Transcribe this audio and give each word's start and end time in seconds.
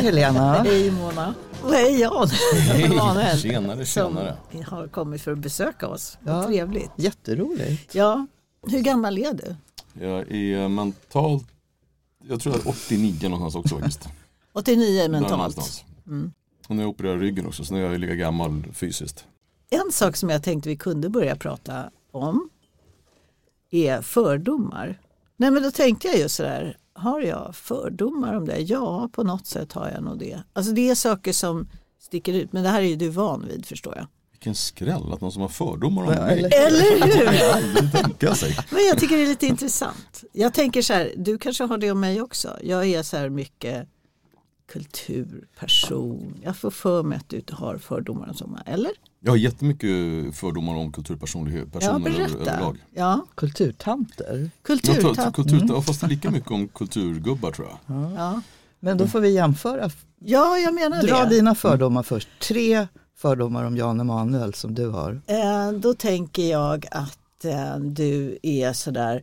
Hej 0.00 0.06
Helena. 0.12 0.62
Hej 0.62 0.90
Mona. 0.90 1.34
Och 1.62 1.72
hej 1.72 2.00
Jan. 2.00 2.28
Emanuel. 2.74 3.38
Tjenare, 3.38 3.86
Som 3.86 4.14
tjenare. 4.14 4.36
har 4.66 4.88
kommit 4.88 5.22
för 5.22 5.32
att 5.32 5.38
besöka 5.38 5.88
oss. 5.88 6.18
Ja. 6.26 6.46
Trevligt. 6.46 6.90
Jätteroligt. 6.96 7.94
Ja, 7.94 8.26
hur 8.66 8.80
gammal 8.80 9.18
är 9.18 9.32
du? 9.34 9.54
Jag 10.06 10.32
är 10.32 10.68
mentalt, 10.68 11.44
jag 12.28 12.40
tror 12.40 12.54
jag 12.56 12.66
är 12.66 12.70
89 12.70 13.28
någonstans 13.28 13.64
också 13.64 13.76
faktiskt. 13.78 14.08
89 14.52 15.02
Där 15.02 15.08
mentalt. 15.08 15.32
någonstans. 15.36 15.84
Och 16.68 16.76
nu 16.76 16.84
opererat 16.84 17.20
ryggen 17.20 17.46
också 17.46 17.64
så 17.64 17.74
nu 17.74 17.86
är 17.86 17.90
jag 17.90 18.00
lika 18.00 18.14
gammal 18.14 18.62
fysiskt. 18.72 19.24
En 19.70 19.92
sak 19.92 20.16
som 20.16 20.30
jag 20.30 20.42
tänkte 20.42 20.68
vi 20.68 20.76
kunde 20.76 21.08
börja 21.08 21.36
prata 21.36 21.90
om 22.12 22.50
är 23.70 24.02
fördomar. 24.02 24.98
Nej 25.36 25.50
men 25.50 25.62
då 25.62 25.70
tänkte 25.70 26.08
jag 26.08 26.18
just 26.18 26.34
sådär, 26.36 26.76
har 27.00 27.20
jag 27.20 27.56
fördomar 27.56 28.34
om 28.34 28.44
det? 28.44 28.58
Ja, 28.58 29.08
på 29.12 29.22
något 29.22 29.46
sätt 29.46 29.72
har 29.72 29.90
jag 29.90 30.02
nog 30.04 30.18
det. 30.18 30.42
Alltså 30.52 30.72
det 30.72 30.90
är 30.90 30.94
saker 30.94 31.32
som 31.32 31.68
sticker 32.00 32.32
ut, 32.34 32.52
men 32.52 32.62
det 32.62 32.68
här 32.68 32.82
är 32.82 32.86
ju 32.86 32.96
du 32.96 33.08
van 33.08 33.46
vid 33.48 33.66
förstår 33.66 33.96
jag. 33.96 34.06
Vilken 34.32 34.54
skräll 34.54 35.12
att 35.12 35.20
någon 35.20 35.32
som 35.32 35.42
har 35.42 35.48
fördomar 35.48 36.02
om 36.02 36.08
mig. 36.08 36.38
eller- 36.38 36.66
Eller 36.66 37.06
hur? 37.16 37.52
Aldrig 37.56 37.92
tänka 37.92 38.34
sig. 38.34 38.56
Men 38.70 38.84
jag 38.84 38.98
tycker 38.98 39.16
det 39.16 39.22
är 39.22 39.26
lite 39.26 39.46
intressant. 39.46 40.24
Jag 40.32 40.54
tänker 40.54 40.82
så 40.82 40.92
här, 40.92 41.12
du 41.16 41.38
kanske 41.38 41.64
har 41.64 41.78
det 41.78 41.90
om 41.90 42.00
mig 42.00 42.20
också. 42.22 42.56
Jag 42.62 42.86
är 42.86 43.02
så 43.02 43.16
här 43.16 43.28
mycket 43.28 43.88
kulturperson. 44.72 46.38
Jag 46.42 46.56
får 46.56 46.70
för 46.70 47.02
mig 47.02 47.16
att 47.18 47.28
du 47.28 47.42
har 47.50 47.78
fördomar 47.78 48.28
om 48.28 48.34
sådana. 48.34 48.62
Eller? 48.66 48.92
Jag 49.22 49.32
har 49.32 49.36
jättemycket 49.36 49.88
fördomar 50.36 50.74
om 50.74 50.92
kulturpersonlighet, 50.92 51.68
Ja, 51.72 51.78
personer 51.80 51.98
berätta. 51.98 52.34
överlag. 52.50 52.76
Ja, 52.94 53.26
Kulturtanter. 53.34 54.50
Att 54.54 55.34
kultur, 55.34 55.64
ja, 55.68 55.82
fast 55.82 56.02
lika 56.08 56.30
mycket 56.30 56.50
om 56.50 56.68
kulturgubbar 56.68 57.50
tror 57.52 57.68
jag. 57.68 58.12
Ja. 58.16 58.42
Men 58.80 58.98
då 58.98 59.06
får 59.06 59.20
vi 59.20 59.30
jämföra. 59.34 59.90
ja, 60.18 60.58
jag 60.58 60.74
menar 60.74 61.02
Dra 61.02 61.24
det. 61.24 61.30
dina 61.30 61.54
fördomar 61.54 62.02
först. 62.02 62.28
Tre 62.42 62.86
fördomar 63.16 63.64
om 63.64 63.76
Jan 63.76 64.00
Emanuel 64.00 64.54
som 64.54 64.74
du 64.74 64.88
har. 64.88 65.20
Eh, 65.26 65.72
då 65.72 65.94
tänker 65.94 66.50
jag 66.50 66.86
att 66.90 67.44
eh, 67.44 67.76
du 67.78 68.38
är 68.42 68.72
sådär 68.72 69.22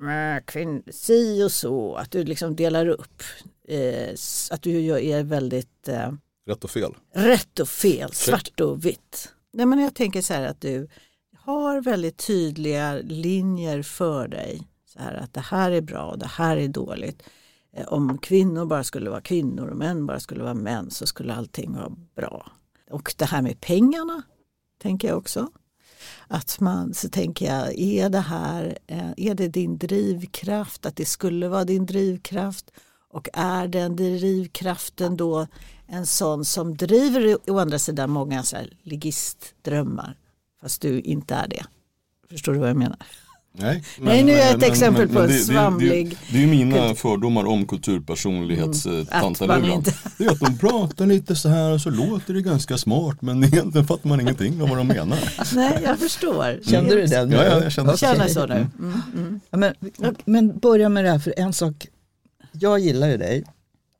"Mäh, 0.00 0.40
kvinn, 0.44 0.82
si 0.90 1.42
och 1.44 1.52
så. 1.52 1.94
Att 1.94 2.10
du 2.10 2.24
liksom 2.24 2.56
delar 2.56 2.88
upp. 2.88 3.22
Eh, 3.68 4.14
att 4.50 4.62
du 4.62 5.00
är 5.10 5.22
väldigt 5.22 5.88
eh, 5.88 6.12
Rätt 6.48 6.64
och 6.64 6.70
fel. 6.70 6.94
rätt 7.14 7.58
och 7.60 7.68
fel, 7.68 8.12
svart 8.12 8.60
och 8.60 8.84
vitt. 8.84 9.32
Nej, 9.52 9.66
men 9.66 9.78
jag 9.78 9.94
tänker 9.94 10.22
så 10.22 10.34
här 10.34 10.42
att 10.42 10.60
du 10.60 10.88
har 11.36 11.80
väldigt 11.80 12.26
tydliga 12.26 12.94
linjer 13.04 13.82
för 13.82 14.28
dig. 14.28 14.62
Så 14.86 14.98
här 14.98 15.14
att 15.14 15.34
det 15.34 15.40
här 15.40 15.70
är 15.70 15.80
bra 15.80 16.04
och 16.10 16.18
det 16.18 16.26
här 16.26 16.56
är 16.56 16.68
dåligt. 16.68 17.22
Eh, 17.76 17.86
Om 17.88 18.18
kvinnor 18.18 18.64
bara 18.66 18.84
skulle 18.84 19.10
vara 19.10 19.20
kvinnor 19.20 19.68
och 19.68 19.76
män 19.76 20.06
bara 20.06 20.20
skulle 20.20 20.42
vara 20.42 20.54
män 20.54 20.90
så 20.90 21.06
skulle 21.06 21.34
allting 21.34 21.72
vara 21.72 21.92
bra. 22.16 22.52
Och 22.90 23.14
det 23.16 23.24
här 23.24 23.42
med 23.42 23.60
pengarna 23.60 24.22
tänker 24.82 25.08
jag 25.08 25.18
också. 25.18 25.50
Att 26.28 26.60
man, 26.60 26.94
så 26.94 27.08
tänker 27.08 27.46
jag, 27.46 27.78
är 27.78 28.08
det 28.08 28.18
här, 28.20 28.78
eh, 28.86 29.10
är 29.16 29.34
det 29.34 29.48
din 29.48 29.78
drivkraft, 29.78 30.86
att 30.86 30.96
det 30.96 31.04
skulle 31.04 31.48
vara 31.48 31.64
din 31.64 31.86
drivkraft? 31.86 32.70
Och 33.10 33.28
är 33.32 33.68
den 33.68 33.96
drivkraften 33.96 35.16
då 35.16 35.46
en 35.88 36.06
sån 36.06 36.44
som 36.44 36.76
driver 36.76 37.50
å 37.50 37.58
andra 37.58 37.78
sidan 37.78 38.10
många 38.10 38.42
så 38.42 38.56
här 38.56 38.68
ligistdrömmar 38.82 40.16
fast 40.62 40.80
du 40.82 41.00
inte 41.00 41.34
är 41.34 41.48
det? 41.48 41.64
Förstår 42.30 42.52
du 42.52 42.58
vad 42.58 42.68
jag 42.68 42.76
menar? 42.76 42.98
Nej, 43.52 43.84
Nej, 43.98 44.24
nu 44.24 44.32
är 44.32 44.38
jag 44.38 44.56
ett 44.56 44.62
exempel 44.62 45.08
på 45.08 45.20
en 45.20 45.26
det, 45.28 45.32
det, 45.32 45.38
svamlig 45.38 46.10
Det, 46.10 46.16
det 46.32 46.38
är 46.38 46.40
ju 46.40 46.46
mina 46.46 46.76
kultur- 46.76 46.94
fördomar 46.94 47.44
om 47.44 47.66
kulturpersonlighets 47.66 48.86
mm, 48.86 49.00
inte- 49.64 49.94
Det 50.18 50.24
är 50.24 50.30
att 50.30 50.40
de 50.40 50.58
pratar 50.58 51.06
lite 51.06 51.36
så 51.36 51.48
här 51.48 51.72
och 51.72 51.80
så 51.80 51.90
låter 51.90 52.34
det 52.34 52.42
ganska 52.42 52.78
smart 52.78 53.22
men 53.22 53.44
egentligen 53.44 53.86
fattar 53.86 54.08
man 54.08 54.20
ingenting 54.20 54.62
av 54.62 54.68
vad 54.68 54.78
de 54.78 54.86
menar. 54.86 55.18
Nej, 55.54 55.80
jag 55.84 55.98
förstår. 55.98 56.60
Kände 56.70 56.94
du 56.94 57.06
det 57.06 57.24
nu? 57.26 57.36
Ja, 57.36 57.44
ja, 57.44 57.62
jag 57.62 57.72
kände 57.72 57.92
Okej. 57.92 58.08
Känner 58.08 58.28
så 58.28 58.46
nu. 58.46 58.54
Mm, 58.78 59.02
mm. 59.14 59.40
Ja, 59.50 59.58
men, 59.58 59.74
men 60.24 60.58
börja 60.58 60.88
med 60.88 61.04
det 61.04 61.10
här 61.10 61.18
för 61.18 61.34
en 61.36 61.52
sak. 61.52 61.86
Jag 62.52 62.78
gillar 62.78 63.08
ju 63.08 63.16
dig. 63.16 63.44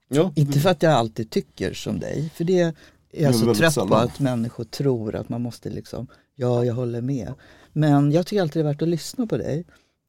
Ja, 0.09 0.33
Inte 0.37 0.61
för 0.61 0.71
att 0.71 0.83
jag 0.83 0.93
alltid 0.93 1.31
tycker 1.31 1.73
som 1.73 2.01
dig. 2.01 2.31
För 2.35 2.45
det 2.45 2.61
är 2.61 2.75
jag 3.11 3.35
så 3.35 3.55
trött 3.55 3.75
på 3.75 3.81
sällan. 3.81 3.93
att 3.93 4.21
människor 4.21 4.65
tror 4.65 5.15
att 5.15 5.29
man 5.29 5.43
måste 5.43 5.71
liksom, 5.71 6.07
ja 6.35 6.65
jag 6.65 6.75
håller 6.75 7.01
med. 7.01 7.35
Men 7.73 8.13
jag 8.13 8.27
tycker 8.27 8.43
alltid 8.43 8.65
det 8.65 8.69
är 8.69 8.73
värt 8.73 8.83
att 8.83 8.89
lyssna 8.89 9.27
på 9.27 9.37
dig. 9.37 9.65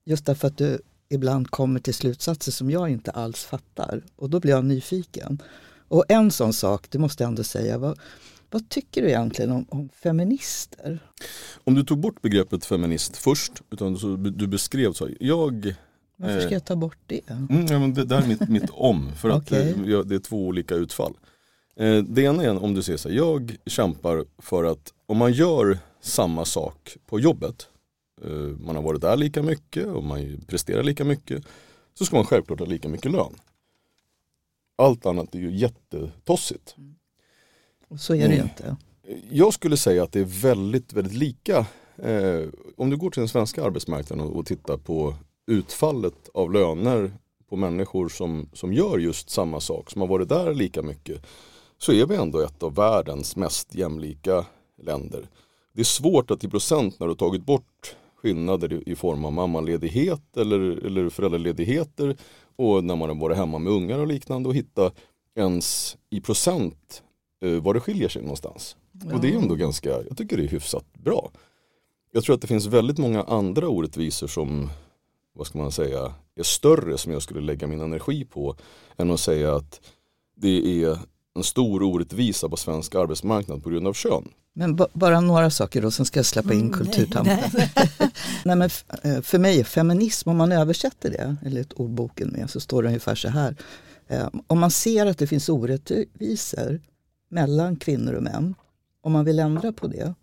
Just 0.05 0.25
därför 0.25 0.47
att 0.47 0.57
du 0.57 0.79
ibland 1.09 1.51
kommer 1.51 1.79
till 1.79 1.93
slutsatser 1.93 2.51
som 2.51 2.71
jag 2.71 2.89
inte 2.89 3.11
alls 3.11 3.43
fattar. 3.43 4.03
Och 4.15 4.29
då 4.29 4.39
blir 4.39 4.51
jag 4.51 4.65
nyfiken. 4.65 5.41
Och 5.87 6.05
en 6.07 6.31
sån 6.31 6.53
sak, 6.53 6.87
det 6.89 6.99
måste 6.99 7.23
jag 7.23 7.27
ändå 7.29 7.43
säga, 7.43 7.77
vad, 7.77 7.99
vad 8.49 8.69
tycker 8.69 9.01
du 9.01 9.07
egentligen 9.07 9.51
om, 9.51 9.65
om 9.69 9.89
feminister? 9.89 10.99
Om 11.63 11.75
du 11.75 11.83
tog 11.83 11.99
bort 11.99 12.21
begreppet 12.21 12.65
feminist 12.65 13.17
först, 13.17 13.51
utan 13.71 13.93
du 14.37 14.47
beskrev 14.47 14.93
så, 14.93 15.09
jag 15.19 15.75
Varför 16.21 16.41
ska 16.41 16.51
jag 16.53 16.65
ta 16.65 16.75
bort 16.75 16.97
det? 17.07 17.29
Mm, 17.29 17.65
ja, 17.65 17.79
men 17.79 17.93
det 17.93 18.05
där 18.05 18.21
är 18.21 18.27
mitt, 18.27 18.49
mitt 18.49 18.69
om, 18.69 19.11
för 19.15 19.29
att 19.29 19.41
Okej. 19.43 19.71
eh, 19.83 19.89
jag- 19.89 20.07
det 20.07 20.15
är 20.15 20.19
två 20.19 20.47
olika 20.47 20.75
utfall. 20.75 21.13
Eh, 21.75 21.97
det 22.03 22.21
ena 22.21 22.43
är 22.43 22.63
om 22.63 22.73
du 22.73 22.83
säger 22.83 22.97
så 22.97 23.09
här, 23.09 23.15
jag 23.15 23.55
kämpar 23.65 24.25
för 24.37 24.63
att 24.63 24.93
om 25.05 25.17
man 25.17 25.33
gör 25.33 25.79
samma 26.01 26.45
sak 26.45 26.97
på 27.05 27.19
jobbet, 27.19 27.67
eh, 28.23 28.29
man 28.65 28.75
har 28.75 28.83
varit 28.83 29.01
där 29.01 29.17
lika 29.17 29.43
mycket 29.43 29.85
och 29.87 30.03
man 30.03 30.41
presterar 30.47 30.83
lika 30.83 31.05
mycket, 31.05 31.43
så 31.93 32.05
ska 32.05 32.15
man 32.15 32.25
självklart 32.25 32.59
ha 32.59 32.65
lika 32.65 32.87
mycket 32.89 33.11
lön. 33.11 33.33
Allt 34.77 35.05
annat 35.05 35.35
är 35.35 35.39
ju 35.39 35.51
jättetossigt. 35.57 36.75
Och 37.87 37.99
så 37.99 38.13
är 38.13 38.17
det 38.27 38.33
ju 38.35 38.39
Mm. 38.41 38.49
inte. 38.57 38.75
Jag 39.31 39.53
skulle 39.53 39.77
säga 39.77 40.03
att 40.03 40.11
det 40.11 40.19
är 40.19 40.41
väldigt, 40.41 40.93
väldigt 40.93 41.13
lika. 41.13 41.65
Eh, 41.97 42.47
om 42.77 42.89
du 42.89 42.97
går 42.97 43.09
till 43.11 43.19
den 43.21 43.27
svenska 43.29 43.63
arbetsmarknaden 43.63 44.25
och 44.27 44.45
tittar 44.45 44.77
på 44.77 45.15
utfallet 45.49 46.29
av 46.33 46.53
löner 46.53 47.11
på 47.49 47.55
människor 47.55 48.09
som, 48.09 48.49
som 48.53 48.73
gör 48.73 48.97
just 48.97 49.29
samma 49.29 49.59
sak, 49.59 49.91
som 49.91 50.01
har 50.01 50.07
varit 50.07 50.29
där 50.29 50.53
lika 50.53 50.81
mycket, 50.81 51.25
så 51.77 51.91
är 51.91 52.05
vi 52.05 52.15
ändå 52.15 52.39
ett 52.39 52.63
av 52.63 52.75
världens 52.75 53.35
mest 53.35 53.75
jämlika 53.75 54.45
länder. 54.83 55.29
Det 55.73 55.81
är 55.81 55.85
svårt 55.85 56.31
att 56.31 56.43
i 56.43 56.49
procent 56.49 56.99
när 56.99 57.07
du 57.07 57.11
har 57.11 57.15
tagit 57.15 57.45
bort 57.45 57.95
skillnader 58.15 58.73
i, 58.73 58.91
i 58.91 58.95
form 58.95 59.25
av 59.25 59.33
mammaledighet 59.33 60.37
eller, 60.37 60.59
eller 60.85 61.09
föräldraledigheter 61.09 62.17
och 62.55 62.83
när 62.83 62.95
man 62.95 63.09
har 63.09 63.15
varit 63.15 63.37
hemma 63.37 63.59
med 63.59 63.73
ungar 63.73 63.99
och 63.99 64.07
liknande 64.07 64.49
och 64.49 64.55
hitta 64.55 64.91
ens 65.35 65.97
i 66.09 66.21
procent 66.21 67.03
eh, 67.41 67.51
var 67.51 67.73
det 67.73 67.79
skiljer 67.79 68.09
sig 68.09 68.21
någonstans. 68.21 68.75
Och 69.13 69.21
det 69.21 69.33
är 69.33 69.37
ändå 69.37 69.55
ganska, 69.55 69.89
jag 69.89 70.17
tycker 70.17 70.37
det 70.37 70.43
är 70.43 70.47
hyfsat 70.47 70.85
bra. 70.93 71.31
Jag 72.11 72.23
tror 72.23 72.35
att 72.35 72.41
det 72.41 72.47
finns 72.47 72.65
väldigt 72.65 72.97
många 72.97 73.23
andra 73.23 73.67
orättvisor 73.67 74.27
som, 74.27 74.69
vad 75.39 75.47
ska 75.47 75.57
man 75.57 75.71
säga, 75.71 76.13
är 76.35 76.43
större 76.43 76.97
som 76.97 77.11
jag 77.11 77.21
skulle 77.21 77.41
lägga 77.41 77.67
min 77.67 77.81
energi 77.81 78.25
på 78.25 78.55
än 78.97 79.11
att 79.11 79.19
säga 79.19 79.55
att 79.55 79.81
det 80.35 80.83
är 80.83 80.97
en 81.35 81.43
stor 81.43 81.83
orättvisa 81.83 82.49
på 82.49 82.57
svensk 82.57 82.95
arbetsmarknad 82.95 83.63
på 83.63 83.69
grund 83.69 83.87
av 83.87 83.93
kön. 83.93 84.27
Men 84.53 84.75
ba- 84.75 84.87
bara 84.93 85.21
några 85.21 85.49
saker 85.49 85.81
då, 85.81 85.91
sen 85.91 86.05
ska 86.05 86.19
jag 86.19 86.25
släppa 86.25 86.53
in 86.53 86.71
kulturtanten. 86.73 87.37
Nej, 88.45 88.55
men 88.55 88.61
f- 88.61 88.85
eh, 89.03 89.21
för 89.21 89.39
mig 89.39 89.59
är 89.59 89.63
feminism, 89.63 90.29
om 90.29 90.37
man 90.37 90.51
översätter 90.51 91.09
det, 91.09 91.35
enligt 91.45 91.73
ordboken 91.73 92.29
med, 92.29 92.49
så 92.49 92.59
står 92.59 92.83
det 92.83 92.87
ungefär 92.87 93.15
så 93.15 93.29
här. 93.29 93.55
Eh, 94.07 94.27
Om 94.47 94.59
man 94.59 94.71
ser 94.71 95.05
att 95.05 95.17
det 95.17 95.27
finns 95.27 95.49
orättvisor 95.49 96.81
mellan 97.29 97.75
kvinnor 97.75 98.13
och 98.13 98.23
män, 98.23 98.55
om 99.01 99.11
man 99.11 99.25
vill 99.25 99.39
ändra 99.39 99.71
på 99.71 99.87
det, 99.87 100.13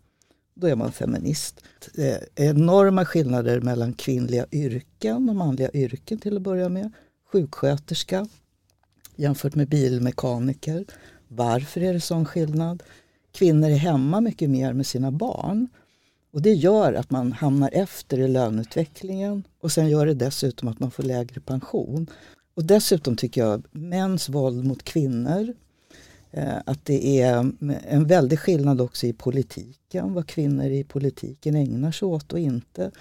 då 0.59 0.67
är 0.67 0.75
man 0.75 0.91
feminist. 0.91 1.63
Det 1.95 2.09
är 2.35 2.49
enorma 2.49 3.05
skillnader 3.05 3.61
mellan 3.61 3.93
kvinnliga 3.93 4.45
yrken 4.51 5.29
och 5.29 5.35
manliga 5.35 5.71
yrken 5.73 6.17
till 6.17 6.35
att 6.35 6.41
börja 6.41 6.69
med. 6.69 6.91
Sjuksköterska 7.31 8.27
jämfört 9.15 9.55
med 9.55 9.69
bilmekaniker. 9.69 10.85
Varför 11.27 11.81
är 11.81 11.93
det 11.93 12.01
sån 12.01 12.25
skillnad? 12.25 12.83
Kvinnor 13.31 13.69
är 13.69 13.75
hemma 13.75 14.21
mycket 14.21 14.49
mer 14.49 14.73
med 14.73 14.87
sina 14.87 15.11
barn. 15.11 15.67
Och 16.31 16.41
det 16.41 16.53
gör 16.53 16.93
att 16.93 17.11
man 17.11 17.31
hamnar 17.31 17.69
efter 17.73 18.19
i 18.19 18.27
löneutvecklingen 18.27 19.43
och 19.59 19.71
sen 19.71 19.89
gör 19.89 20.05
det 20.05 20.13
dessutom 20.13 20.67
att 20.67 20.79
man 20.79 20.91
får 20.91 21.03
lägre 21.03 21.41
pension. 21.41 22.07
och 22.53 22.63
dessutom 22.63 23.15
tycker 23.15 23.41
jag 23.41 23.65
mäns 23.71 24.29
våld 24.29 24.65
mot 24.65 24.83
kvinnor, 24.83 25.53
Eh, 26.31 26.57
att 26.65 26.85
det 26.85 27.21
är 27.21 27.39
mm, 27.39 27.73
en 27.87 28.07
väldig 28.07 28.39
skillnad 28.39 28.81
också 28.81 29.07
i 29.07 29.13
politiken, 29.13 30.13
vad 30.13 30.27
kvinnor 30.27 30.65
i 30.65 30.83
politiken 30.83 31.55
ägnar 31.55 31.91
sig 31.91 32.05
åt 32.05 32.33
och 32.33 32.39
inte. 32.39 32.91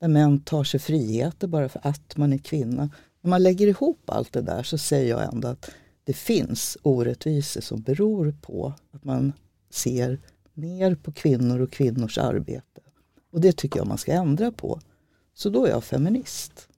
Där 0.00 0.08
män 0.08 0.40
tar 0.40 0.64
sig 0.64 0.80
friheter 0.80 1.46
bara 1.46 1.68
för 1.68 1.80
att 1.84 2.16
man 2.16 2.32
är 2.32 2.38
kvinna. 2.38 2.90
När 3.20 3.30
man 3.30 3.42
lägger 3.42 3.66
ihop 3.66 4.10
allt 4.10 4.32
det 4.32 4.42
där 4.42 4.62
så 4.62 4.78
säger 4.78 5.08
jag 5.10 5.34
ändå 5.34 5.48
att 5.48 5.70
det 6.04 6.12
finns 6.12 6.78
orättvisor 6.82 7.60
som 7.60 7.82
beror 7.82 8.34
på 8.40 8.72
att 8.90 9.04
man 9.04 9.32
ser 9.70 10.18
ner 10.54 10.94
på 10.94 11.12
kvinnor 11.12 11.60
och 11.60 11.72
kvinnors 11.72 12.18
arbete. 12.18 12.80
Och 13.32 13.40
det 13.40 13.56
tycker 13.56 13.80
jag 13.80 13.86
man 13.86 13.98
ska 13.98 14.12
ändra 14.12 14.52
på. 14.52 14.80
Så 15.34 15.50
då 15.50 15.64
är 15.64 15.70
jag 15.70 15.84
feminist. 15.84 16.68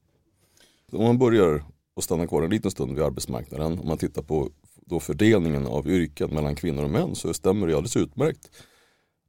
Om 0.92 1.04
man 1.04 1.18
börjar 1.18 1.64
och 1.94 2.04
stannar 2.04 2.26
kvar 2.26 2.42
en 2.42 2.50
liten 2.50 2.70
stund 2.70 2.94
vid 2.94 3.04
arbetsmarknaden, 3.04 3.78
om 3.78 3.88
man 3.88 3.98
tittar 3.98 4.22
på 4.22 4.50
då 4.90 5.00
fördelningen 5.00 5.66
av 5.66 5.88
yrken 5.88 6.34
mellan 6.34 6.56
kvinnor 6.56 6.84
och 6.84 6.90
män 6.90 7.14
så 7.14 7.34
stämmer 7.34 7.66
det 7.66 7.72
alldeles 7.72 7.96
utmärkt 7.96 8.50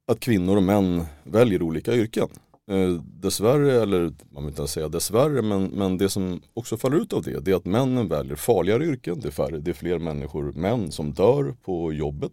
att 0.06 0.20
kvinnor 0.20 0.56
och 0.56 0.62
män 0.62 1.04
väljer 1.24 1.62
olika 1.62 1.94
yrken. 1.94 2.28
Eh, 2.70 3.02
dessvärre, 3.04 3.82
eller 3.82 4.12
man 4.30 4.44
vill 4.44 4.52
inte 4.52 4.66
säga 4.66 4.88
dessvärre, 4.88 5.42
men, 5.42 5.64
men 5.64 5.98
det 5.98 6.08
som 6.08 6.40
också 6.54 6.76
faller 6.76 6.96
ut 6.96 7.12
av 7.12 7.22
det, 7.22 7.40
det 7.40 7.50
är 7.50 7.56
att 7.56 7.64
männen 7.64 8.08
väljer 8.08 8.36
farligare 8.36 8.84
yrken. 8.84 9.20
Det 9.20 9.28
är, 9.28 9.32
färre, 9.32 9.58
det 9.58 9.70
är 9.70 9.74
fler 9.74 9.98
människor, 9.98 10.52
män, 10.52 10.92
som 10.92 11.12
dör 11.12 11.54
på 11.62 11.92
jobbet. 11.92 12.32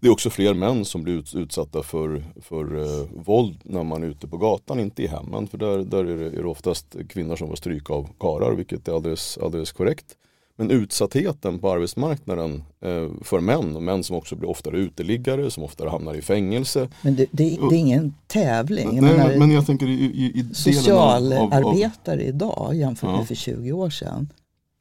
Det 0.00 0.06
är 0.06 0.12
också 0.12 0.30
fler 0.30 0.54
män 0.54 0.84
som 0.84 1.02
blir 1.02 1.36
utsatta 1.36 1.82
för, 1.82 2.24
för 2.40 2.76
eh, 2.76 3.06
våld 3.24 3.60
när 3.64 3.84
man 3.84 4.02
är 4.02 4.06
ute 4.06 4.28
på 4.28 4.36
gatan, 4.36 4.80
inte 4.80 5.02
i 5.02 5.06
hemmen. 5.06 5.46
För 5.46 5.58
där, 5.58 5.78
där 5.78 6.04
är, 6.04 6.16
det, 6.16 6.26
är 6.26 6.42
det 6.42 6.48
oftast 6.48 6.96
kvinnor 7.08 7.36
som 7.36 7.48
får 7.48 7.56
stryk 7.56 7.90
av 7.90 8.08
karar, 8.20 8.52
vilket 8.52 8.88
är 8.88 8.92
alldeles, 8.92 9.38
alldeles 9.38 9.72
korrekt. 9.72 10.16
Men 10.58 10.70
utsattheten 10.70 11.58
på 11.58 11.72
arbetsmarknaden 11.72 12.64
eh, 12.80 13.08
för 13.22 13.40
män 13.40 13.76
och 13.76 13.82
män 13.82 14.04
som 14.04 14.16
också 14.16 14.36
blir 14.36 14.50
oftare 14.50 14.78
uteliggare, 14.78 15.50
som 15.50 15.62
oftare 15.62 15.88
hamnar 15.88 16.14
i 16.14 16.22
fängelse. 16.22 16.88
Men 17.02 17.16
det, 17.16 17.26
det, 17.30 17.58
det 17.70 17.76
är 17.76 17.78
ingen 17.78 18.14
tävling. 18.26 19.00
Nej, 19.00 19.16
menar, 19.16 19.36
men 19.36 19.50
jag 19.50 19.66
tänker 19.66 19.86
i, 19.86 19.92
i, 19.92 20.40
i 20.40 20.54
Socialarbetare 20.54 22.22
idag 22.22 22.74
jämfört 22.74 23.10
med 23.10 23.20
ja. 23.20 23.24
för 23.24 23.34
20 23.34 23.72
år 23.72 23.90
sedan. 23.90 24.32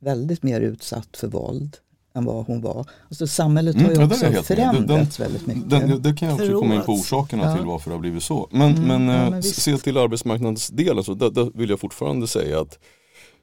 Väldigt 0.01 0.43
mer 0.43 0.61
utsatt 0.61 1.17
för 1.17 1.27
våld 1.27 1.77
än 2.15 2.25
vad 2.25 2.45
hon 2.45 2.61
var. 2.61 2.85
Alltså, 3.09 3.27
samhället 3.27 3.75
har 3.75 3.89
ju 3.89 3.95
mm, 3.95 4.07
också 4.07 4.43
förändrats 4.43 5.17
den, 5.17 5.25
väldigt 5.25 5.47
mycket. 5.47 5.69
Den, 5.69 6.01
det 6.01 6.13
kan 6.13 6.29
jag 6.29 6.35
också 6.39 6.59
komma 6.59 6.75
in 6.75 6.81
på 6.81 6.91
orsakerna 6.91 7.43
ja. 7.43 7.55
till 7.55 7.65
varför 7.65 7.89
det 7.89 7.95
har 7.95 8.01
blivit 8.01 8.23
så. 8.23 8.47
Men, 8.51 8.75
mm, 8.75 8.87
men, 8.87 9.15
ja, 9.15 9.29
men 9.29 9.33
eh, 9.33 9.41
se 9.41 9.77
till 9.77 9.97
arbetsmarknadsdelen 9.97 11.03
så 11.03 11.13
där, 11.13 11.29
där 11.29 11.51
vill 11.53 11.69
jag 11.69 11.79
fortfarande 11.79 12.27
säga 12.27 12.59
att 12.59 12.79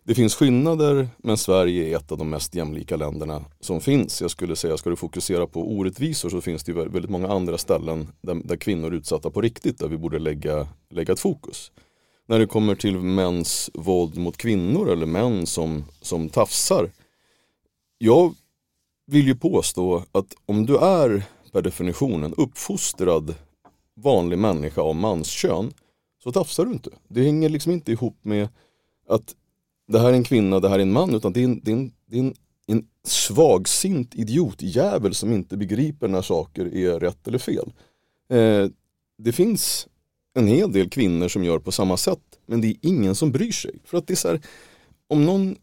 det 0.04 0.14
finns 0.14 0.34
skillnader 0.34 1.08
men 1.16 1.36
Sverige 1.36 1.88
är 1.88 1.96
ett 1.96 2.12
av 2.12 2.18
de 2.18 2.30
mest 2.30 2.54
jämlika 2.54 2.96
länderna 2.96 3.44
som 3.60 3.80
finns. 3.80 4.20
Jag 4.20 4.30
skulle 4.30 4.56
säga, 4.56 4.76
ska 4.76 4.90
du 4.90 4.96
fokusera 4.96 5.46
på 5.46 5.72
orättvisor 5.72 6.30
så 6.30 6.40
finns 6.40 6.64
det 6.64 6.72
väldigt 6.72 7.10
många 7.10 7.28
andra 7.28 7.58
ställen 7.58 8.08
där, 8.20 8.34
där 8.34 8.56
kvinnor 8.56 8.92
är 8.92 8.96
utsatta 8.96 9.30
på 9.30 9.40
riktigt 9.40 9.78
där 9.78 9.88
vi 9.88 9.98
borde 9.98 10.18
lägga, 10.18 10.68
lägga 10.90 11.12
ett 11.12 11.20
fokus. 11.20 11.72
När 12.26 12.38
det 12.38 12.46
kommer 12.46 12.74
till 12.74 12.98
mäns 12.98 13.70
våld 13.74 14.18
mot 14.18 14.36
kvinnor 14.36 14.90
eller 14.90 15.06
män 15.06 15.46
som, 15.46 15.84
som 16.00 16.28
tafsar. 16.28 16.90
Jag 17.98 18.34
vill 19.06 19.26
ju 19.26 19.34
påstå 19.34 20.04
att 20.12 20.34
om 20.46 20.66
du 20.66 20.78
är 20.78 21.24
per 21.52 21.62
definition 21.62 22.24
en 22.24 22.34
uppfostrad 22.34 23.34
vanlig 23.96 24.38
människa 24.38 24.80
av 24.80 24.96
manskön 24.96 25.72
så 26.22 26.32
tafsar 26.32 26.64
du 26.64 26.72
inte. 26.72 26.90
Det 27.08 27.22
hänger 27.22 27.48
liksom 27.48 27.72
inte 27.72 27.92
ihop 27.92 28.16
med 28.22 28.48
att 29.08 29.34
det 29.92 29.98
här 29.98 30.08
är 30.08 30.12
en 30.12 30.24
kvinna, 30.24 30.60
det 30.60 30.68
här 30.68 30.78
är 30.78 30.82
en 30.82 30.92
man, 30.92 31.14
utan 31.14 31.32
det 31.32 31.40
är 31.40 31.44
en, 31.44 31.60
det 31.62 31.70
är 31.70 31.76
en, 31.76 31.92
det 32.06 32.16
är 32.16 32.20
en, 32.20 32.34
en 32.66 32.86
svagsint 33.04 34.14
idiotjävel 34.14 35.14
som 35.14 35.32
inte 35.32 35.56
begriper 35.56 36.08
när 36.08 36.22
saker 36.22 36.74
är 36.74 37.00
rätt 37.00 37.28
eller 37.28 37.38
fel. 37.38 37.72
Eh, 38.30 38.66
det 39.18 39.32
finns 39.32 39.88
en 40.34 40.46
hel 40.46 40.72
del 40.72 40.90
kvinnor 40.90 41.28
som 41.28 41.44
gör 41.44 41.58
på 41.58 41.72
samma 41.72 41.96
sätt, 41.96 42.38
men 42.46 42.60
det 42.60 42.68
är 42.68 42.76
ingen 42.82 43.14
som 43.14 43.32
bryr 43.32 43.52
sig. 43.52 43.74
För 43.84 43.98
att 43.98 44.06
det 44.06 44.14
är 44.14 44.16
så 44.16 44.28
här, 44.28 44.40
om 45.08 45.24
någon 45.24 45.56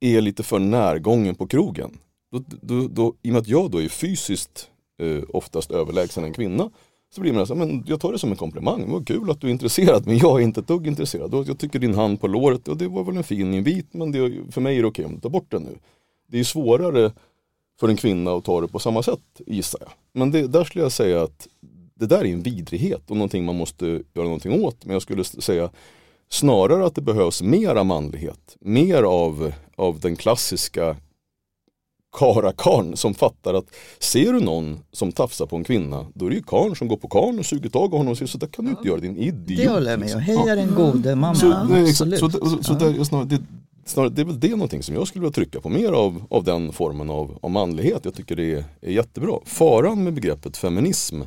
är 0.00 0.20
lite 0.20 0.42
för 0.42 0.58
närgången 0.58 1.34
på 1.34 1.46
krogen, 1.46 1.98
då, 2.32 2.44
då, 2.62 2.88
då, 2.88 3.14
i 3.22 3.28
och 3.28 3.32
med 3.32 3.40
att 3.40 3.48
jag 3.48 3.70
då 3.70 3.82
är 3.82 3.88
fysiskt 3.88 4.70
eh, 5.02 5.22
oftast 5.28 5.70
överlägsen 5.70 6.24
en 6.24 6.32
kvinna, 6.32 6.70
så 7.16 7.22
blir 7.22 7.32
man 7.32 7.46
så 7.46 7.54
men 7.54 7.84
jag 7.86 8.00
tar 8.00 8.12
det 8.12 8.18
som 8.18 8.30
en 8.30 8.36
komplimang, 8.36 8.90
vad 8.90 9.06
kul 9.06 9.30
att 9.30 9.40
du 9.40 9.46
är 9.46 9.50
intresserad 9.50 10.06
men 10.06 10.18
jag 10.18 10.40
är 10.40 10.44
inte 10.44 10.60
ett 10.60 10.68
dugg 10.68 10.86
intresserad. 10.86 11.34
Jag 11.48 11.58
tycker 11.58 11.78
din 11.78 11.94
hand 11.94 12.20
på 12.20 12.26
låret, 12.26 12.68
och 12.68 12.76
det 12.76 12.88
var 12.88 13.04
väl 13.04 13.16
en 13.16 13.24
fin 13.24 13.54
invit 13.54 13.94
men 13.94 14.12
det, 14.12 14.32
för 14.50 14.60
mig 14.60 14.78
är 14.78 14.82
det 14.82 14.88
okej 14.88 15.04
om 15.04 15.14
du 15.14 15.20
tar 15.20 15.30
bort 15.30 15.50
den 15.50 15.62
nu. 15.62 15.78
Det 16.28 16.38
är 16.38 16.44
svårare 16.44 17.12
för 17.80 17.88
en 17.88 17.96
kvinna 17.96 18.32
att 18.32 18.44
ta 18.44 18.60
det 18.60 18.68
på 18.68 18.78
samma 18.78 19.02
sätt 19.02 19.40
gissar 19.46 19.80
jag. 19.80 19.90
Men 20.12 20.30
det, 20.30 20.46
där 20.46 20.64
skulle 20.64 20.84
jag 20.84 20.92
säga 20.92 21.22
att 21.22 21.48
det 21.94 22.06
där 22.06 22.18
är 22.18 22.32
en 22.32 22.42
vidrighet 22.42 23.10
och 23.10 23.16
någonting 23.16 23.44
man 23.44 23.56
måste 23.56 23.86
göra 23.86 24.24
någonting 24.24 24.64
åt. 24.64 24.84
Men 24.84 24.92
jag 24.92 25.02
skulle 25.02 25.24
säga 25.24 25.70
snarare 26.28 26.86
att 26.86 26.94
det 26.94 27.02
behövs 27.02 27.42
mera 27.42 27.84
manlighet. 27.84 28.56
Mer 28.60 29.02
av, 29.02 29.52
av 29.76 30.00
den 30.00 30.16
klassiska 30.16 30.96
karakarn 32.12 32.96
som 32.96 33.14
fattar 33.14 33.54
att 33.54 33.66
ser 33.98 34.32
du 34.32 34.40
någon 34.40 34.80
som 34.92 35.12
tafsar 35.12 35.46
på 35.46 35.56
en 35.56 35.64
kvinna 35.64 36.06
då 36.14 36.26
är 36.26 36.30
det 36.30 36.36
ju 36.36 36.42
karn 36.42 36.76
som 36.76 36.88
går 36.88 36.96
på 36.96 37.08
karn 37.08 37.38
och 37.38 37.46
suger 37.46 37.70
tag 37.70 37.82
av 37.82 37.98
honom 37.98 38.08
och 38.08 38.18
säger 38.18 38.28
så 38.28 38.38
där 38.38 38.46
kan 38.46 38.64
du 38.64 38.70
inte 38.70 38.88
göra 38.88 39.00
din 39.00 39.16
idiot. 39.16 39.58
Det 39.58 39.68
håller 39.68 39.90
jag 39.90 40.00
med 40.00 40.14
om. 40.14 40.20
Heja 40.20 40.54
den 40.54 40.74
gode 40.74 41.14
mamma. 41.14 41.34
Så, 41.34 41.64
nej, 41.64 41.82
Absolut. 41.82 42.20
Så, 42.20 42.30
så, 42.30 42.62
så 42.62 42.74
där, 42.74 43.04
snarare, 43.04 43.26
det, 43.26 43.42
snarare, 43.84 44.10
det 44.10 44.20
är 44.20 44.26
väl 44.26 44.40
det 44.40 44.50
någonting 44.50 44.82
som 44.82 44.94
jag 44.94 45.08
skulle 45.08 45.20
vilja 45.22 45.32
trycka 45.32 45.60
på 45.60 45.68
mer 45.68 45.92
av, 45.92 46.24
av 46.30 46.44
den 46.44 46.72
formen 46.72 47.10
av, 47.10 47.38
av 47.42 47.50
manlighet. 47.50 48.04
Jag 48.04 48.14
tycker 48.14 48.36
det 48.36 48.52
är, 48.52 48.64
är 48.80 48.90
jättebra. 48.90 49.38
Faran 49.44 50.04
med 50.04 50.14
begreppet 50.14 50.56
feminism 50.56 51.22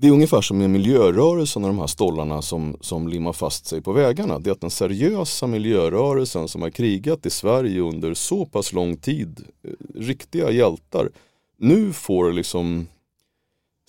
det 0.00 0.08
är 0.08 0.12
ungefär 0.12 0.40
som 0.40 0.58
med 0.58 0.70
miljörörelsen 0.70 1.64
och 1.64 1.68
de 1.68 1.78
här 1.78 1.86
stollarna 1.86 2.42
som, 2.42 2.76
som 2.80 3.08
limmar 3.08 3.32
fast 3.32 3.66
sig 3.66 3.82
på 3.82 3.92
vägarna. 3.92 4.38
Det 4.38 4.50
är 4.50 4.52
att 4.52 4.60
den 4.60 4.70
seriösa 4.70 5.46
miljörörelsen 5.46 6.48
som 6.48 6.62
har 6.62 6.70
krigat 6.70 7.26
i 7.26 7.30
Sverige 7.30 7.80
under 7.80 8.14
så 8.14 8.46
pass 8.46 8.72
lång 8.72 8.96
tid, 8.96 9.44
eh, 9.64 9.70
riktiga 9.94 10.50
hjältar, 10.50 11.10
nu 11.58 11.92
får 11.92 12.32
liksom 12.32 12.86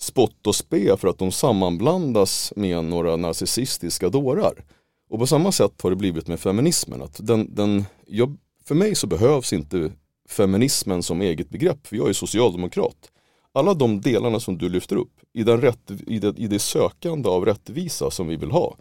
spott 0.00 0.46
och 0.46 0.54
spe 0.54 0.96
för 0.96 1.08
att 1.08 1.18
de 1.18 1.32
sammanblandas 1.32 2.52
med 2.56 2.84
några 2.84 3.16
narcissistiska 3.16 4.08
dårar. 4.08 4.64
Och 5.10 5.18
på 5.18 5.26
samma 5.26 5.52
sätt 5.52 5.82
har 5.82 5.90
det 5.90 5.96
blivit 5.96 6.28
med 6.28 6.40
feminismen. 6.40 7.02
Att 7.02 7.26
den, 7.26 7.54
den, 7.54 7.84
jag, 8.06 8.36
för 8.64 8.74
mig 8.74 8.94
så 8.94 9.06
behövs 9.06 9.52
inte 9.52 9.92
feminismen 10.28 11.02
som 11.02 11.20
eget 11.20 11.50
begrepp, 11.50 11.86
för 11.86 11.96
jag 11.96 12.08
är 12.08 12.12
socialdemokrat 12.12 13.11
alla 13.54 13.74
de 13.74 14.00
delarna 14.00 14.40
som 14.40 14.58
du 14.58 14.68
lyfter 14.68 14.96
upp 14.96 15.12
i, 15.32 15.42
den 15.42 15.60
rätt, 15.60 15.90
i, 16.06 16.18
det, 16.18 16.38
i 16.38 16.46
det 16.46 16.58
sökande 16.58 17.28
av 17.28 17.44
rättvisa 17.44 18.10
som 18.10 18.28
vi 18.28 18.36
vill 18.36 18.50
ha 18.50 18.76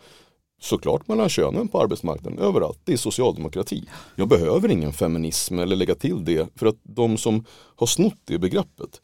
såklart 0.61 1.07
mellan 1.07 1.29
könen 1.29 1.67
på 1.67 1.81
arbetsmarknaden 1.81 2.39
överallt. 2.39 2.79
Det 2.83 2.93
är 2.93 2.97
socialdemokrati. 2.97 3.83
Jag 4.15 4.27
behöver 4.27 4.71
ingen 4.71 4.93
feminism 4.93 5.59
eller 5.59 5.75
lägga 5.75 5.95
till 5.95 6.25
det 6.25 6.49
för 6.55 6.65
att 6.65 6.77
de 6.83 7.17
som 7.17 7.45
har 7.75 7.87
snott 7.87 8.17
det 8.25 8.37
begreppet 8.37 9.01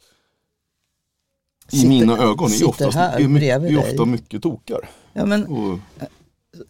i 1.72 1.88
mina 1.88 2.18
ögon 2.18 2.50
är, 2.52 2.68
oftast, 2.68 2.96
är, 2.96 3.64
är 3.64 3.78
ofta 3.78 4.04
mycket 4.04 4.42
tokar. 4.42 4.88
Ja, 5.12 5.26
men, 5.26 5.46
och, 5.46 5.78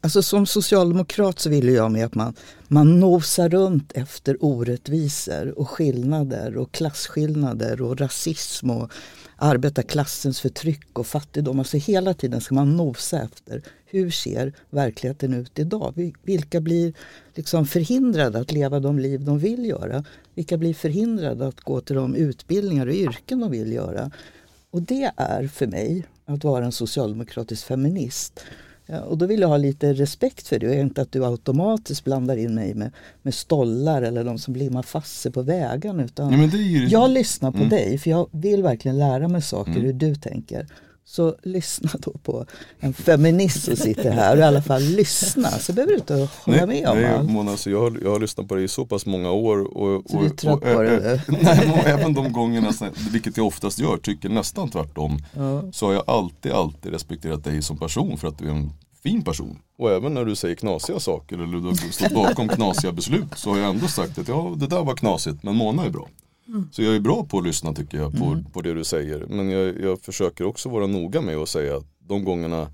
alltså 0.00 0.22
som 0.22 0.46
socialdemokrat 0.46 1.38
så 1.38 1.50
vill 1.50 1.68
jag 1.68 1.92
med 1.92 2.06
att 2.06 2.14
man, 2.14 2.34
man 2.68 3.00
nosar 3.00 3.48
runt 3.48 3.92
efter 3.92 4.36
orättvisor 4.44 5.58
och 5.58 5.68
skillnader 5.68 6.56
och 6.56 6.72
klasskillnader 6.72 7.82
och 7.82 8.00
rasism 8.00 8.70
och 8.70 8.92
arbetarklassens 9.36 10.40
förtryck 10.40 10.98
och 10.98 11.06
fattigdom. 11.06 11.58
Alltså 11.58 11.76
hela 11.76 12.14
tiden 12.14 12.40
ska 12.40 12.54
man 12.54 12.76
nosa 12.76 13.22
efter 13.22 13.62
hur 13.86 14.10
ser 14.10 14.52
verkligheten 14.70 15.34
ut 15.34 15.58
idag? 15.58 16.12
Vilka 16.22 16.60
blir 16.60 16.92
liksom 17.34 17.66
förhindrade 17.66 18.38
att 18.38 18.52
leva 18.52 18.80
de 18.80 18.98
liv 18.98 19.24
de 19.24 19.38
vill 19.38 19.64
göra? 19.64 20.04
Vilka 20.34 20.56
blir 20.56 20.74
förhindrade 20.74 21.46
att 21.46 21.60
gå 21.60 21.80
till 21.80 21.96
de 21.96 22.14
utbildningar 22.14 22.86
och 22.86 22.94
yrken 22.94 23.40
de 23.40 23.50
vill 23.50 23.72
göra? 23.72 24.10
Och 24.70 24.82
det 24.82 25.12
är 25.16 25.48
för 25.48 25.66
mig 25.66 26.06
att 26.24 26.44
vara 26.44 26.64
en 26.64 26.72
socialdemokratisk 26.72 27.66
feminist. 27.66 28.40
Ja, 28.90 29.00
och 29.00 29.18
då 29.18 29.26
vill 29.26 29.40
jag 29.40 29.48
ha 29.48 29.56
lite 29.56 29.92
respekt 29.92 30.48
för 30.48 30.58
det 30.58 30.68
och 30.68 30.74
inte 30.74 31.02
att 31.02 31.12
du 31.12 31.24
automatiskt 31.24 32.04
blandar 32.04 32.36
in 32.36 32.54
mig 32.54 32.74
med, 32.74 32.90
med 33.22 33.34
stollar 33.34 34.02
eller 34.02 34.24
de 34.24 34.38
som 34.38 34.56
limmar 34.56 34.82
fast 34.82 35.20
sig 35.20 35.32
på 35.32 35.42
vägarna. 35.42 36.04
Utan 36.04 36.32
ja, 36.32 36.58
ju... 36.58 36.86
Jag 36.86 37.10
lyssnar 37.10 37.50
på 37.50 37.58
mm. 37.58 37.68
dig 37.68 37.98
för 37.98 38.10
jag 38.10 38.28
vill 38.32 38.62
verkligen 38.62 38.98
lära 38.98 39.28
mig 39.28 39.42
saker 39.42 39.70
mm. 39.70 39.82
hur 39.82 39.92
du 39.92 40.14
tänker. 40.14 40.66
Så 41.10 41.34
lyssna 41.42 41.90
då 41.98 42.12
på 42.22 42.46
en 42.78 42.94
feminist 42.94 43.64
som 43.64 43.76
sitter 43.76 44.10
här 44.10 44.36
och 44.36 44.38
i 44.38 44.42
alla 44.42 44.62
fall 44.62 44.82
lyssna. 44.82 45.50
Så 45.50 45.72
behöver 45.72 45.92
du 45.92 45.98
inte 45.98 46.28
hålla 46.44 46.66
med 46.66 46.88
om 46.88 46.96
nej, 46.96 47.12
allt. 47.12 47.30
Mona, 47.30 47.50
alltså 47.50 47.70
jag, 47.70 47.80
har, 47.80 47.98
jag 48.02 48.10
har 48.10 48.20
lyssnat 48.20 48.48
på 48.48 48.54
dig 48.54 48.64
i 48.64 48.68
så 48.68 48.86
pass 48.86 49.06
många 49.06 49.30
år. 49.30 49.76
Och, 49.76 50.10
så 50.10 50.16
och, 50.16 50.22
du 50.22 50.28
är 50.28 50.30
trött 50.30 50.60
på 50.60 50.82
det 50.82 51.22
nu? 51.28 51.38
Nej, 51.42 51.70
och 51.70 51.88
även 51.88 52.14
de 52.14 52.32
gångerna, 52.32 52.72
vilket 53.12 53.36
jag 53.36 53.46
oftast 53.46 53.78
gör, 53.78 53.96
tycker 53.96 54.28
nästan 54.28 54.70
tvärtom. 54.70 55.18
Ja. 55.34 55.72
Så 55.72 55.86
har 55.86 55.92
jag 55.92 56.04
alltid, 56.06 56.52
alltid 56.52 56.92
respekterat 56.92 57.44
dig 57.44 57.62
som 57.62 57.78
person 57.78 58.18
för 58.18 58.28
att 58.28 58.38
du 58.38 58.46
är 58.46 58.50
en 58.50 58.72
fin 59.02 59.22
person. 59.22 59.58
Och 59.78 59.90
även 59.90 60.14
när 60.14 60.24
du 60.24 60.36
säger 60.36 60.54
knasiga 60.54 61.00
saker 61.00 61.36
eller 61.36 61.70
du 61.70 61.92
står 61.92 62.14
bakom 62.14 62.48
knasiga 62.48 62.92
beslut 62.92 63.28
så 63.36 63.50
har 63.50 63.58
jag 63.58 63.70
ändå 63.70 63.86
sagt 63.86 64.18
att 64.18 64.28
ja 64.28 64.54
det 64.56 64.66
där 64.66 64.84
var 64.84 64.96
knasigt 64.96 65.42
men 65.42 65.56
Mona 65.56 65.84
är 65.84 65.90
bra. 65.90 66.08
Mm. 66.48 66.68
Så 66.72 66.82
jag 66.82 66.94
är 66.96 67.00
bra 67.00 67.24
på 67.24 67.38
att 67.38 67.44
lyssna 67.44 67.74
tycker 67.74 67.98
jag 67.98 68.18
på, 68.18 68.24
mm. 68.24 68.44
på 68.44 68.60
det 68.60 68.74
du 68.74 68.84
säger. 68.84 69.26
Men 69.28 69.50
jag, 69.50 69.80
jag 69.80 70.00
försöker 70.00 70.44
också 70.44 70.68
vara 70.68 70.86
noga 70.86 71.20
med 71.20 71.36
att 71.36 71.48
säga 71.48 71.76
att 71.76 71.86
de 71.98 72.24
gångerna 72.24 72.68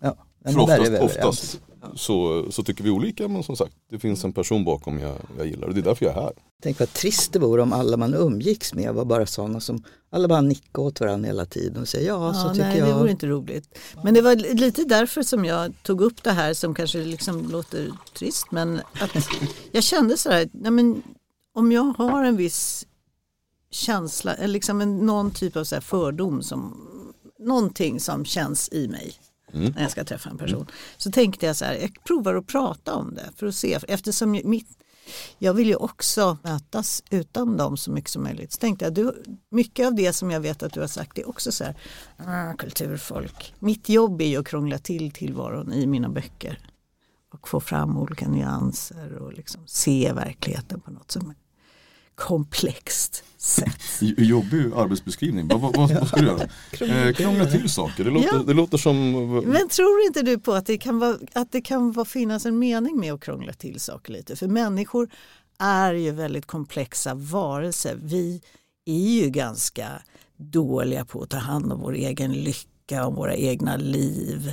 ja, 0.00 0.16
för 0.44 0.58
oftast, 0.58 1.02
oftast 1.02 1.60
så, 1.94 2.46
så 2.52 2.62
tycker 2.62 2.84
vi 2.84 2.90
olika 2.90 3.28
men 3.28 3.42
som 3.42 3.56
sagt 3.56 3.72
det 3.90 3.98
finns 3.98 4.24
en 4.24 4.32
person 4.32 4.64
bakom 4.64 4.98
jag, 4.98 5.16
jag 5.38 5.46
gillar 5.46 5.68
och 5.68 5.74
det 5.74 5.80
är 5.80 5.84
därför 5.84 6.06
jag 6.06 6.16
är 6.16 6.20
här. 6.20 6.32
Tänk 6.62 6.78
vad 6.78 6.92
trist 6.92 7.32
det 7.32 7.38
vore 7.38 7.62
om 7.62 7.72
alla 7.72 7.96
man 7.96 8.14
umgicks 8.14 8.74
med 8.74 8.94
var 8.94 9.04
bara 9.04 9.26
sådana 9.26 9.60
som 9.60 9.84
alla 10.10 10.28
bara 10.28 10.40
nickade 10.40 10.86
åt 10.86 11.00
varandra 11.00 11.26
hela 11.26 11.46
tiden 11.46 11.82
och 11.82 11.88
säger 11.88 12.08
ja, 12.08 12.26
ja 12.26 12.34
så 12.34 12.48
tycker 12.48 12.68
nej, 12.68 12.78
jag. 12.78 12.88
Det 12.88 12.94
vore 12.94 13.10
inte 13.10 13.26
roligt. 13.26 13.78
Men 14.04 14.14
det 14.14 14.22
var 14.22 14.54
lite 14.54 14.84
därför 14.84 15.22
som 15.22 15.44
jag 15.44 15.72
tog 15.82 16.00
upp 16.00 16.22
det 16.22 16.32
här 16.32 16.54
som 16.54 16.74
kanske 16.74 16.98
liksom 16.98 17.50
låter 17.50 17.92
trist 18.18 18.46
men 18.50 18.80
att 19.00 19.10
jag 19.72 19.84
kände 19.84 20.16
sådär, 20.16 20.48
nej 20.52 20.70
men 20.70 21.02
om 21.54 21.72
jag 21.72 21.94
har 21.98 22.24
en 22.24 22.36
viss 22.36 22.86
känsla, 23.70 24.36
liksom 24.38 24.80
en, 24.80 25.06
någon 25.06 25.30
typ 25.30 25.56
av 25.56 25.64
så 25.64 25.80
fördom 25.80 26.42
som 26.42 26.88
någonting 27.38 28.00
som 28.00 28.24
känns 28.24 28.68
i 28.72 28.88
mig 28.88 29.14
mm. 29.52 29.72
när 29.72 29.82
jag 29.82 29.90
ska 29.90 30.04
träffa 30.04 30.30
en 30.30 30.38
person. 30.38 30.60
Mm. 30.60 30.72
Så 30.96 31.10
tänkte 31.10 31.46
jag 31.46 31.56
så 31.56 31.64
här, 31.64 31.74
jag 31.74 32.04
provar 32.04 32.34
att 32.34 32.46
prata 32.46 32.94
om 32.94 33.14
det 33.14 33.30
för 33.36 33.46
att 33.46 33.54
se, 33.54 33.78
eftersom 33.88 34.40
mitt, 34.44 34.68
jag 35.38 35.54
vill 35.54 35.68
ju 35.68 35.76
också 35.76 36.38
mötas 36.42 37.02
utan 37.10 37.56
dem 37.56 37.76
så 37.76 37.90
mycket 37.90 38.10
som 38.10 38.22
möjligt. 38.22 38.52
Så 38.52 38.58
tänkte 38.58 38.84
jag, 38.84 38.94
du, 38.94 39.22
mycket 39.50 39.86
av 39.86 39.94
det 39.94 40.12
som 40.12 40.30
jag 40.30 40.40
vet 40.40 40.62
att 40.62 40.72
du 40.72 40.80
har 40.80 40.86
sagt 40.86 41.18
är 41.18 41.28
också 41.28 41.52
så 41.52 41.64
här, 41.64 41.74
ah, 42.16 42.56
kulturfolk. 42.56 43.54
Mitt 43.58 43.88
jobb 43.88 44.20
är 44.20 44.26
ju 44.26 44.36
att 44.36 44.46
krångla 44.46 44.78
till 44.78 45.10
tillvaron 45.10 45.72
i 45.72 45.86
mina 45.86 46.08
böcker. 46.08 46.58
Och 47.32 47.48
få 47.48 47.60
fram 47.60 47.98
olika 47.98 48.28
nyanser 48.28 49.18
och 49.18 49.32
liksom 49.32 49.60
se 49.66 50.12
verkligheten 50.12 50.80
på 50.80 50.90
något 50.90 51.10
som 51.10 51.34
komplext 52.14 53.24
sätt. 53.44 54.00
Jobbig 54.18 54.72
arbetsbeskrivning, 54.76 55.48
vad, 55.48 55.60
vad, 55.60 55.76
vad 55.76 56.08
ska 56.08 56.20
du 56.20 56.26
göra? 56.26 57.06
Eh, 57.08 57.14
krångla 57.14 57.46
till 57.46 57.70
saker, 57.70 58.04
det 58.04 58.10
låter, 58.10 58.36
ja. 58.36 58.42
det 58.46 58.54
låter 58.54 58.78
som... 58.78 59.12
Men 59.46 59.68
tror 59.68 60.00
inte 60.06 60.22
du 60.22 60.38
på 60.38 60.52
att 60.52 60.66
det 60.66 60.78
kan, 60.78 60.98
vara, 60.98 61.16
att 61.32 61.52
det 61.52 61.60
kan 61.60 61.92
vara, 61.92 62.06
finnas 62.06 62.46
en 62.46 62.58
mening 62.58 63.00
med 63.00 63.12
att 63.12 63.20
krångla 63.20 63.52
till 63.52 63.80
saker 63.80 64.12
lite? 64.12 64.36
För 64.36 64.46
människor 64.46 65.10
är 65.58 65.94
ju 65.94 66.10
väldigt 66.10 66.46
komplexa 66.46 67.14
varelser. 67.14 67.98
Vi 68.02 68.42
är 68.84 69.22
ju 69.22 69.30
ganska 69.30 69.88
dåliga 70.36 71.04
på 71.04 71.22
att 71.22 71.30
ta 71.30 71.36
hand 71.36 71.72
om 71.72 71.80
vår 71.80 71.94
egen 71.94 72.32
lycka 72.32 73.06
och 73.06 73.14
våra 73.14 73.34
egna 73.34 73.76
liv, 73.76 74.52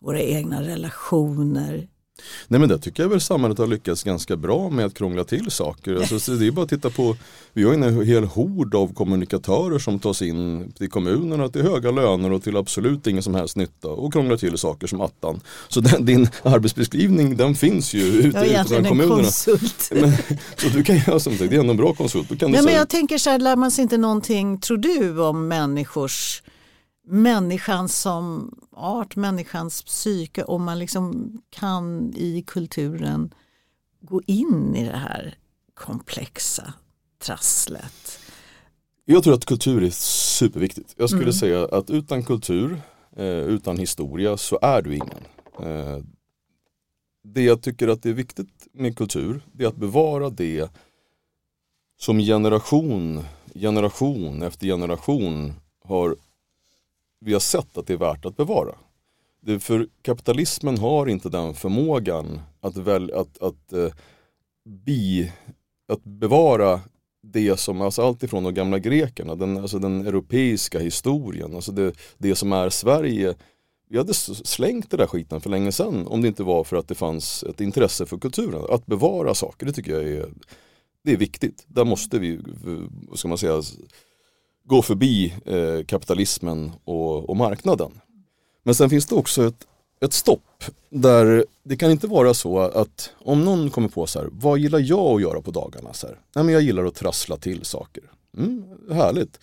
våra 0.00 0.20
egna 0.20 0.62
relationer. 0.62 1.88
Nej 2.48 2.60
men 2.60 2.68
det 2.68 2.78
tycker 2.78 3.02
jag 3.02 3.10
väl 3.10 3.20
samhället 3.20 3.58
har 3.58 3.66
lyckats 3.66 4.02
ganska 4.02 4.36
bra 4.36 4.70
med 4.70 4.86
att 4.86 4.94
krångla 4.94 5.24
till 5.24 5.50
saker. 5.50 5.96
Alltså, 5.96 6.32
det 6.32 6.46
är 6.46 6.50
bara 6.50 6.62
att 6.62 6.68
titta 6.68 6.90
på, 6.90 7.16
vi 7.52 7.64
har 7.64 7.74
en 7.74 8.06
hel 8.06 8.24
hord 8.24 8.74
av 8.74 8.94
kommunikatörer 8.94 9.78
som 9.78 9.98
tas 9.98 10.22
in 10.22 10.72
till 10.78 10.90
kommunerna 10.90 11.48
till 11.48 11.62
höga 11.62 11.90
löner 11.90 12.32
och 12.32 12.42
till 12.42 12.56
absolut 12.56 13.06
ingen 13.06 13.22
som 13.22 13.34
helst 13.34 13.56
nytta 13.56 13.88
och 13.88 14.12
krånglar 14.12 14.36
till 14.36 14.58
saker 14.58 14.86
som 14.86 15.00
attan. 15.00 15.40
Så 15.68 15.80
den, 15.80 16.04
din 16.04 16.28
arbetsbeskrivning 16.42 17.36
den 17.36 17.54
finns 17.54 17.94
ju 17.94 18.02
ute 18.02 18.26
i 18.26 18.30
kommunerna. 18.88 19.04
Jag 19.04 19.04
är 19.04 19.08
konsult. 19.08 19.90
Men, 19.90 20.12
så 20.56 20.68
du 20.68 20.82
kan 20.82 20.96
göra 20.96 21.20
som 21.20 21.38
sagt, 21.38 21.50
det 21.50 21.56
är 21.56 21.60
ändå 21.60 21.70
en 21.70 21.76
bra 21.76 21.94
konsult. 21.94 22.38
Kan 22.38 22.54
ja, 22.54 22.62
men 22.62 22.74
jag 22.74 22.88
tänker 22.88 23.18
så 23.18 23.30
här, 23.30 23.38
lär 23.38 23.56
man 23.56 23.70
sig 23.70 23.82
inte 23.82 23.96
någonting, 23.96 24.58
tror 24.60 24.76
du, 24.76 25.20
om 25.20 25.48
människors 25.48 26.42
människan 27.04 27.88
som 27.88 28.54
art, 28.70 29.16
människans 29.16 29.82
psyke, 29.82 30.44
om 30.44 30.64
man 30.64 30.78
liksom 30.78 31.32
kan 31.50 32.12
i 32.16 32.44
kulturen 32.46 33.34
gå 34.00 34.22
in 34.26 34.76
i 34.76 34.84
det 34.84 34.96
här 34.96 35.34
komplexa 35.74 36.74
trasslet. 37.18 38.18
Jag 39.04 39.24
tror 39.24 39.34
att 39.34 39.44
kultur 39.44 39.82
är 39.82 39.90
superviktigt. 39.90 40.94
Jag 40.96 41.08
skulle 41.08 41.22
mm. 41.22 41.32
säga 41.32 41.64
att 41.64 41.90
utan 41.90 42.22
kultur, 42.22 42.82
eh, 43.16 43.26
utan 43.26 43.78
historia 43.78 44.36
så 44.36 44.58
är 44.62 44.82
du 44.82 44.94
ingen. 44.94 45.24
Eh, 45.62 45.98
det 47.24 47.42
jag 47.42 47.62
tycker 47.62 47.88
att 47.88 48.02
det 48.02 48.08
är 48.08 48.14
viktigt 48.14 48.68
med 48.72 48.96
kultur, 48.96 49.42
det 49.52 49.64
är 49.64 49.68
att 49.68 49.76
bevara 49.76 50.30
det 50.30 50.70
som 52.00 52.18
generation, 52.18 53.24
generation 53.54 54.42
efter 54.42 54.66
generation 54.66 55.52
har 55.84 56.16
vi 57.24 57.32
har 57.32 57.40
sett 57.40 57.78
att 57.78 57.86
det 57.86 57.92
är 57.92 57.98
värt 57.98 58.24
att 58.24 58.36
bevara. 58.36 58.74
Det 59.40 59.60
för 59.60 59.88
kapitalismen 60.02 60.78
har 60.78 61.06
inte 61.06 61.28
den 61.28 61.54
förmågan 61.54 62.40
att, 62.60 62.76
väl, 62.76 63.12
att, 63.14 63.42
att, 63.42 63.72
uh, 63.72 63.92
bi, 64.64 65.32
att 65.88 66.04
bevara 66.04 66.80
det 67.22 67.56
som, 67.56 67.80
alltså 67.80 68.02
allt 68.02 68.22
ifrån 68.22 68.44
de 68.44 68.54
gamla 68.54 68.78
grekerna, 68.78 69.34
den, 69.34 69.56
alltså 69.56 69.78
den 69.78 70.06
europeiska 70.06 70.78
historien, 70.78 71.54
alltså 71.54 71.72
det, 71.72 71.92
det 72.18 72.34
som 72.34 72.52
är 72.52 72.70
Sverige. 72.70 73.34
Vi 73.88 73.98
hade 73.98 74.14
slängt 74.14 74.90
den 74.90 74.98
där 74.98 75.06
skiten 75.06 75.40
för 75.40 75.50
länge 75.50 75.72
sedan 75.72 76.06
om 76.06 76.22
det 76.22 76.28
inte 76.28 76.42
var 76.42 76.64
för 76.64 76.76
att 76.76 76.88
det 76.88 76.94
fanns 76.94 77.42
ett 77.42 77.60
intresse 77.60 78.06
för 78.06 78.18
kulturen. 78.18 78.64
Att 78.70 78.86
bevara 78.86 79.34
saker, 79.34 79.66
det 79.66 79.72
tycker 79.72 79.92
jag 79.92 80.02
är, 80.02 80.28
det 81.04 81.12
är 81.12 81.16
viktigt. 81.16 81.64
Där 81.66 81.84
måste 81.84 82.18
vi, 82.18 82.40
vad 83.08 83.18
ska 83.18 83.28
man 83.28 83.38
säga, 83.38 83.62
gå 84.64 84.82
förbi 84.82 85.34
eh, 85.44 85.84
kapitalismen 85.84 86.72
och, 86.84 87.30
och, 87.30 87.36
marknaden. 87.36 88.00
Men 88.62 88.74
sen 88.74 88.90
finns 88.90 89.06
det 89.06 89.14
också 89.14 89.46
ett, 89.46 89.66
ett 90.00 90.12
stopp 90.12 90.64
där 90.90 91.44
det 91.62 91.76
kan 91.76 91.90
inte 91.90 92.06
vara 92.06 92.34
så 92.34 92.58
att 92.58 93.10
om 93.18 93.44
någon 93.44 93.70
kommer 93.70 93.88
på 93.88 94.06
så 94.06 94.18
här, 94.18 94.28
vad 94.32 94.58
gillar 94.58 94.78
jag 94.78 95.14
att 95.16 95.22
göra 95.22 95.40
på 95.40 95.50
dagarna? 95.50 95.92
Så 95.92 96.06
här, 96.06 96.18
Nej, 96.34 96.44
men 96.44 96.54
jag 96.54 96.62
gillar 96.62 96.84
att 96.84 96.94
trassla 96.94 97.36
till 97.36 97.64
saker. 97.64 98.02
Mm, 98.38 98.64
härligt. 98.90 99.40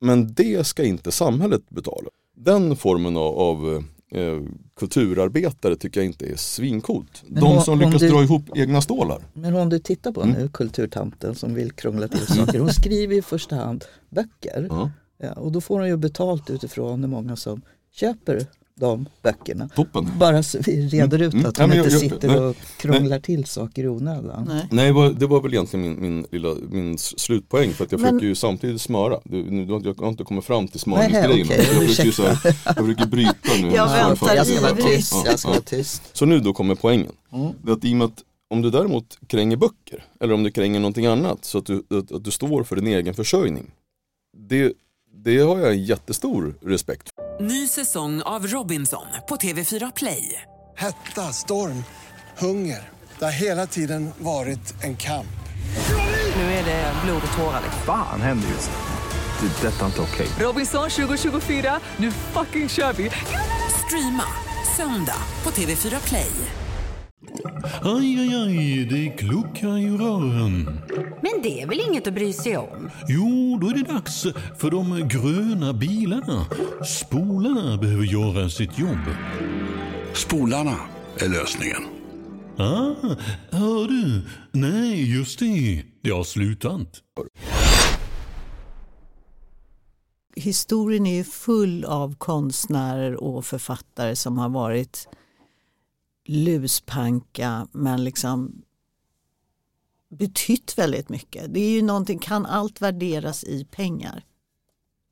Men 0.00 0.34
det 0.34 0.66
ska 0.66 0.84
inte 0.84 1.12
samhället 1.12 1.62
betala. 1.68 2.08
Den 2.36 2.76
formen 2.76 3.16
av, 3.16 3.38
av 3.38 3.84
eh, 4.14 4.40
kulturarbetare 4.76 5.76
tycker 5.76 6.00
jag 6.00 6.06
inte 6.06 6.26
är 6.26 6.36
svincoolt. 6.36 7.22
Men 7.26 7.44
De 7.44 7.60
som 7.60 7.78
lyckas 7.78 8.00
du, 8.00 8.08
dra 8.08 8.22
ihop 8.22 8.42
egna 8.54 8.80
stålar. 8.80 9.22
Men 9.32 9.56
om 9.56 9.68
du 9.68 9.78
tittar 9.78 10.12
på 10.12 10.22
mm. 10.22 10.34
nu, 10.34 10.48
kulturtanten 10.48 11.34
som 11.34 11.54
vill 11.54 11.72
krångla 11.72 12.08
till 12.08 12.26
saker. 12.26 12.58
Hon 12.58 12.72
skriver 12.72 13.16
i 13.16 13.22
första 13.22 13.56
hand 13.56 13.84
böcker. 14.10 14.66
Ja. 14.70 14.90
Ja, 15.18 15.32
och 15.32 15.52
då 15.52 15.60
får 15.60 15.78
hon 15.78 15.88
ju 15.88 15.96
betalt 15.96 16.50
utifrån 16.50 17.00
hur 17.00 17.10
många 17.10 17.36
som 17.36 17.62
köper 17.92 18.46
de 18.82 19.08
böckerna. 19.22 19.68
Toppen. 19.68 20.08
Bara 20.18 20.42
så 20.42 20.58
vi 20.66 20.88
reder 20.88 21.22
ut 21.22 21.32
mm. 21.32 21.46
att 21.46 21.58
hon 21.58 21.72
inte 21.72 21.90
jag, 21.90 22.00
sitter 22.00 22.28
nej, 22.28 22.38
och 22.38 22.56
krånglar 22.76 23.08
nej. 23.08 23.22
till 23.22 23.44
saker 23.44 23.84
i 23.84 23.88
onödan. 23.88 24.44
Nej, 24.48 24.66
nej 24.70 25.14
det 25.14 25.26
var 25.26 25.40
väl 25.40 25.54
egentligen 25.54 25.82
min, 25.82 26.00
min, 26.00 26.26
lilla, 26.30 26.54
min 26.70 26.98
slutpoäng 26.98 27.72
för 27.72 27.84
att 27.84 27.92
jag 27.92 28.00
Men... 28.00 28.10
försöker 28.10 28.26
ju 28.26 28.34
samtidigt 28.34 28.80
smöra. 28.80 29.20
Du, 29.24 29.50
nu, 29.50 29.62
jag 29.84 29.94
har 29.98 30.08
inte 30.08 30.24
kommit 30.24 30.44
fram 30.44 30.68
till 30.68 30.80
smörningsgrejen. 30.80 31.46
Okay, 31.46 31.56
jag, 31.56 31.88
försöker 31.88 32.10
så 32.10 32.22
här, 32.22 32.56
jag 32.64 32.76
försöker 32.76 33.06
bryta 33.06 33.52
nu. 33.60 33.70
jag 33.74 33.88
väntar 33.88 34.34
jag 34.34 34.46
ska 34.46 34.60
vara 34.60 34.74
tyst. 34.74 35.12
Ja, 35.14 35.30
jag 35.30 35.38
ska 35.38 35.48
vara 35.48 35.60
tyst. 35.60 36.02
Så 36.12 36.26
nu 36.26 36.40
då 36.40 36.52
kommer 36.52 36.74
poängen. 36.74 37.12
Mm. 37.32 37.52
Det 37.62 37.72
att 37.72 37.84
i 37.84 37.92
och 37.92 37.96
med 37.96 38.04
att 38.04 38.22
om 38.50 38.62
du 38.62 38.70
däremot 38.70 39.18
kränger 39.26 39.56
böcker 39.56 40.04
eller 40.20 40.34
om 40.34 40.42
du 40.42 40.50
kränger 40.50 40.80
någonting 40.80 41.06
annat 41.06 41.44
så 41.44 41.58
att 41.58 41.66
du, 41.66 41.82
att, 41.90 42.12
att 42.12 42.24
du 42.24 42.30
står 42.30 42.64
för 42.64 42.76
din 42.76 42.86
egen 42.86 43.14
försörjning. 43.14 43.70
Det, 44.36 44.72
det 45.14 45.38
har 45.38 45.58
jag 45.58 45.72
en 45.72 45.84
jättestor 45.84 46.54
respekt 46.62 47.08
för. 47.14 47.44
Ny 47.44 47.68
säsong 47.68 48.22
av 48.22 48.46
Robinson 48.46 49.06
på 49.28 49.36
TV4 49.36 49.92
Play. 49.96 50.42
Hetta, 50.76 51.32
storm, 51.32 51.84
hunger. 52.38 52.90
Det 53.18 53.24
har 53.24 53.32
hela 53.32 53.66
tiden 53.66 54.10
varit 54.18 54.82
en 54.82 54.96
kamp. 54.96 55.26
Nu 56.36 56.42
är 56.42 56.64
det 56.64 56.92
blod 57.04 57.22
och 57.32 57.36
tårar. 57.38 57.62
Vad 57.86 57.96
fan 57.96 58.20
händer 58.20 58.48
just 58.48 58.70
nu? 58.70 59.48
Det. 59.48 59.68
detta 59.68 59.82
är 59.82 59.86
inte 59.86 60.00
okej. 60.00 60.26
Okay. 60.26 60.46
Robinson 60.46 60.90
2024, 60.90 61.80
nu 61.96 62.10
fucking 62.10 62.68
kör 62.68 62.92
vi! 62.92 63.10
Streama, 63.86 64.26
söndag, 64.76 65.18
på 65.42 65.50
TV4 65.50 66.08
Play. 66.08 66.61
Aj, 67.82 68.20
aj, 68.20 68.34
aj, 68.34 68.86
det 68.90 69.08
kluckar 69.08 69.78
i 69.78 69.90
rören. 69.90 70.80
Men 71.22 71.42
det 71.42 71.62
är 71.62 71.66
väl 71.66 71.80
inget 71.88 72.06
att 72.06 72.14
bry 72.14 72.32
sig 72.32 72.56
om? 72.56 72.90
Jo, 73.08 73.58
då 73.60 73.68
är 73.68 73.74
det 73.74 73.92
dags 73.92 74.26
för 74.58 74.70
de 74.70 75.08
gröna 75.08 75.72
bilarna. 75.72 76.46
Spolarna 76.86 77.76
behöver 77.76 78.04
göra 78.04 78.48
sitt 78.48 78.78
jobb. 78.78 79.04
Spolarna 80.14 80.76
är 81.18 81.28
lösningen. 81.28 81.82
Ah, 82.56 82.94
hör 83.50 83.88
du? 83.88 84.22
Nej, 84.52 85.16
just 85.16 85.38
det. 85.38 85.82
Det 86.02 86.10
har 86.10 86.24
slutat. 86.24 87.02
Historien 90.36 91.06
är 91.06 91.24
full 91.24 91.84
av 91.84 92.14
konstnärer 92.18 93.24
och 93.24 93.44
författare 93.44 94.16
som 94.16 94.38
har 94.38 94.48
varit 94.48 95.08
luspanka 96.24 97.68
men 97.72 98.04
liksom 98.04 98.62
betytt 100.08 100.78
väldigt 100.78 101.08
mycket. 101.08 101.54
Det 101.54 101.60
är 101.60 101.70
ju 101.70 101.82
någonting, 101.82 102.18
kan 102.18 102.46
allt 102.46 102.82
värderas 102.82 103.44
i 103.44 103.64
pengar? 103.64 104.24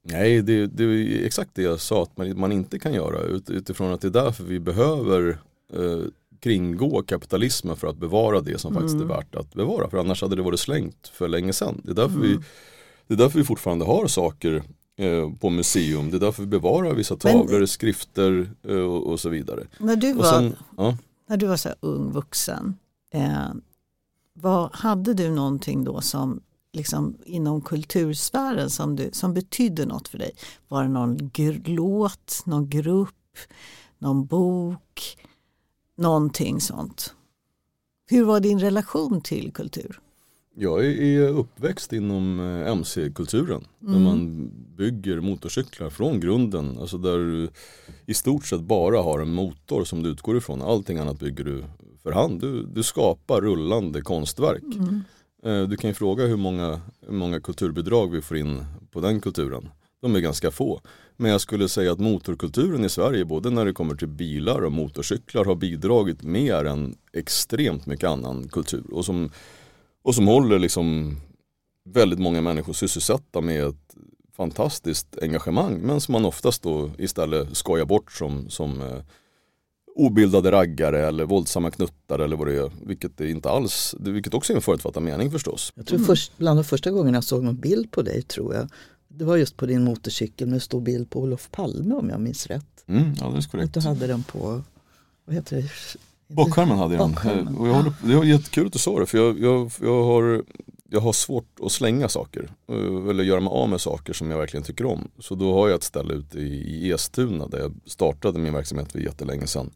Nej, 0.03 0.43
det, 0.43 0.67
det 0.67 0.85
är 0.85 1.27
exakt 1.27 1.51
det 1.55 1.63
jag 1.63 1.81
sa 1.81 2.03
att 2.03 2.17
man, 2.17 2.41
man 2.41 2.53
inte 2.53 2.79
kan 2.79 2.93
göra 2.93 3.21
ut, 3.21 3.51
utifrån 3.51 3.93
att 3.93 4.01
det 4.01 4.09
är 4.09 4.25
därför 4.25 4.45
vi 4.45 4.61
behöver 4.61 5.39
eh, 5.73 6.01
kringgå 6.41 7.03
kapitalismen 7.03 7.77
för 7.77 7.87
att 7.87 7.97
bevara 7.97 8.41
det 8.41 8.59
som 8.59 8.75
faktiskt 8.75 8.95
är 8.95 9.05
värt 9.05 9.35
att 9.35 9.55
bevara. 9.55 9.91
För 9.91 9.99
annars 9.99 10.23
hade 10.23 10.37
det 10.37 10.43
varit 10.43 10.61
slängt 10.61 11.09
för 11.09 11.29
länge 11.29 11.53
sedan. 11.53 11.81
Det 11.85 11.91
är 11.91 11.95
därför, 11.95 12.19
vi, 12.19 12.39
det 13.07 13.15
är 13.15 13.19
därför 13.19 13.39
vi 13.39 13.45
fortfarande 13.45 13.85
har 13.85 14.07
saker 14.07 14.63
på 15.41 15.51
museum. 15.51 16.11
Det 16.11 16.17
är 16.17 16.21
därför 16.21 16.43
vi 16.43 16.49
bevarar 16.49 16.95
vissa 16.95 17.17
Men- 17.25 17.33
tavlor, 17.33 17.67
skrifter 17.67 18.51
eh, 18.63 18.77
och, 18.77 19.07
och 19.07 19.21
så 19.21 19.29
vidare. 19.29 19.67
När 19.79 19.97
du 19.97 20.13
var, 20.13 20.25
sen, 20.25 20.57
ja, 20.77 20.97
när 21.27 21.37
du 21.37 21.47
var 21.47 21.57
så 21.57 21.69
ung 21.81 22.13
vuxen, 22.13 22.77
eh, 23.11 23.49
vad, 24.33 24.75
hade 24.75 25.15
du 25.15 25.31
någonting 25.31 25.85
då 25.85 26.01
som 26.01 26.41
liksom 26.73 27.17
inom 27.25 27.61
kultursfären 27.61 28.71
som, 28.71 28.97
du, 28.97 29.11
som 29.13 29.35
betydde 29.35 29.87
något 29.87 30.09
för 30.09 30.19
dig? 30.19 30.33
Var 30.69 30.83
det 30.83 30.89
någon 30.89 31.31
låt, 31.65 32.43
någon 32.47 32.69
grupp, 32.69 33.39
någon 33.99 34.27
bok, 34.27 35.19
någonting 35.97 36.61
sånt? 36.61 37.15
Hur 38.11 38.25
var 38.25 38.41
din 38.41 38.61
relation 38.61 39.21
till 39.21 39.53
kultur? 39.53 40.01
Jag 40.55 40.87
är- 40.87 41.29
uppväxt 41.29 41.93
inom 41.93 42.41
eh, 42.41 42.69
MC-kulturen. 42.71 43.65
Där 43.79 43.99
man 43.99 44.51
bygger 44.77 45.21
motorcyklar 45.21 45.91
från 45.91 46.21
grunden. 46.21 46.79
Alltså 46.81 46.99
där 46.99 47.19
du 47.19 47.49
i 48.07 48.15
stort 48.15 48.47
sett 48.47 48.61
bara 48.61 49.03
har 49.03 49.21
en 49.21 49.33
motor 49.33 49.85
som 49.85 50.03
du 50.03 50.11
utgår 50.11 50.37
ifrån. 50.37 50.63
Allting 50.63 50.99
annat 50.99 51.19
bygger 51.21 51.45
du 51.45 51.65
för 52.03 52.13
hand. 52.13 52.41
Du, 52.41 52.63
du 52.63 52.83
skapar 52.83 53.41
rullande 53.41 54.01
konstverk. 54.03 54.63
Eh, 55.45 55.63
Du 55.63 55.77
kan 55.77 55.91
ju 55.91 55.95
fråga 55.95 56.27
hur 56.27 56.37
många, 56.37 56.81
hur 57.07 57.13
många 57.15 57.41
kulturbidrag 57.41 58.11
vi 58.11 58.21
får 58.23 58.37
in 58.37 58.65
på 58.91 59.01
den 59.01 59.21
kulturen. 59.21 59.69
De 60.03 60.15
är 60.17 60.21
ganska 60.21 60.51
få. 60.51 60.81
Men 61.17 61.31
jag 61.31 61.41
skulle 61.41 61.69
säga 61.69 61.93
att 61.93 61.99
motorkulturen 62.01 62.85
i 62.85 62.89
Sverige, 62.89 63.25
både 63.25 63.51
när 63.51 63.65
det 63.65 63.73
kommer 63.73 63.95
till 63.95 64.09
bilar 64.09 64.65
och 64.65 64.73
motorcyklar, 64.73 65.45
har 65.45 65.55
bidragit 65.55 66.23
mer 66.23 66.65
än 66.65 66.95
extremt 67.13 67.87
mycket 67.87 68.09
annan 68.09 68.49
kultur. 68.49 68.85
Och 68.93 69.05
som 69.05 69.31
och 70.03 70.15
som 70.15 70.27
håller 70.27 70.59
liksom 70.59 71.17
väldigt 71.85 72.19
många 72.19 72.41
människor 72.41 72.73
sysselsatta 72.73 73.41
med 73.41 73.65
ett 73.67 73.95
fantastiskt 74.37 75.19
engagemang 75.23 75.79
men 75.79 76.01
som 76.01 76.13
man 76.13 76.25
oftast 76.25 76.63
då 76.63 76.91
istället 76.99 77.57
skojar 77.57 77.85
bort 77.85 78.13
som, 78.13 78.49
som 78.51 78.81
eh, 78.81 78.99
obildade 79.97 80.53
raggare 80.53 81.07
eller 81.07 81.25
våldsamma 81.25 81.71
knuttar 81.71 82.19
eller 82.19 82.37
vad 82.37 82.47
det 82.47 82.57
är. 82.57 82.71
Vilket 82.87 83.17
det 83.19 83.31
inte 83.31 83.51
alls, 83.51 83.95
det- 84.01 84.11
vilket 84.11 84.35
också 84.35 84.53
är 84.53 84.57
en 84.57 84.63
förutfattad 84.63 85.03
mening 85.03 85.31
förstås. 85.31 85.73
Jag 85.75 85.87
tror 85.87 85.99
först, 85.99 86.33
bland 86.39 86.59
de 86.59 86.65
första 86.65 86.91
gångerna 86.91 87.17
jag 87.17 87.25
såg 87.25 87.43
någon 87.45 87.57
bild 87.61 87.91
på 87.91 88.03
dig 88.03 88.23
tror 88.23 88.55
jag. 88.55 88.69
Det 89.09 89.25
var 89.25 89.37
just 89.37 89.57
på 89.57 89.67
din 89.67 89.85
motorcykel 89.85 90.49
med 90.49 90.63
stor 90.63 90.81
bild 90.81 91.11
på 91.11 91.21
Olof 91.21 91.49
Palme 91.51 91.95
om 91.95 92.09
jag 92.11 92.21
minns 92.21 92.47
rätt. 92.47 92.85
Mm, 92.87 93.15
alldeles 93.23 93.47
Att 93.47 93.53
korrekt. 93.53 93.75
du 93.75 93.81
hade 93.81 94.07
den 94.07 94.23
på, 94.23 94.63
vad 95.25 95.35
heter 95.35 95.57
det? 95.57 95.69
Bakskärmen 96.31 96.79
hade 96.79 96.95
jag 96.95 97.01
den. 97.25 97.57
Och 97.57 97.69
jag 97.69 97.75
håller, 97.75 97.93
det 98.05 98.17
var 98.17 98.25
jättekul 98.25 98.67
att 98.67 98.73
du 98.73 98.79
sa 98.79 99.01
det 99.01 99.07
för 99.07 99.19
jag, 99.19 99.41
jag, 99.41 99.71
jag, 99.83 100.05
har, 100.05 100.43
jag 100.91 101.01
har 101.01 101.13
svårt 101.13 101.47
att 101.63 101.73
slänga 101.73 102.09
saker. 102.09 102.51
eh, 102.69 103.11
Eller 103.11 103.25
göra 103.25 103.41
mig 103.41 103.51
av 103.51 103.69
med 103.69 103.81
saker 103.81 104.13
som 104.13 104.31
jag 104.31 104.39
verkligen 104.39 104.65
tycker 104.65 104.87
om. 104.87 105.09
Så 105.19 105.35
då 105.35 105.53
har 105.55 105.69
jag 105.69 105.77
ett 105.77 105.83
ställe 105.83 106.15
ute 106.15 106.39
i, 106.39 106.93
Estuna 106.93 107.47
där 107.47 107.59
jag 107.59 107.73
startade 107.87 108.39
min 108.39 108.53
verksamhet 108.53 108.93
för 108.93 108.99
jättelänge 108.99 109.47
sedan. 109.47 109.71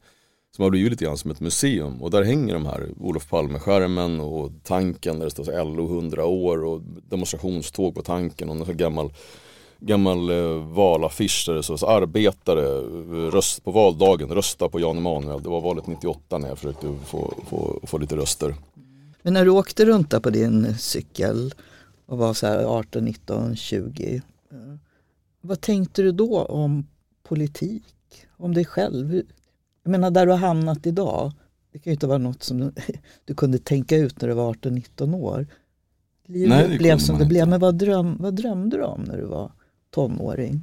Som 0.57 0.63
har 0.63 0.71
blivit 0.71 0.91
lite 0.91 1.05
grann 1.05 1.19
som 1.19 1.31
ett 1.31 1.41
museum 1.41 2.03
och 2.03 2.11
där 2.11 2.23
hänger 2.23 2.55
de 2.55 2.67
här 2.67 2.89
Olof 3.01 3.29
Palme-skärmen 3.29 4.21
och 4.21 4.53
tanken 4.63 5.19
där 5.19 5.25
det 5.25 5.31
står 5.31 5.65
LO 5.65 5.87
100 5.87 6.25
år 6.25 6.65
och 6.65 6.81
demonstrationståg 7.09 7.95
på 7.95 8.03
tanken 8.03 8.49
och 8.49 8.57
en 8.57 8.65
sån 8.67 8.77
gammal 8.77 9.11
gammal 9.81 10.31
eh, 10.31 10.69
valaffisch 10.73 11.45
där 11.49 11.55
det 11.55 11.63
så 11.63 11.87
arbetare 11.87 12.63
eh, 12.79 13.31
röst 13.31 13.65
på 13.65 13.71
valdagen, 13.71 14.29
rösta 14.29 14.69
på 14.69 14.81
Jan 14.81 14.97
Emanuel. 14.99 15.43
Det 15.43 15.49
var 15.49 15.61
valet 15.61 15.87
98 15.87 16.39
när 16.39 16.49
jag 16.49 16.59
försökte 16.59 16.95
få, 17.07 17.35
få, 17.47 17.81
få 17.83 17.99
lite 17.99 18.17
röster. 18.17 18.55
Men 19.23 19.33
när 19.35 19.45
du 19.45 19.51
åkte 19.51 19.85
runt 19.85 20.11
där 20.11 20.21
på 20.21 20.31
din 20.31 20.79
cykel 20.79 21.55
och 22.07 22.19
var 22.19 22.35
så 22.35 22.47
här 22.47 22.65
18, 22.65 23.05
19, 23.05 23.57
20. 23.57 24.15
eh, 24.51 24.57
Vad 25.41 25.61
tänkte 25.61 26.03
du 26.03 26.13
då 26.13 26.43
om 26.43 26.87
politik? 27.23 27.85
Om 28.37 28.55
dig 28.55 28.65
själv? 28.65 29.23
Jag 29.83 29.91
menar 29.91 30.11
där 30.11 30.27
du 30.27 30.33
har 30.33 30.39
hamnat 30.39 30.87
idag. 30.87 31.33
Det 31.73 31.79
kan 31.79 31.91
ju 31.91 31.95
inte 31.95 32.07
vara 32.07 32.19
något 32.19 32.43
som 32.43 32.59
du, 32.61 32.73
du 33.25 33.35
kunde 33.35 33.59
tänka 33.59 33.97
ut 33.97 34.21
när 34.21 34.29
du 34.29 34.35
var 34.35 34.49
18, 34.51 34.75
19 34.75 35.15
år. 35.15 35.47
Livet 36.27 36.49
Nej, 36.49 36.69
det 36.69 36.79
blev 36.79 36.99
som 36.99 37.19
det 37.19 37.25
blev. 37.25 37.41
inte. 37.43 37.51
Men 37.51 37.61
vad, 37.61 37.75
dröm, 37.75 38.17
vad 38.21 38.35
drömde 38.35 38.77
du 38.77 38.83
om 38.83 39.01
när 39.01 39.17
du 39.17 39.25
var 39.25 39.53
tonåring? 39.95 40.61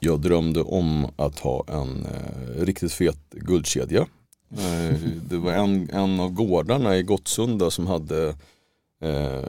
Jag 0.00 0.20
drömde 0.20 0.62
om 0.62 1.06
att 1.16 1.38
ha 1.38 1.64
en 1.68 2.06
eh, 2.06 2.64
riktigt 2.64 2.92
fet 2.92 3.30
guldkedja. 3.30 4.06
Eh, 4.50 5.00
det 5.30 5.36
var 5.36 5.52
en, 5.52 5.90
en 5.90 6.20
av 6.20 6.30
gårdarna 6.30 6.96
i 6.96 7.02
Gottsunda 7.02 7.70
som 7.70 7.86
hade 7.86 8.28
eh, 9.00 9.44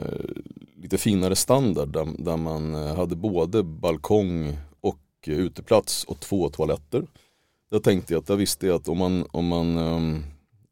lite 0.76 0.98
finare 0.98 1.36
standard 1.36 1.88
där, 1.88 2.08
där 2.18 2.36
man 2.36 2.74
eh, 2.74 2.96
hade 2.96 3.16
både 3.16 3.62
balkong 3.62 4.58
och 4.80 4.98
uteplats 5.26 6.04
och 6.04 6.20
två 6.20 6.48
toaletter. 6.48 7.06
Där 7.70 7.78
tänkte 7.78 8.12
jag 8.14 8.20
att 8.20 8.28
jag 8.28 8.36
visste 8.36 8.74
att 8.74 8.88
om 8.88 8.98
man, 8.98 9.26
om 9.30 9.46
man 9.46 9.78
ehm, 9.78 10.24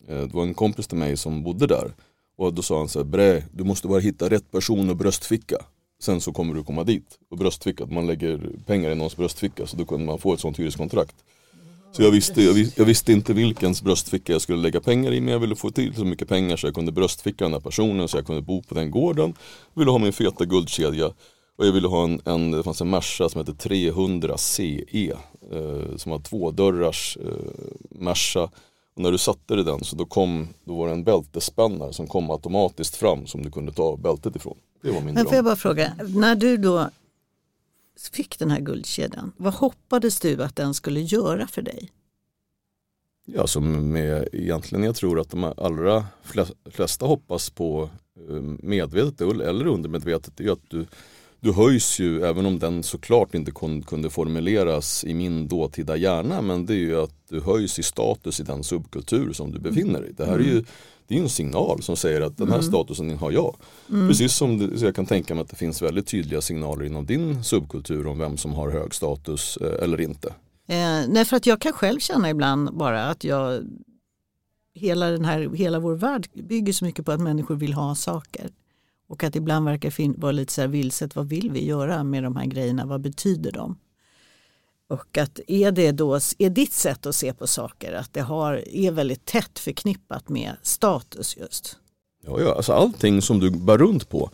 eh, 0.08 0.20
det 0.20 0.34
var 0.34 0.42
en 0.42 0.54
kompis 0.54 0.86
till 0.86 0.98
mig 0.98 1.16
som 1.16 1.42
bodde 1.42 1.66
där 1.66 1.92
och 2.36 2.54
då 2.54 2.62
sa 2.62 2.78
han 2.78 2.88
så 2.88 2.98
här, 2.98 3.04
Bre, 3.04 3.42
du 3.52 3.64
måste 3.64 3.88
bara 3.88 4.00
hitta 4.00 4.30
rätt 4.30 4.50
person 4.50 4.90
och 4.90 4.96
bröstficka. 4.96 5.56
Sen 6.00 6.20
så 6.20 6.32
kommer 6.32 6.54
du 6.54 6.64
komma 6.64 6.84
dit. 6.84 7.18
Och 7.30 7.38
bröstficka, 7.38 7.84
att 7.84 7.92
man 7.92 8.06
lägger 8.06 8.40
pengar 8.66 8.90
i 8.90 8.94
någons 8.94 9.16
bröstficka 9.16 9.66
så 9.66 9.76
då 9.76 9.84
kunde 9.84 10.06
man 10.06 10.18
få 10.18 10.34
ett 10.34 10.40
sånt 10.40 10.58
hyreskontrakt. 10.58 11.16
Så 11.92 12.02
jag 12.02 12.10
visste, 12.10 12.42
jag, 12.42 12.52
vis, 12.52 12.78
jag 12.78 12.84
visste 12.84 13.12
inte 13.12 13.32
vilkens 13.32 13.82
bröstficka 13.82 14.32
jag 14.32 14.42
skulle 14.42 14.62
lägga 14.62 14.80
pengar 14.80 15.12
i 15.12 15.20
men 15.20 15.32
jag 15.32 15.40
ville 15.40 15.56
få 15.56 15.70
till 15.70 15.94
så 15.94 16.04
mycket 16.04 16.28
pengar 16.28 16.56
så 16.56 16.66
jag 16.66 16.74
kunde 16.74 16.92
bröstficka 16.92 17.44
den 17.44 17.52
här 17.52 17.60
personen 17.60 18.08
så 18.08 18.16
jag 18.16 18.26
kunde 18.26 18.42
bo 18.42 18.62
på 18.62 18.74
den 18.74 18.90
gården. 18.90 19.34
Jag 19.74 19.80
ville 19.80 19.90
ha 19.90 19.98
min 19.98 20.12
feta 20.12 20.44
guldkedja 20.44 21.06
och 21.56 21.66
jag 21.66 21.72
ville 21.72 21.88
ha 21.88 22.04
en, 22.04 22.20
en 22.24 22.50
det 22.50 22.62
fanns 22.62 22.80
en 22.80 22.90
Merca 22.90 23.28
som 23.28 23.38
hette 23.38 23.54
300 23.54 24.38
CE 24.38 25.12
eh, 25.52 25.96
som 25.96 26.12
var 26.12 26.18
tvådörrars 26.18 27.18
eh, 27.24 27.32
Merca. 27.90 28.42
Och 28.94 29.02
när 29.02 29.12
du 29.12 29.18
satte 29.18 29.54
dig 29.54 29.60
i 29.60 29.64
den 29.64 29.84
så 29.84 29.96
då 29.96 30.04
kom, 30.04 30.48
då 30.64 30.76
var 30.76 30.86
det 30.86 30.92
en 30.92 31.04
bältespännare 31.04 31.92
som 31.92 32.06
kom 32.06 32.30
automatiskt 32.30 32.96
fram 32.96 33.26
som 33.26 33.42
du 33.42 33.50
kunde 33.50 33.72
ta 33.72 33.96
bältet 33.96 34.36
ifrån. 34.36 34.56
Det 34.82 34.90
var 34.90 35.00
min 35.00 35.14
Men 35.14 35.24
får 35.24 35.34
jag 35.34 35.44
bara 35.44 35.56
fråga, 35.56 35.92
när 36.14 36.34
du 36.36 36.56
då 36.56 36.90
fick 38.12 38.38
den 38.38 38.50
här 38.50 38.60
guldkedjan, 38.60 39.32
vad 39.36 39.54
hoppades 39.54 40.20
du 40.20 40.42
att 40.42 40.56
den 40.56 40.74
skulle 40.74 41.00
göra 41.00 41.46
för 41.46 41.62
dig? 41.62 41.90
Ja, 43.26 43.46
som 43.46 43.92
med, 43.92 44.28
egentligen 44.32 44.84
jag 44.84 44.96
tror 44.96 45.20
att 45.20 45.30
de 45.30 45.44
allra 45.44 46.06
fle- 46.24 46.54
flesta 46.70 47.06
hoppas 47.06 47.50
på 47.50 47.90
eh, 48.28 48.34
medvetet 48.62 49.20
eller 49.20 49.66
undermedvetet 49.66 50.40
är 50.40 50.50
att 50.52 50.70
du, 50.70 50.86
du 51.40 51.52
höjs 51.52 51.98
ju, 52.00 52.22
även 52.22 52.46
om 52.46 52.58
den 52.58 52.82
såklart 52.82 53.34
inte 53.34 53.50
kun, 53.50 53.82
kunde 53.82 54.10
formuleras 54.10 55.04
i 55.04 55.14
min 55.14 55.48
dåtida 55.48 55.96
hjärna, 55.96 56.42
men 56.42 56.66
det 56.66 56.72
är 56.72 56.76
ju 56.78 57.00
att 57.00 57.14
du 57.28 57.40
höjs 57.40 57.78
i 57.78 57.82
status 57.82 58.40
i 58.40 58.42
den 58.42 58.64
subkultur 58.64 59.32
som 59.32 59.52
du 59.52 59.58
befinner 59.58 60.00
dig. 60.00 60.12
Det 60.16 60.26
här 60.26 60.38
är 60.38 60.44
ju 60.44 60.64
det 61.08 61.18
är 61.18 61.22
en 61.22 61.28
signal 61.28 61.82
som 61.82 61.96
säger 61.96 62.20
att 62.20 62.36
den 62.36 62.50
här 62.52 62.60
statusen 62.60 63.18
har 63.18 63.30
jag. 63.30 63.56
Precis 64.08 64.32
som 64.34 64.58
det, 64.58 64.80
jag 64.80 64.94
kan 64.94 65.06
tänka 65.06 65.34
mig 65.34 65.42
att 65.42 65.48
det 65.50 65.56
finns 65.56 65.82
väldigt 65.82 66.06
tydliga 66.06 66.40
signaler 66.40 66.84
inom 66.84 67.06
din 67.06 67.44
subkultur 67.44 68.06
om 68.06 68.18
vem 68.18 68.36
som 68.36 68.52
har 68.52 68.70
hög 68.70 68.94
status 68.94 69.56
eh, 69.56 69.84
eller 69.84 70.00
inte. 70.00 70.28
Eh, 70.68 71.08
nej, 71.08 71.24
för 71.24 71.36
att 71.36 71.46
jag 71.46 71.60
kan 71.60 71.72
själv 71.72 71.98
känna 72.00 72.30
ibland 72.30 72.76
bara 72.76 73.04
att 73.06 73.24
jag, 73.24 73.62
hela, 74.74 75.10
den 75.10 75.24
här, 75.24 75.50
hela 75.54 75.78
vår 75.78 75.94
värld 75.94 76.28
bygger 76.34 76.72
så 76.72 76.84
mycket 76.84 77.04
på 77.06 77.12
att 77.12 77.20
människor 77.20 77.54
vill 77.56 77.72
ha 77.72 77.94
saker. 77.94 78.50
Och 79.08 79.24
att 79.24 79.36
ibland 79.36 79.64
verkar 79.64 79.90
fin- 79.90 80.14
vara 80.18 80.32
lite 80.32 80.52
så 80.52 80.60
här 80.60 80.68
vilset, 80.68 81.16
vad 81.16 81.28
vill 81.28 81.50
vi 81.50 81.64
göra 81.66 82.04
med 82.04 82.22
de 82.22 82.36
här 82.36 82.46
grejerna, 82.46 82.86
vad 82.86 83.00
betyder 83.00 83.52
de? 83.52 83.76
Och 84.90 85.18
att 85.18 85.40
är 85.46 85.72
det 85.72 85.92
då, 85.92 86.14
är 86.38 86.50
ditt 86.50 86.72
sätt 86.72 87.06
att 87.06 87.14
se 87.14 87.32
på 87.32 87.46
saker 87.46 87.92
att 87.92 88.12
det 88.12 88.20
har, 88.20 88.68
är 88.68 88.90
väldigt 88.90 89.24
tätt 89.24 89.58
förknippat 89.58 90.28
med 90.28 90.52
status 90.62 91.36
just? 91.36 91.76
Ja, 92.26 92.40
ja, 92.40 92.54
alltså 92.54 92.72
allting 92.72 93.22
som 93.22 93.40
du 93.40 93.50
bär 93.50 93.78
runt 93.78 94.08
på. 94.08 94.30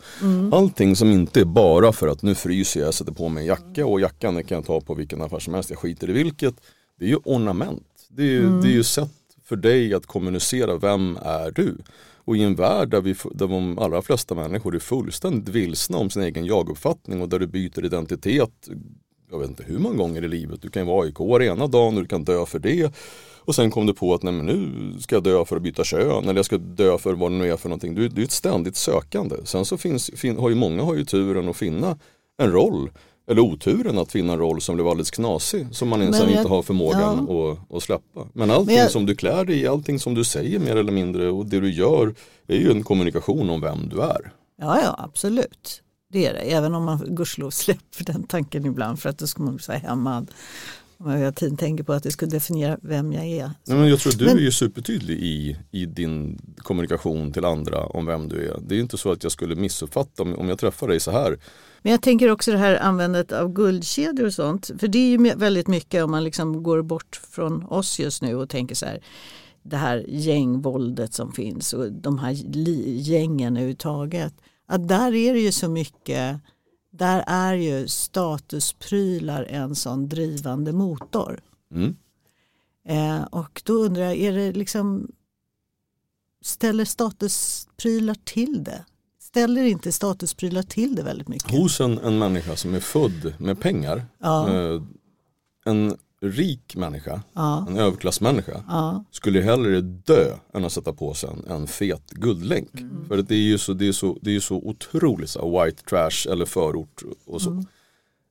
Allting 0.51 0.95
som 0.95 1.11
inte 1.11 1.39
är 1.41 1.45
bara 1.45 1.93
för 1.93 2.07
att 2.07 2.21
nu 2.21 2.35
fryser 2.35 2.79
jag, 2.79 2.87
jag 2.87 2.93
sätter 2.93 3.11
på 3.11 3.29
mig 3.29 3.41
en 3.41 3.47
jacka 3.47 3.85
och 3.85 3.99
jackan 4.01 4.43
kan 4.43 4.55
jag 4.55 4.65
ta 4.65 4.81
på 4.81 4.93
vilken 4.93 5.21
affär 5.21 5.39
som 5.39 5.53
helst, 5.53 5.69
jag 5.69 5.79
skiter 5.79 6.09
i 6.09 6.13
vilket. 6.13 6.55
Det 6.99 7.05
är 7.05 7.09
ju 7.09 7.17
ornament. 7.23 7.87
Det 8.09 8.23
är, 8.23 8.27
ju- 8.27 8.61
det 8.61 8.67
är 8.67 8.71
ju 8.73 8.83
sätt 8.83 9.09
för 9.43 9.55
dig 9.55 9.93
att 9.93 10.05
kommunicera, 10.05 10.77
vem 10.77 11.17
är 11.21 11.51
du? 11.51 11.77
Och 12.15 12.37
i 12.37 12.43
en 12.43 12.55
värld 12.55 12.89
där, 12.89 13.01
vi, 13.01 13.15
där 13.33 13.47
de 13.47 13.79
allra 13.79 14.01
flesta 14.01 14.35
människor 14.35 14.75
är 14.75 14.79
fullständigt 14.79 15.49
vilsna 15.49 15.97
om 15.97 16.09
sin 16.09 16.21
egen 16.21 16.45
jaguppfattning 16.45 17.21
och 17.21 17.29
där 17.29 17.39
du 17.39 17.47
byter 17.47 17.85
identitet 17.85 18.69
jag 19.35 19.39
vet 19.39 19.49
inte 19.49 19.63
hur 19.63 19.79
många 19.79 19.95
gånger 19.95 20.23
i 20.23 20.27
livet. 20.27 20.61
Du 20.61 20.69
kan 20.69 20.87
vara 20.87 21.05
i 21.07 21.13
AIK 21.19 21.41
ena 21.51 21.67
dagen 21.67 21.95
och 21.95 22.01
du 22.01 22.07
kan 22.07 22.23
dö 22.23 22.45
för 22.45 22.59
det. 22.59 22.93
Och 23.39 23.55
sen 23.55 23.71
kom 23.71 23.85
du 23.85 23.93
på 23.93 24.13
att 24.13 24.23
nej, 24.23 24.33
men 24.33 24.45
nu 24.45 24.93
ska 25.01 25.15
jag 25.15 25.23
dö 25.23 25.45
för 25.45 25.55
att 25.55 25.61
byta 25.61 25.83
kön 25.83 26.23
eller 26.23 26.35
jag 26.35 26.45
ska 26.45 26.57
dö 26.57 26.97
för 26.97 27.13
vad 27.13 27.31
det 27.31 27.35
nu 27.37 27.51
är 27.51 27.57
för 27.57 27.69
någonting. 27.69 27.95
Du, 27.95 28.07
det 28.09 28.21
är 28.21 28.25
ett 28.25 28.31
ständigt 28.31 28.75
sökande. 28.75 29.35
Sen 29.43 29.65
så 29.65 29.77
finns, 29.77 30.11
fin, 30.15 30.37
har 30.37 30.49
ju 30.49 30.55
många 30.55 30.83
har 30.83 30.95
ju 30.95 31.05
turen 31.05 31.49
att 31.49 31.57
finna 31.57 31.97
en 32.37 32.51
roll 32.51 32.89
eller 33.27 33.41
oturen 33.41 33.97
att 33.97 34.11
finna 34.11 34.33
en 34.33 34.39
roll 34.39 34.61
som 34.61 34.75
blev 34.75 34.87
alldeles 34.87 35.11
knasig 35.11 35.67
som 35.71 35.87
man 35.87 36.13
sen 36.13 36.29
inte 36.29 36.47
har 36.49 36.61
förmågan 36.63 37.29
att, 37.29 37.75
att 37.75 37.83
släppa. 37.83 38.27
Men 38.33 38.51
allting 38.51 38.65
Men 38.65 38.75
jag- 38.75 38.91
som 38.91 39.05
du 39.05 39.15
klär 39.15 39.45
dig 39.45 39.61
i, 39.61 39.67
allting 39.67 39.99
som 39.99 40.13
du 40.13 40.23
säger 40.23 40.59
mer 40.59 40.75
eller 40.75 40.91
mindre 40.91 41.29
och 41.31 41.45
det 41.45 41.59
du 41.59 41.71
gör 41.73 42.15
är 42.47 42.57
ju 42.57 42.71
en 42.71 42.83
kommunikation 42.83 43.49
om 43.49 43.61
vem 43.61 43.89
du 43.89 44.01
är. 44.01 44.31
Ja, 44.61 44.79
ja, 44.83 44.95
absolut. 45.03 45.81
Det 46.15 46.25
är 46.25 46.33
det. 46.33 46.39
Även 46.39 46.75
om 46.75 46.83
man 46.83 47.15
gudskelov 47.15 47.49
släpper 47.49 48.03
den 48.05 48.23
tanken 48.23 48.65
ibland 48.65 48.99
för 48.99 49.09
att 49.09 49.17
då 49.17 49.27
ska 49.27 49.43
man 49.43 49.55
bli 49.55 49.63
så 49.63 49.71
här 49.71 49.79
hämmad. 49.79 50.31
Om 50.97 51.11
jag 51.19 51.35
tänker 51.35 51.83
på 51.83 51.93
att 51.93 52.03
det 52.03 52.11
skulle 52.11 52.31
definiera 52.31 52.77
vem 52.81 53.13
jag 53.13 53.25
är. 53.25 53.51
Nej, 53.67 53.77
men 53.77 53.89
jag 53.89 53.99
tror 53.99 54.13
att 54.13 54.19
du 54.19 54.25
Men- 54.25 54.37
är 54.37 54.41
ju 54.41 54.51
supertydlig 54.51 55.19
i, 55.19 55.57
i 55.71 55.85
din 55.85 56.39
kommunikation 56.57 57.33
till 57.33 57.45
andra 57.45 57.85
om 57.85 58.05
vem 58.05 58.29
du 58.29 58.49
är. 58.49 58.59
Det 58.67 58.75
är 58.75 58.79
inte 58.79 58.97
så 58.97 59.11
att 59.11 59.23
jag 59.23 59.31
skulle 59.31 59.55
missuppfatta 59.55 60.23
om, 60.23 60.35
om 60.35 60.49
jag 60.49 60.59
träffar 60.59 60.87
dig 60.87 60.99
så 60.99 61.11
här. 61.11 61.37
Men 61.81 61.91
jag 61.91 62.01
tänker 62.01 62.31
också 62.31 62.51
det 62.51 62.57
här 62.57 62.75
användandet 62.75 63.31
av 63.31 63.53
guldkedjor 63.53 64.25
och 64.25 64.33
sånt. 64.33 64.71
För 64.79 64.87
det 64.87 64.97
är 64.99 65.09
ju 65.09 65.33
väldigt 65.35 65.67
mycket 65.67 66.03
om 66.03 66.11
man 66.11 66.23
liksom 66.23 66.63
går 66.63 66.81
bort 66.81 67.21
från 67.31 67.65
oss 67.65 67.99
just 67.99 68.21
nu 68.21 68.35
och 68.35 68.49
tänker 68.49 68.75
så 68.75 68.85
här. 68.85 68.99
Det 69.63 69.77
här 69.77 70.05
gängvåldet 70.07 71.13
som 71.13 71.31
finns 71.31 71.73
och 71.73 71.91
de 71.91 72.19
här 72.19 72.31
gängen 73.01 73.57
överhuvudtaget. 73.57 74.33
Att 74.65 74.87
där 74.87 75.13
är 75.13 75.33
det 75.33 75.39
ju 75.39 75.51
så 75.51 75.69
mycket. 75.69 76.39
Där 76.91 77.23
är 77.27 77.53
ju 77.53 77.87
statusprylar 77.87 79.43
en 79.43 79.75
sån 79.75 80.09
drivande 80.09 80.73
motor. 80.73 81.39
Mm. 81.71 81.95
Eh, 82.87 83.23
och 83.23 83.61
då 83.65 83.73
undrar 83.73 84.03
jag, 84.03 84.15
är 84.17 84.31
det 84.31 84.51
liksom 84.51 85.11
ställer 86.41 86.85
statusprylar 86.85 88.15
till 88.23 88.63
det? 88.63 88.85
Ställer 89.19 89.63
inte 89.63 89.91
statusprylar 89.91 90.63
till 90.63 90.95
det 90.95 91.03
väldigt 91.03 91.27
mycket? 91.27 91.51
Hos 91.51 91.81
en, 91.81 91.97
en 91.99 92.17
människa 92.17 92.55
som 92.55 92.73
är 92.73 92.79
född 92.79 93.33
med 93.39 93.59
pengar, 93.59 94.05
Ja. 94.19 94.49
eh, 94.53 94.81
en 95.65 95.97
rik 96.21 96.75
människa, 96.75 97.21
Ja. 97.33 97.65
en 97.69 97.77
överklassmänniska 97.77 98.63
Ja. 98.67 99.03
skulle 99.11 99.41
hellre 99.41 99.81
dö 99.81 100.35
än 100.53 100.65
att 100.65 100.71
sätta 100.73 100.93
på 100.93 101.13
sig 101.13 101.29
en, 101.29 101.51
en 101.51 101.67
fet 101.67 102.11
guldlänk. 102.11 102.79
Mm. 102.79 103.05
För 103.07 103.17
det 103.21 103.35
är 103.35 103.39
ju 103.39 103.57
så, 103.57 103.73
det 103.73 103.87
är 103.87 103.91
så, 103.91 104.17
det 104.21 104.35
är 104.35 104.39
så 104.39 104.55
otroligt 104.55 105.29
så 105.29 105.63
white 105.63 105.83
trash 105.83 106.31
eller 106.31 106.45
förort 106.45 107.03
och 107.25 107.41
så. 107.41 107.49
Mm. 107.49 107.65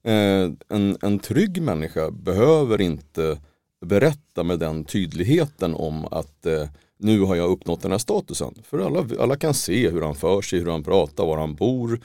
Eh, 0.07 0.77
en, 0.77 0.97
en 1.03 1.18
trygg 1.18 1.62
människa 1.62 2.11
behöver 2.11 2.81
inte 2.81 3.38
berätta 3.87 4.42
med 4.42 4.59
den 4.59 4.85
tydligheten 4.85 5.75
om 5.75 6.05
att 6.05 6.47
eh, 6.47 6.68
nu 6.99 7.20
har 7.20 7.35
jag 7.35 7.51
uppnått 7.51 7.83
den 7.83 7.90
här 7.90 7.99
statusen. 7.99 8.55
För 8.62 8.79
alla, 8.79 9.07
alla 9.20 9.37
kan 9.37 9.55
se 9.55 9.90
hur 9.90 10.03
han 10.03 10.14
för 10.14 10.42
sig, 10.42 10.59
hur 10.59 10.70
han 10.70 10.85
pratar, 10.85 11.27
var 11.27 11.38
han 11.38 11.55
bor. 11.55 12.01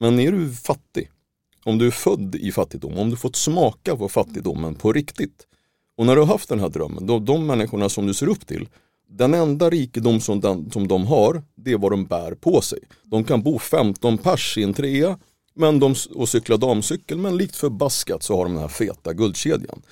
Men 0.00 0.20
är 0.20 0.32
du 0.32 0.52
fattig, 0.52 1.10
om 1.66 1.78
du 1.78 1.86
är 1.86 1.90
född 1.90 2.34
i 2.34 2.52
fattigdom, 2.52 2.98
om 2.98 3.10
du 3.10 3.16
fått 3.16 3.36
smaka 3.36 3.96
på 3.96 4.08
fattigdomen 4.08 4.74
på 4.74 4.92
riktigt. 4.92 5.46
Och 5.96 6.06
när 6.06 6.14
du 6.14 6.20
har 6.20 6.28
haft 6.28 6.48
den 6.48 6.60
här 6.60 6.68
drömmen, 6.68 7.06
då, 7.06 7.18
de 7.18 7.46
människorna 7.46 7.88
som 7.88 8.06
du 8.06 8.14
ser 8.14 8.28
upp 8.28 8.46
till, 8.46 8.68
den 9.08 9.34
enda 9.34 9.70
rikedom 9.70 10.20
som, 10.20 10.40
den, 10.40 10.70
som 10.70 10.88
de 10.88 11.06
har, 11.06 11.42
det 11.54 11.72
är 11.72 11.78
vad 11.78 11.92
de 11.92 12.04
bär 12.04 12.34
på 12.34 12.60
sig. 12.60 12.78
De 13.04 13.24
kan 13.24 13.42
bo 13.42 13.58
15 13.58 14.18
pers 14.18 14.58
i 14.58 14.62
en 14.62 14.74
trea 14.74 15.18
men 15.54 15.80
de, 15.80 15.94
och 16.14 16.28
cykla 16.28 16.56
damcykel, 16.56 17.18
men 17.18 17.36
likt 17.36 17.56
förbaskat 17.56 18.22
så 18.22 18.36
har 18.36 18.44
de 18.44 18.52
den 18.52 18.62
här 18.62 18.68
feta 18.68 19.12
guldkedjan. 19.12 19.82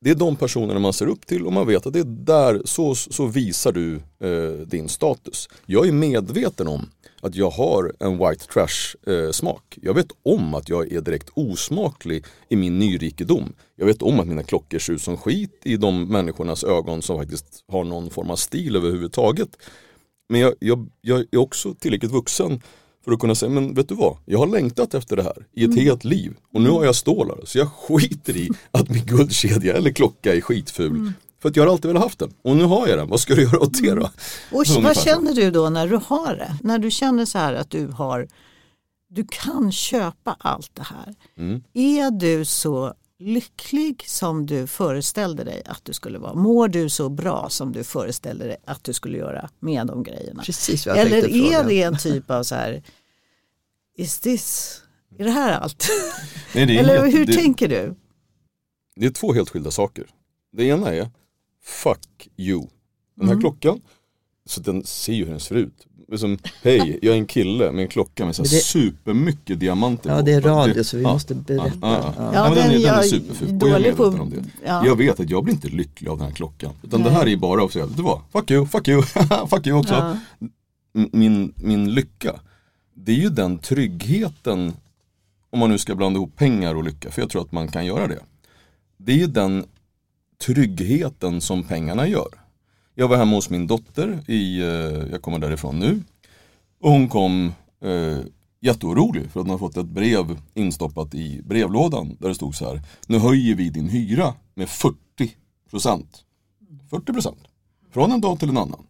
Det 0.00 0.10
är 0.10 0.14
de 0.14 0.36
personerna 0.36 0.80
man 0.80 0.92
ser 0.92 1.06
upp 1.06 1.26
till 1.26 1.46
och 1.46 1.52
man 1.52 1.66
vet 1.66 1.86
att 1.86 1.92
det 1.92 1.98
är 1.98 2.24
där, 2.24 2.62
så, 2.64 2.94
så 2.94 3.26
visar 3.26 3.72
du 3.72 3.94
eh, 3.96 4.66
din 4.66 4.88
status. 4.88 5.48
Jag 5.66 5.88
är 5.88 5.92
medveten 5.92 6.68
om 6.68 6.90
att 7.20 7.34
jag 7.34 7.50
har 7.50 7.92
en 8.00 8.18
white 8.18 8.46
trash 8.46 9.12
eh, 9.12 9.30
smak. 9.30 9.78
Jag 9.82 9.94
vet 9.94 10.08
om 10.22 10.54
att 10.54 10.68
jag 10.68 10.92
är 10.92 11.00
direkt 11.00 11.30
osmaklig 11.34 12.24
i 12.48 12.56
min 12.56 12.78
nyrikedom. 12.78 13.52
Jag 13.76 13.86
vet 13.86 14.02
om 14.02 14.20
att 14.20 14.26
mina 14.26 14.42
klockor 14.42 14.78
ser 14.78 14.92
ut 14.92 15.02
som 15.02 15.16
skit 15.16 15.60
i 15.64 15.76
de 15.76 16.04
människornas 16.04 16.64
ögon 16.64 17.02
som 17.02 17.18
faktiskt 17.18 17.64
har 17.68 17.84
någon 17.84 18.10
form 18.10 18.30
av 18.30 18.36
stil 18.36 18.76
överhuvudtaget. 18.76 19.48
Men 20.28 20.40
jag, 20.40 20.54
jag, 20.58 20.88
jag 21.00 21.24
är 21.30 21.36
också 21.36 21.74
tillräckligt 21.74 22.12
vuxen 22.12 22.62
för 23.04 23.12
att 23.12 23.20
kunna 23.20 23.34
säga, 23.34 23.50
men 23.50 23.74
vet 23.74 23.88
du 23.88 23.94
vad? 23.94 24.16
Jag 24.24 24.38
har 24.38 24.46
längtat 24.46 24.94
efter 24.94 25.16
det 25.16 25.22
här 25.22 25.46
i 25.52 25.64
ett 25.64 25.76
helt 25.76 26.04
liv 26.04 26.36
och 26.52 26.60
nu 26.60 26.70
har 26.70 26.84
jag 26.84 26.94
stålar 26.94 27.38
så 27.44 27.58
jag 27.58 27.68
skiter 27.72 28.36
i 28.36 28.48
att 28.70 28.88
min 28.88 29.06
guldkedja 29.06 29.74
eller 29.76 29.90
klocka 29.90 30.34
är 30.34 30.40
skitful. 30.40 31.12
För 31.42 31.48
att 31.48 31.56
jag 31.56 31.64
har 31.64 31.70
alltid 31.72 31.88
velat 31.88 32.02
haft 32.02 32.18
den 32.18 32.34
och 32.42 32.56
nu 32.56 32.64
har 32.64 32.88
jag 32.88 32.98
den, 32.98 33.08
vad 33.08 33.20
ska 33.20 33.34
du 33.34 33.42
göra 33.42 33.60
åt 33.60 33.82
det 33.82 33.94
då? 33.94 34.10
Och 34.52 34.58
Ungefär 34.68 34.80
vad 34.82 34.96
känner 34.96 35.34
du 35.34 35.50
då 35.50 35.70
när 35.70 35.88
du 35.88 35.96
har 36.06 36.34
det? 36.34 36.56
När 36.62 36.78
du 36.78 36.90
känner 36.90 37.24
så 37.24 37.38
här 37.38 37.54
att 37.54 37.70
du 37.70 37.86
har, 37.86 38.28
du 39.08 39.26
kan 39.30 39.72
köpa 39.72 40.36
allt 40.40 40.70
det 40.74 40.82
här. 40.82 41.14
Mm. 41.38 41.62
Är 41.74 42.10
du 42.10 42.44
så 42.44 42.94
lycklig 43.18 44.04
som 44.06 44.46
du 44.46 44.66
föreställde 44.66 45.44
dig 45.44 45.62
att 45.66 45.84
du 45.84 45.92
skulle 45.92 46.18
vara? 46.18 46.34
Mår 46.34 46.68
du 46.68 46.88
så 46.88 47.08
bra 47.08 47.46
som 47.50 47.72
du 47.72 47.84
föreställde 47.84 48.44
dig 48.46 48.56
att 48.64 48.84
du 48.84 48.92
skulle 48.92 49.18
göra 49.18 49.50
med 49.60 49.86
de 49.86 50.02
grejerna? 50.02 50.42
Precis 50.42 50.86
vad 50.86 50.96
jag 50.96 51.06
Eller 51.06 51.20
tänkte 51.22 51.38
är 51.38 51.42
fråga. 51.52 51.68
det 51.68 51.82
en 51.82 51.98
typ 51.98 52.30
av 52.30 52.42
så 52.42 52.54
här, 52.54 52.82
is 53.96 54.18
this, 54.18 54.80
är 55.18 55.24
det 55.24 55.30
här 55.30 55.52
allt? 55.60 55.88
Nej, 56.54 56.66
det 56.66 56.76
är 56.78 56.80
Eller 56.80 57.06
hur 57.10 57.26
det- 57.26 57.32
tänker 57.32 57.68
du? 57.68 57.94
Det 58.96 59.06
är 59.06 59.10
två 59.10 59.32
helt 59.32 59.50
skilda 59.50 59.70
saker. 59.70 60.06
Det 60.52 60.64
ena 60.64 60.94
är 60.94 61.10
Fuck 61.68 62.28
you. 62.36 62.66
Den 63.14 63.26
här 63.28 63.32
Mm. 63.34 63.40
klockan, 63.40 63.80
så 64.46 64.60
den 64.60 64.84
ser 64.84 65.12
ju 65.12 65.24
hur 65.24 65.30
den 65.30 65.40
ser 65.40 65.54
ut. 65.54 65.86
Som, 66.16 66.38
Hej, 66.62 66.98
jag 67.02 67.14
är 67.14 67.18
en 67.18 67.26
kille 67.26 67.72
med 67.72 67.82
en 67.82 67.88
klocka 67.88 68.24
med 68.26 68.36
så 68.36 68.42
här 68.42 68.50
det- 68.50 68.56
supermycket 68.56 69.60
diamanter 69.60 70.10
Ja 70.10 70.22
det 70.22 70.32
är 70.32 70.40
radio 70.40 70.84
så 70.84 70.96
vi 70.96 71.02
ja, 71.02 71.12
måste 71.12 71.34
berätta. 71.34 71.78
Ja, 71.82 71.92
ja, 72.02 72.14
ja. 72.16 72.30
Ja, 72.34 72.44
men 72.44 72.54
den, 72.54 72.64
är, 72.66 72.72
den- 72.72 72.82
den 72.82 72.94
är 72.94 73.02
superful. 73.02 73.62
Och 73.62 73.68
jag 73.68 73.86
är 73.86 73.92
på- 73.94 74.04
om 74.04 74.30
det. 74.30 74.44
ja. 74.66 74.86
Jag 74.86 74.96
vet 74.96 75.20
att 75.20 75.30
jag 75.30 75.44
blir 75.44 75.54
inte 75.54 75.68
lycklig 75.68 76.08
av 76.10 76.18
den 76.18 76.26
här 76.26 76.34
klockan. 76.34 76.72
Utan 76.82 77.00
det 77.02 77.06
Nej. 77.10 77.14
här 77.18 77.28
är 77.28 77.36
bara 77.36 77.64
att 77.64 77.72
säga, 77.72 77.86
vet 77.86 77.96
du 77.96 78.02
vad? 78.02 78.20
Fuck 78.32 78.50
you, 78.50 78.66
fuck 78.66 78.88
you, 78.88 79.02
fuck 79.50 79.66
you 79.66 79.78
också. 79.78 80.16
Min, 80.92 81.52
min 81.56 81.94
lycka, 81.94 82.40
det 82.94 83.12
är 83.12 83.16
ju 83.16 83.28
den 83.30 83.58
tryggheten, 83.58 84.72
om 85.50 85.58
man 85.58 85.70
nu 85.70 85.78
ska 85.78 85.94
blanda 85.94 86.16
ihop 86.18 86.36
pengar 86.36 86.74
och 86.74 86.84
lycka, 86.84 87.10
för 87.10 87.22
jag 87.22 87.30
tror 87.30 87.42
att 87.42 87.52
man 87.52 87.68
kan 87.68 87.86
göra 87.86 88.06
det. 88.06 88.18
Det 88.96 89.12
är 89.12 89.16
ju 89.16 89.26
den 89.26 89.64
tryggheten 90.46 91.40
som 91.40 91.62
pengarna 91.62 92.08
gör. 92.08 92.28
Jag 92.94 93.08
var 93.08 93.16
hemma 93.16 93.34
hos 93.36 93.50
min 93.50 93.66
dotter, 93.66 94.30
i, 94.30 94.60
eh, 94.60 94.66
jag 95.10 95.22
kommer 95.22 95.38
därifrån 95.38 95.78
nu. 95.78 96.02
Och 96.80 96.90
hon 96.90 97.08
kom 97.08 97.52
eh, 97.84 98.18
jätteorolig 98.60 99.30
för 99.30 99.40
att 99.40 99.46
hon 99.46 99.50
har 99.50 99.58
fått 99.58 99.76
ett 99.76 99.86
brev 99.86 100.38
instoppat 100.54 101.14
i 101.14 101.42
brevlådan 101.42 102.16
där 102.20 102.28
det 102.28 102.34
stod 102.34 102.54
så 102.54 102.68
här. 102.68 102.82
Nu 103.06 103.18
höjer 103.18 103.54
vi 103.54 103.70
din 103.70 103.88
hyra 103.88 104.34
med 104.54 104.68
40 104.68 104.96
procent. 105.70 106.24
40 106.90 107.12
procent. 107.12 107.38
Från 107.90 108.12
en 108.12 108.20
dag 108.20 108.38
till 108.38 108.48
en 108.48 108.56
annan. 108.56 108.86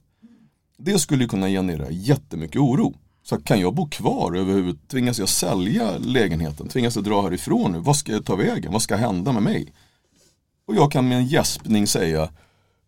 Det 0.79 0.99
skulle 0.99 1.23
ju 1.23 1.29
kunna 1.29 1.49
generera 1.49 1.91
jättemycket 1.91 2.61
oro. 2.61 2.95
Så 3.23 3.41
kan 3.41 3.61
jag 3.61 3.75
bo 3.75 3.89
kvar 3.89 4.37
överhuvudtaget? 4.37 4.89
Tvingas 4.89 5.19
jag 5.19 5.29
sälja 5.29 5.99
lägenheten? 5.99 6.69
Tvingas 6.69 6.97
jag 6.97 7.05
dra 7.05 7.23
härifrån 7.23 7.73
nu? 7.73 7.79
Vad 7.79 7.97
ska 7.97 8.13
jag 8.13 8.25
ta 8.25 8.37
vägen? 8.37 8.73
Vad 8.73 8.83
ska 8.83 8.97
hända 8.97 9.33
med 9.33 9.43
mig? 9.43 9.73
Och 10.69 10.75
jag 10.77 10.93
kan 10.93 11.09
med 11.09 11.19
en 11.19 11.27
gäspning 11.27 11.87
säga 11.87 12.29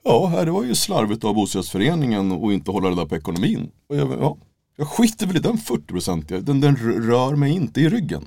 Ja, 0.05 0.27
här 0.27 0.45
det 0.45 0.51
var 0.51 0.65
ju 0.65 0.75
slarvigt 0.75 1.25
av 1.25 1.35
bostadsrättsföreningen 1.35 2.33
och 2.33 2.53
inte 2.53 2.71
hålla 2.71 2.91
där 2.95 3.05
på 3.07 3.17
ekonomin. 3.17 3.71
Och 3.89 3.97
jag, 3.97 4.13
ja, 4.21 4.37
jag 4.77 4.89
skiter 4.89 5.27
väl 5.27 5.37
i 5.37 5.41
den 5.41 5.59
40 5.59 6.41
den, 6.41 6.61
den 6.61 6.77
rör 6.77 7.37
mig 7.37 7.53
inte 7.53 7.81
i 7.81 7.89
ryggen. 7.89 8.25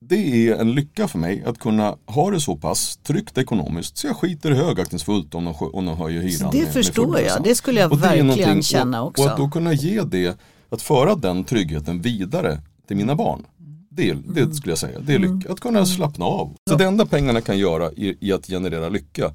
Det 0.00 0.48
är 0.48 0.56
en 0.56 0.72
lycka 0.74 1.08
för 1.08 1.18
mig 1.18 1.44
att 1.46 1.58
kunna 1.58 1.96
ha 2.06 2.30
det 2.30 2.40
så 2.40 2.56
pass 2.56 2.96
tryggt 2.96 3.38
ekonomiskt 3.38 3.96
så 3.96 4.06
jag 4.06 4.16
skiter 4.16 4.50
högaktningsfullt 4.50 5.34
om 5.34 5.44
de, 5.44 5.54
om 5.72 5.86
de 5.86 5.96
höjer 5.96 6.22
hyran. 6.22 6.48
Det 6.52 6.58
med- 6.58 6.64
med 6.66 6.72
förstår 6.72 7.06
40%. 7.16 7.26
jag. 7.26 7.42
Det 7.42 7.54
skulle 7.54 7.80
jag 7.80 7.92
Och 7.92 7.98
det 7.98 8.02
verkligen 8.08 8.62
känna 8.62 9.02
och, 9.02 9.08
också. 9.08 9.22
Och 9.22 9.30
att 9.30 9.36
då 9.36 9.50
kunna 9.50 9.72
ge 9.72 10.02
det, 10.02 10.38
att 10.68 10.82
föra 10.82 11.14
den 11.14 11.44
tryggheten 11.44 12.00
vidare 12.00 12.60
till 12.88 12.96
mina 12.96 13.14
barn. 13.14 13.44
Det, 13.96 14.12
det 14.26 14.54
skulle 14.54 14.70
jag 14.72 14.78
säga, 14.78 14.98
det 15.00 15.12
är 15.12 15.16
Mm. 15.16 15.38
lycka. 15.38 15.52
Att 15.52 15.60
kunna 15.60 15.86
slappna 15.86 16.24
av. 16.24 16.56
Så 16.70 16.76
det 16.76 16.84
enda 16.84 17.06
pengarna 17.06 17.40
kan 17.40 17.58
göra 17.58 17.92
i, 17.92 18.16
i 18.20 18.32
att 18.32 18.46
generera 18.46 18.88
lycka, 18.88 19.32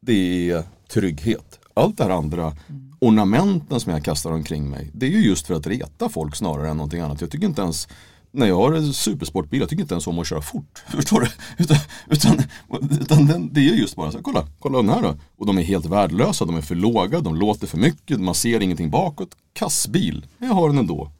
det 0.00 0.50
är 0.50 0.62
trygghet. 0.92 1.58
Allt 1.74 1.96
det 1.98 2.04
här 2.04 2.10
andra, 2.10 2.56
ornamenten 3.00 3.80
som 3.80 3.92
jag 3.92 4.04
kastar 4.04 4.30
omkring 4.32 4.70
mig, 4.70 4.90
det 4.94 5.06
är 5.06 5.10
ju 5.10 5.26
just 5.26 5.46
för 5.46 5.54
att 5.54 5.66
reta 5.66 6.08
folk 6.08 6.36
snarare 6.36 6.70
än 6.70 6.76
någonting 6.76 7.00
annat. 7.00 7.20
Jag 7.20 7.30
tycker 7.30 7.46
inte 7.46 7.62
ens, 7.62 7.88
när 8.30 8.46
jag 8.46 8.56
har 8.56 8.72
en 8.72 8.92
supersportbil, 8.92 9.60
jag 9.60 9.68
tycker 9.68 9.82
inte 9.82 9.94
ens 9.94 10.06
om 10.06 10.18
att 10.18 10.26
köra 10.26 10.42
fort. 10.42 10.84
Förstår 10.88 11.20
du? 11.20 11.28
Utan, 11.64 11.76
utan, 12.10 12.42
utan 13.00 13.26
den, 13.26 13.50
det 13.52 13.60
är 13.60 13.64
ju 13.64 13.80
just 13.80 13.96
bara 13.96 14.10
så 14.10 14.18
här, 14.18 14.22
kolla, 14.22 14.46
kolla 14.58 14.78
den 14.78 14.88
här 14.88 15.02
då. 15.02 15.14
Och 15.36 15.46
de 15.46 15.58
är 15.58 15.62
helt 15.62 15.86
värdelösa, 15.86 16.44
de 16.44 16.56
är 16.56 16.60
för 16.62 16.74
låga, 16.74 17.20
de 17.20 17.36
låter 17.36 17.66
för 17.66 17.78
mycket, 17.78 18.20
man 18.20 18.34
ser 18.34 18.62
ingenting 18.62 18.90
bakåt. 18.90 19.28
Kassbil, 19.52 20.26
men 20.38 20.48
jag 20.48 20.54
har 20.56 20.68
den 20.68 20.78
ändå. 20.78 21.10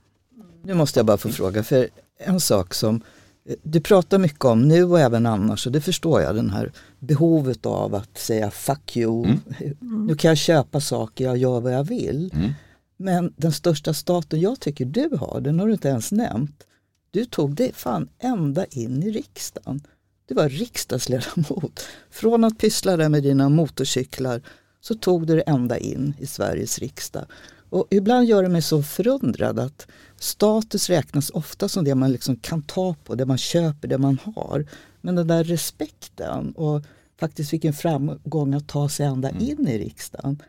Nu 0.65 0.75
måste 0.75 0.99
jag 0.99 1.07
bara 1.07 1.17
få 1.19 1.29
fråga, 1.29 1.63
för 1.65 1.89
en 2.19 2.41
sak 2.41 2.75
som 2.75 3.01
eh, 3.45 3.57
du 3.63 3.81
pratar 3.81 4.19
mycket 4.19 4.45
om 4.45 4.69
nu 4.69 4.85
och 4.85 5.01
även 5.01 5.27
annars 5.27 5.67
och 5.67 5.73
det 5.73 5.81
förstår 5.81 6.21
jag, 6.21 6.35
den 6.35 6.51
här 6.51 6.73
behovet 6.99 7.67
av 7.67 7.95
att 7.95 8.19
säga 8.19 8.51
fuck 8.51 8.97
you. 8.97 9.37
Nu 9.81 10.15
kan 10.15 10.29
jag 10.29 10.39
köpa 10.39 10.81
saker, 10.81 11.25
jag 11.25 11.37
gör 11.37 11.61
vad 11.61 11.75
jag 11.75 11.85
vill. 11.85 12.31
Mm. 12.35 12.51
Men 12.97 13.33
den 13.37 13.53
största 13.53 13.95
staten 13.95 14.41
jag 14.41 14.61
tycker 14.61 14.85
du 14.85 15.17
har, 15.21 15.41
den 15.41 15.59
har 15.59 15.67
du 15.67 15.73
inte 15.73 15.89
ens 15.89 16.13
nämnt. 16.13 16.67
Du 17.11 17.25
tog 17.25 17.55
dig 17.55 17.73
fan 17.75 18.09
ända 18.19 18.65
in 18.65 19.03
i 19.03 19.11
riksdagen. 19.11 19.81
Du 20.29 20.35
var 20.35 20.49
riksdagsledamot. 20.49 21.81
Från 22.11 22.45
att 22.45 22.59
pyssla 22.59 22.97
där 22.97 23.09
med 23.09 23.23
dina 23.23 23.49
motorcyklar 23.49 24.43
så 24.81 24.95
tog 24.95 25.27
du 25.27 25.37
det 25.37 25.43
ända 25.43 25.79
in 25.79 26.15
i 26.19 26.27
Sveriges 26.27 26.79
riksdag. 26.79 27.27
Och 27.71 27.87
ibland 27.91 28.27
gör 28.27 28.43
det 28.43 28.49
mig 28.49 28.63
så 28.63 28.83
förundrad 28.83 29.59
att 29.59 29.87
status 30.19 30.89
räknas 30.91 31.31
ofta 31.31 31.69
som 31.69 31.85
det 31.85 31.95
man 31.95 32.13
liksom 32.13 32.37
kan 32.37 32.63
ta 32.63 32.95
på, 33.05 33.15
det 33.15 33.27
man 33.27 33.39
köper, 33.39 33.89
det 33.89 33.99
man 33.99 34.19
har. 34.25 34.67
Men 35.01 35.15
den 35.15 35.27
där 35.27 35.45
respekten 35.45 36.53
och 36.53 36.83
faktiskt 37.21 37.53
vilken 37.53 37.73
framgång 37.73 38.55
att 38.55 38.69
ta 38.69 38.89
sig 38.89 39.07
ända 39.07 39.31
Mm. 39.31 39.43
in 39.43 39.69
i 39.69 39.79
riksdagen. 39.79 40.43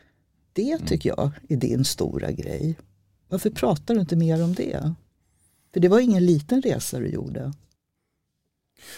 Det 0.53 0.77
tycker 0.87 1.09
jag 1.09 1.31
är 1.49 1.57
din 1.57 1.85
stora 1.85 2.31
grej. 2.31 2.75
Varför 3.29 3.49
pratar 3.49 3.93
du 3.93 3.99
inte 4.01 4.15
mer 4.15 4.43
om 4.43 4.53
det? 4.53 4.93
För 5.73 5.79
det 5.79 5.87
var 5.87 5.99
ingen 5.99 6.25
liten 6.25 6.61
resa 6.61 6.99
du 6.99 7.07
gjorde. 7.09 7.53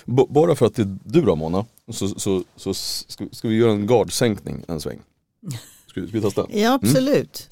B- 0.05 0.25
bara 0.29 0.55
för 0.55 0.65
att 0.65 0.75
det 0.75 0.81
är 0.81 0.97
du 1.03 1.21
då 1.21 1.35
Mona, 1.35 1.65
så, 1.91 2.07
så, 2.07 2.43
så 2.55 2.73
ska, 2.73 3.27
ska 3.31 3.47
vi 3.47 3.55
göra 3.55 3.71
en 3.71 3.87
gardsänkning 3.87 4.63
en 4.67 4.79
sväng. 4.81 4.99
Ska, 5.87 6.01
ska 6.07 6.11
vi 6.17 6.21
testa? 6.21 6.45
Ja 6.51 6.73
absolut. 6.73 7.49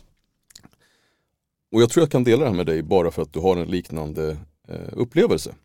Och 1.71 1.81
jag 1.81 1.89
tror 1.89 2.01
jag 2.01 2.11
kan 2.11 2.23
dela 2.23 2.43
det 2.43 2.49
här 2.49 2.57
med 2.57 2.65
dig 2.65 2.81
bara 2.83 3.11
för 3.11 3.21
att 3.21 3.33
du 3.33 3.39
har 3.39 3.57
en 3.57 3.67
liknande 3.67 4.37
eh, 4.67 4.89
upplevelse. 4.91 5.55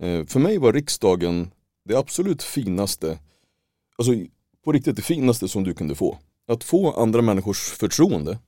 Eh, 0.00 0.26
för 0.26 0.40
mig 0.40 0.58
var 0.58 0.72
riksdagen 0.72 1.50
det 1.84 1.96
absolut 1.96 2.42
finaste, 2.42 3.18
alltså 3.98 4.12
på 4.64 4.72
riktigt 4.72 4.96
det 4.96 5.02
finaste 5.02 5.48
som 5.48 5.64
du 5.64 5.74
kunde 5.74 5.94
få. 5.94 6.18
Att 6.48 6.64
få 6.64 6.92
andra 6.92 7.22
människors 7.22 7.58
förtroende, 7.58 8.38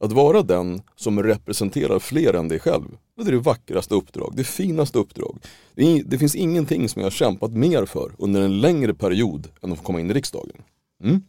att 0.00 0.12
vara 0.12 0.42
den 0.42 0.82
som 0.96 1.22
representerar 1.22 1.98
fler 1.98 2.34
än 2.34 2.48
dig 2.48 2.58
själv. 2.58 2.96
Det 3.16 3.22
är 3.22 3.32
det 3.32 3.38
vackraste 3.38 3.94
uppdrag, 3.94 4.32
det 4.36 4.44
finaste 4.44 4.98
uppdrag. 4.98 5.38
Det, 5.74 6.02
det 6.02 6.18
finns 6.18 6.34
ingenting 6.34 6.88
som 6.88 7.00
jag 7.00 7.06
har 7.06 7.10
kämpat 7.10 7.52
mer 7.52 7.86
för 7.86 8.12
under 8.18 8.42
en 8.42 8.60
längre 8.60 8.94
period 8.94 9.48
än 9.62 9.72
att 9.72 9.78
få 9.78 9.84
komma 9.84 10.00
in 10.00 10.10
i 10.10 10.14
riksdagen. 10.14 10.62
Mm. 11.04 11.22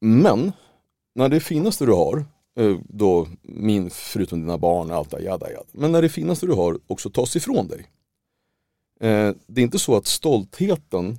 Men, 0.00 0.52
när 1.14 1.28
det 1.28 1.40
finaste 1.40 1.86
du 1.86 1.92
har, 1.92 2.24
Eh, 2.56 2.76
då 2.88 3.26
min, 3.42 3.90
förutom 3.90 4.40
dina 4.40 4.58
barn 4.58 4.90
och 4.90 4.96
allt 4.96 5.10
det 5.10 5.22
jada, 5.22 5.50
jada. 5.50 5.66
Men 5.72 5.92
när 5.92 6.02
det 6.02 6.08
finaste 6.08 6.46
du 6.46 6.52
har 6.52 6.78
också 6.86 7.10
tas 7.10 7.36
ifrån 7.36 7.68
dig. 7.68 7.86
Eh, 9.00 9.34
det 9.46 9.60
är 9.60 9.64
inte 9.64 9.78
så 9.78 9.96
att 9.96 10.06
stoltheten 10.06 11.18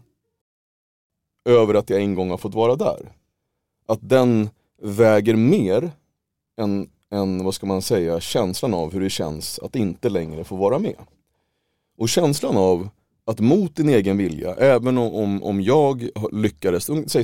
över 1.46 1.74
att 1.74 1.90
jag 1.90 2.02
en 2.02 2.16
gång 2.16 2.30
har 2.30 2.38
fått 2.38 2.56
vara 2.56 2.76
där, 2.76 3.12
att 3.88 4.10
den 4.10 4.50
väger 4.82 5.36
mer 5.36 5.92
än, 6.58 6.90
än 7.12 7.44
vad 7.44 7.54
ska 7.54 7.66
man 7.66 7.82
säga, 7.82 8.20
känslan 8.20 8.74
av 8.74 8.94
hur 8.94 9.02
det 9.02 9.10
känns 9.10 9.60
att 9.60 9.76
inte 9.76 10.10
längre 10.10 10.44
få 10.44 10.56
vara 10.56 10.80
med. 10.80 10.96
Och 11.98 12.10
känslan 12.10 12.58
av 12.58 12.90
att 13.26 13.40
mot 13.40 13.76
din 13.76 13.90
egen 13.90 14.18
vilja, 14.18 14.56
även 14.56 14.98
om, 14.98 15.44
om, 15.44 15.62
jag 15.62 16.10
lyckades, 16.32 16.90
säg, 17.08 17.24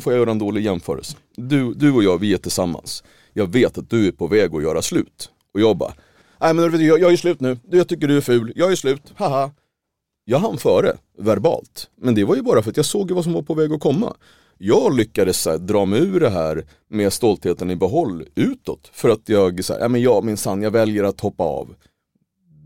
får 0.00 0.12
jag 0.12 0.20
göra 0.20 0.30
en 0.30 0.38
dålig 0.38 0.64
jämförelse. 0.64 1.16
Du, 1.36 1.74
du 1.74 1.92
och 1.92 2.02
jag, 2.02 2.18
vi 2.18 2.34
är 2.34 2.38
tillsammans. 2.38 3.04
Jag 3.38 3.52
vet 3.52 3.78
att 3.78 3.90
du 3.90 4.08
är 4.08 4.12
på 4.12 4.26
väg 4.26 4.54
att 4.54 4.62
göra 4.62 4.82
slut. 4.82 5.30
Och 5.54 5.60
jag 5.60 5.76
bara, 5.76 5.92
nej 6.40 6.54
men 6.54 6.86
jag, 6.86 7.00
jag 7.00 7.12
är 7.12 7.16
slut 7.16 7.40
nu, 7.40 7.58
jag 7.70 7.88
tycker 7.88 8.08
du 8.08 8.16
är 8.16 8.20
ful, 8.20 8.52
jag 8.56 8.72
är 8.72 8.76
slut, 8.76 9.02
haha. 9.16 9.50
Jag 10.24 10.38
hann 10.38 10.58
före, 10.58 10.96
verbalt. 11.18 11.90
Men 11.96 12.14
det 12.14 12.24
var 12.24 12.36
ju 12.36 12.42
bara 12.42 12.62
för 12.62 12.70
att 12.70 12.76
jag 12.76 12.86
såg 12.86 13.10
ju 13.10 13.14
vad 13.14 13.24
som 13.24 13.32
var 13.32 13.42
på 13.42 13.54
väg 13.54 13.72
att 13.72 13.80
komma. 13.80 14.16
Jag 14.58 14.96
lyckades 14.96 15.46
här, 15.46 15.58
dra 15.58 15.84
mig 15.84 16.00
ur 16.00 16.20
det 16.20 16.30
här 16.30 16.64
med 16.88 17.12
stoltheten 17.12 17.70
i 17.70 17.76
behåll 17.76 18.24
utåt. 18.34 18.90
För 18.92 19.08
att 19.08 19.28
jag, 19.28 19.64
så 19.64 19.72
här, 19.72 19.80
ja 19.80 19.88
men 19.88 20.00
jag 20.00 20.24
minsann, 20.24 20.62
jag 20.62 20.70
väljer 20.70 21.04
att 21.04 21.20
hoppa 21.20 21.44
av. 21.44 21.74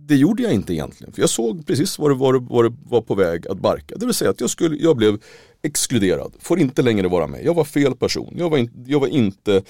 Det 0.08 0.16
gjorde 0.16 0.42
jag 0.42 0.52
inte 0.52 0.74
egentligen. 0.74 1.12
För 1.12 1.20
jag 1.20 1.30
såg 1.30 1.66
precis 1.66 1.98
vad 1.98 2.10
det 2.10 2.14
var, 2.14 2.34
vad 2.34 2.64
det 2.64 2.76
var 2.84 3.00
på 3.00 3.14
väg 3.14 3.48
att 3.48 3.58
barka. 3.58 3.94
Det 3.96 4.06
vill 4.06 4.14
säga 4.14 4.30
att 4.30 4.40
jag, 4.40 4.50
skulle, 4.50 4.76
jag 4.76 4.96
blev 4.96 5.22
exkluderad. 5.62 6.32
Får 6.38 6.58
inte 6.58 6.82
längre 6.82 7.08
vara 7.08 7.26
med. 7.26 7.44
Jag 7.44 7.54
var 7.54 7.64
fel 7.64 7.96
person. 7.96 8.34
Jag 8.38 8.50
var, 8.50 8.58
in, 8.58 8.84
jag 8.86 9.00
var 9.00 9.08
inte 9.08 9.62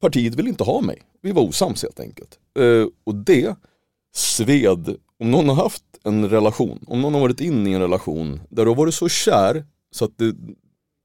Partiet 0.00 0.34
ville 0.34 0.48
inte 0.48 0.64
ha 0.64 0.80
mig. 0.80 1.02
Vi 1.22 1.32
var 1.32 1.42
osams 1.42 1.82
helt 1.82 2.00
enkelt. 2.00 2.38
Eh, 2.58 2.86
och 3.04 3.14
det 3.14 3.56
sved, 4.14 4.96
om 5.18 5.30
någon 5.30 5.48
har 5.48 5.56
haft 5.56 5.84
en 6.04 6.28
relation, 6.28 6.84
om 6.86 7.00
någon 7.00 7.14
har 7.14 7.20
varit 7.20 7.40
inne 7.40 7.70
i 7.70 7.72
en 7.72 7.80
relation 7.80 8.40
där 8.48 8.64
du 8.64 8.70
har 8.70 8.76
varit 8.76 8.94
så 8.94 9.08
kär 9.08 9.64
så 9.90 10.04
att 10.04 10.18
det, 10.18 10.34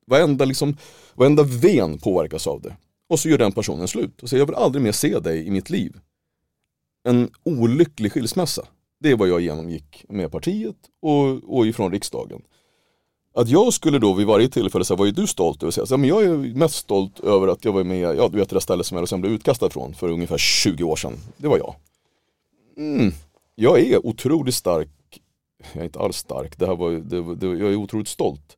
varenda, 0.08 0.45
liksom, 0.45 0.77
varenda 1.13 1.43
ven 1.43 1.97
påverkas 1.97 2.47
av 2.47 2.62
det. 2.62 2.75
Och 3.10 3.19
så 3.19 3.29
gör 3.29 3.38
den 3.38 3.51
personen 3.51 3.88
slut 3.88 4.23
och 4.23 4.29
säger 4.29 4.41
jag 4.41 4.47
vill 4.47 4.55
aldrig 4.55 4.84
mer 4.84 4.91
se 4.91 5.19
dig 5.19 5.47
i 5.47 5.51
mitt 5.51 5.69
liv. 5.69 5.99
En 7.08 7.29
olycklig 7.43 8.12
skilsmässa. 8.12 8.65
Det 8.99 9.12
är 9.12 9.15
vad 9.15 9.27
jag 9.27 9.41
genomgick 9.41 10.05
med 10.10 10.31
partiet 10.31 10.75
och, 11.01 11.58
och 11.58 11.67
ifrån 11.67 11.91
riksdagen. 11.91 12.41
Att 13.36 13.50
jag 13.50 13.74
skulle 13.74 14.00
då 14.00 14.13
vid 14.13 14.28
varje 14.28 14.50
tillfälle 14.50 14.86
säga, 14.86 14.98
vad 14.98 15.08
är 15.08 15.12
du 15.12 15.28
stolt 15.28 15.63
över? 15.63 15.71
Säga, 15.71 15.86
så, 15.86 15.98
men 15.98 16.10
jag 16.10 16.24
är 16.24 16.38
mest 16.38 16.76
stolt 16.76 17.19
över 17.19 17.48
att 17.48 17.65
jag 17.65 17.71
var 17.71 17.84
med, 17.84 18.15
ja 18.15 18.30
du 18.30 18.38
vet 18.38 18.50
det 18.50 18.56
där 18.56 18.60
stället 18.60 18.86
som 18.86 18.98
jag 18.98 19.10
sen 19.10 19.21
blev 19.21 19.34
utkastad 19.34 19.69
från 19.69 19.93
för 19.93 20.10
ungefär 20.10 20.38
20 20.38 20.84
år 20.84 20.95
sedan. 20.95 21.13
Det 21.38 21.48
var 21.48 21.58
jag. 21.58 21.76
Mm. 22.78 23.12
Jag 23.56 23.80
är 23.80 24.06
otroligt 24.06 24.56
stark, 24.56 24.89
jag 25.74 25.82
är 25.82 25.86
inte 25.86 26.00
alls 26.00 26.17
stark, 26.17 26.58
det 26.58 26.65
här 26.65 26.76
var, 26.76 26.91
det, 26.91 27.36
det, 27.36 27.48
jag 27.48 27.71
är 27.71 27.76
otroligt 27.76 28.08
stolt 28.08 28.58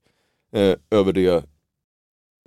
eh, 0.53 0.75
över 0.91 1.13
det 1.13 1.45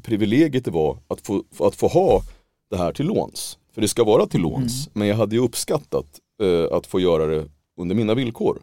privilegiet 0.02 0.64
det 0.64 0.70
var 0.70 0.98
att 1.08 1.20
få, 1.20 1.44
att 1.58 1.74
få 1.74 1.88
ha 1.88 2.22
det 2.70 2.76
här 2.76 2.92
till 2.92 3.06
låns. 3.06 3.58
För 3.74 3.80
det 3.80 3.88
ska 3.88 4.04
vara 4.04 4.26
till 4.26 4.40
låns, 4.40 4.88
men 4.92 5.08
jag 5.08 5.16
hade 5.16 5.36
ju 5.36 5.42
uppskattat 5.42 6.06
eh, 6.42 6.76
att 6.76 6.86
få 6.86 7.00
göra 7.00 7.26
det 7.26 7.44
under 7.76 7.94
mina 7.94 8.14
villkor. 8.14 8.62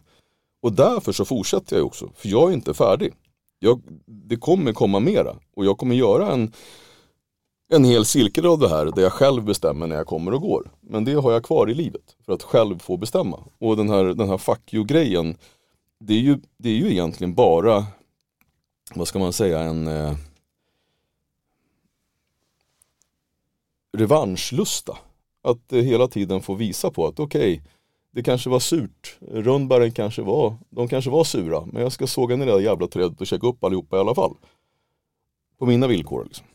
Och 0.62 0.72
därför 0.72 1.12
så 1.12 1.24
fortsätter 1.24 1.76
jag 1.76 1.86
också, 1.86 2.10
för 2.16 2.28
jag 2.28 2.50
är 2.50 2.54
inte 2.54 2.74
färdig. 2.74 3.14
Jag, 3.58 3.82
det 4.06 4.36
kommer 4.36 4.72
komma 4.72 5.00
mera 5.00 5.36
och 5.56 5.64
jag 5.64 5.78
kommer 5.78 5.94
göra 5.94 6.32
en, 6.32 6.52
en 7.68 7.84
hel 7.84 8.04
cirkel 8.04 8.46
av 8.46 8.58
det 8.58 8.68
här 8.68 8.86
där 8.86 9.02
jag 9.02 9.12
själv 9.12 9.44
bestämmer 9.44 9.86
när 9.86 9.96
jag 9.96 10.06
kommer 10.06 10.34
och 10.34 10.40
går. 10.40 10.70
Men 10.80 11.04
det 11.04 11.12
har 11.12 11.32
jag 11.32 11.44
kvar 11.44 11.70
i 11.70 11.74
livet 11.74 12.16
för 12.26 12.32
att 12.32 12.42
själv 12.42 12.78
få 12.78 12.96
bestämma. 12.96 13.44
Och 13.58 13.76
den 13.76 13.90
här, 13.90 14.04
den 14.04 14.28
här 14.28 14.38
fuck 14.38 14.74
you-grejen, 14.74 15.36
det 16.00 16.14
är, 16.14 16.20
ju, 16.20 16.38
det 16.56 16.68
är 16.68 16.76
ju 16.76 16.90
egentligen 16.90 17.34
bara, 17.34 17.86
vad 18.94 19.08
ska 19.08 19.18
man 19.18 19.32
säga, 19.32 19.60
en 19.60 19.86
eh, 19.86 20.14
revanschlusta. 23.92 24.98
Att 25.42 25.72
eh, 25.72 25.80
hela 25.80 26.08
tiden 26.08 26.42
få 26.42 26.54
visa 26.54 26.90
på 26.90 27.06
att 27.06 27.20
okej, 27.20 27.62
det 28.14 28.22
kanske 28.22 28.50
var 28.50 28.60
surt. 28.60 29.18
Rönnbären 29.32 29.92
kanske 29.92 30.22
var, 30.22 30.56
de 30.70 30.88
kanske 30.88 31.10
var 31.10 31.24
sura. 31.24 31.66
Men 31.66 31.82
jag 31.82 31.92
ska 31.92 32.06
såga 32.06 32.36
ner 32.36 32.46
det 32.46 32.52
där 32.52 32.60
jävla 32.60 32.86
trädet 32.86 33.20
och 33.20 33.26
käka 33.26 33.46
upp 33.46 33.64
allihopa 33.64 33.96
i 33.96 34.00
alla 34.00 34.14
fall. 34.14 34.34
På 35.58 35.66
mina 35.66 35.86
villkor 35.86 36.24
liksom. 36.24 36.46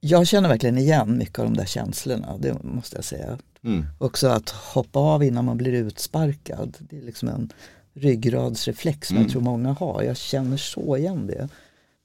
Jag 0.00 0.26
känner 0.26 0.48
verkligen 0.48 0.78
igen 0.78 1.18
mycket 1.18 1.38
av 1.38 1.44
de 1.44 1.54
där 1.56 1.64
känslorna, 1.64 2.38
det 2.38 2.62
måste 2.62 2.96
jag 2.96 3.04
säga. 3.04 3.38
Mm. 3.64 3.84
Också 3.98 4.28
att 4.28 4.50
hoppa 4.50 4.98
av 4.98 5.24
innan 5.24 5.44
man 5.44 5.56
blir 5.56 5.72
utsparkad. 5.72 6.76
Det 6.80 6.98
är 6.98 7.02
liksom 7.02 7.28
en 7.28 7.52
ryggradsreflex 7.94 9.08
som 9.08 9.16
Mm. 9.16 9.24
jag 9.26 9.32
tror 9.32 9.42
många 9.42 9.72
har. 9.72 10.02
Jag 10.02 10.16
känner 10.16 10.56
så 10.56 10.96
igen 10.96 11.26
det. 11.26 11.48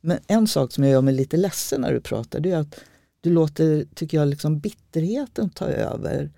Men 0.01 0.19
en 0.27 0.47
sak 0.47 0.71
som 0.71 0.83
jag 0.83 0.91
gör 0.91 1.01
mig 1.01 1.13
lite 1.13 1.37
ledsen 1.37 1.81
när 1.81 1.93
du 1.93 2.01
pratar 2.01 2.39
det 2.39 2.51
är 2.51 2.57
att 2.57 2.79
du 3.21 3.29
låter, 3.29 3.85
tycker 3.95 4.17
jag, 4.17 4.27
liksom 4.27 4.59
bitterheten 4.59 5.49
ta 5.49 5.65
över 5.65 6.31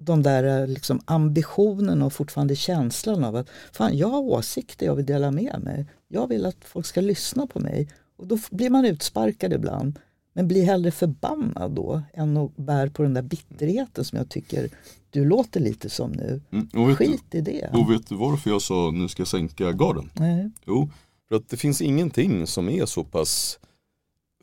de 0.00 0.22
där 0.22 0.62
eh, 0.62 0.68
liksom 0.68 1.00
ambitionerna 1.04 2.06
och 2.06 2.12
fortfarande 2.12 2.56
känslan 2.56 3.24
av 3.24 3.36
att 3.36 3.48
fan 3.72 3.96
jag 3.96 4.08
har 4.08 4.20
åsikter 4.20 4.86
jag 4.86 4.94
vill 4.94 5.06
dela 5.06 5.30
med 5.30 5.60
mig. 5.62 5.86
Jag 6.08 6.28
vill 6.28 6.46
att 6.46 6.64
folk 6.64 6.86
ska 6.86 7.00
lyssna 7.00 7.46
på 7.46 7.60
mig. 7.60 7.88
Och 8.16 8.26
då 8.26 8.38
blir 8.50 8.70
man 8.70 8.84
utsparkad 8.84 9.52
ibland. 9.52 9.98
Men 10.32 10.48
bli 10.48 10.64
hellre 10.64 10.90
förbannad 10.90 11.72
då 11.72 12.02
än 12.12 12.36
att 12.36 12.56
bär 12.56 12.88
på 12.88 13.02
den 13.02 13.14
där 13.14 13.22
bitterheten 13.22 14.04
som 14.04 14.18
jag 14.18 14.28
tycker 14.28 14.70
du 15.10 15.24
låter 15.24 15.60
lite 15.60 15.90
som 15.90 16.10
nu. 16.10 16.40
Mm. 16.50 16.96
Skit 16.96 17.34
i 17.34 17.40
det. 17.40 17.70
du, 17.72 17.78
och 17.78 17.90
vet 17.90 18.06
du 18.06 18.14
varför 18.14 18.50
jag 18.50 18.62
sa 18.62 18.90
nu 18.90 19.08
ska 19.08 19.20
jag 19.20 19.28
sänka 19.28 19.72
garden? 19.72 20.10
Nej. 20.14 20.50
Jo, 20.66 20.90
för 21.28 21.36
att 21.36 21.48
det 21.48 21.56
finns 21.56 21.82
ingenting 21.82 22.46
som 22.46 22.68
är 22.68 22.86
så 22.86 23.04
pass 23.04 23.58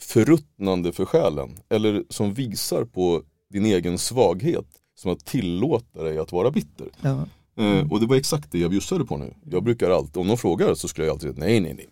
förruttnande 0.01 0.91
för 0.91 1.05
själen 1.05 1.49
eller 1.69 2.03
som 2.09 2.33
visar 2.33 2.85
på 2.85 3.23
din 3.49 3.65
egen 3.65 3.97
svaghet 3.97 4.80
som 5.01 5.11
att 5.11 5.25
tillåta 5.25 6.03
dig 6.03 6.17
att 6.17 6.31
vara 6.31 6.51
bitter. 6.51 6.87
Ja. 7.01 7.25
Eh, 7.63 7.91
och 7.91 7.99
det 7.99 8.05
var 8.05 8.15
exakt 8.15 8.51
det 8.51 8.59
jag 8.59 8.71
bjussade 8.71 9.05
på 9.05 9.17
nu. 9.17 9.33
Jag 9.51 9.63
brukar 9.63 9.89
alltid, 9.89 10.17
om 10.17 10.27
någon 10.27 10.37
frågar 10.37 10.73
så 10.73 10.87
skulle 10.87 11.07
jag 11.07 11.13
alltid 11.13 11.33
säga 11.35 11.45
nej, 11.45 11.59
nej, 11.59 11.73
nej. 11.73 11.87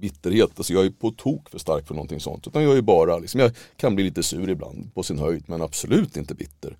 Bitterhet, 0.00 0.50
alltså 0.56 0.72
jag 0.72 0.86
är 0.86 0.90
på 0.90 1.10
tok 1.10 1.48
för 1.50 1.58
stark 1.58 1.86
för 1.86 1.94
någonting 1.94 2.20
sånt. 2.20 2.46
Utan 2.46 2.62
jag 2.62 2.76
är 2.76 2.82
bara, 2.82 3.18
liksom, 3.18 3.40
jag 3.40 3.52
kan 3.76 3.94
bli 3.94 4.04
lite 4.04 4.22
sur 4.22 4.50
ibland 4.50 4.94
på 4.94 5.02
sin 5.02 5.18
höjd 5.18 5.44
men 5.46 5.62
absolut 5.62 6.16
inte 6.16 6.34
bitter. 6.34 6.76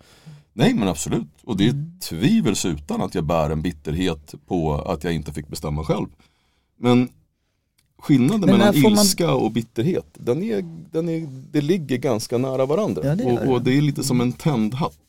Nej 0.53 0.73
men 0.73 0.87
absolut, 0.87 1.27
och 1.43 1.57
det 1.57 1.67
är 1.67 1.99
tvivelsutan 2.09 3.01
att 3.01 3.15
jag 3.15 3.23
bär 3.23 3.49
en 3.49 3.61
bitterhet 3.61 4.33
på 4.47 4.73
att 4.75 5.03
jag 5.03 5.13
inte 5.13 5.33
fick 5.33 5.47
bestämma 5.47 5.83
själv. 5.83 6.07
Men 6.77 7.09
skillnaden 7.97 8.39
Men 8.49 8.57
mellan 8.57 8.73
får 8.73 8.81
man- 8.81 8.91
ilska 8.91 9.33
och 9.33 9.51
bitterhet, 9.51 10.05
den 10.13 10.43
är, 10.43 10.61
den 10.91 11.09
är, 11.09 11.27
det 11.51 11.61
ligger 11.61 11.97
ganska 11.97 12.37
nära 12.37 12.65
varandra. 12.65 13.01
Ja, 13.05 13.15
det 13.15 13.23
och, 13.25 13.53
och 13.53 13.61
det. 13.61 13.77
är 13.77 13.81
lite 13.81 14.03
som 14.03 14.21
en 14.21 14.31
tänd 14.31 14.73
hatt. 14.73 15.08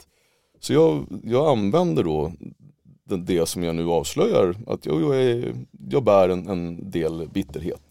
Så 0.61 0.73
jag, 0.73 1.07
jag 1.25 1.49
använder 1.49 2.05
då 2.05 2.33
det 3.17 3.49
som 3.49 3.63
jag 3.63 3.75
nu 3.75 3.87
avslöjar, 3.87 4.55
att 4.67 4.87
jag, 4.87 5.03
jag, 5.03 5.23
är, 5.23 5.55
jag 5.91 6.05
bär 6.05 6.29
en, 6.29 6.49
en 6.49 6.91
del 6.91 7.29
bitterhet. 7.33 7.83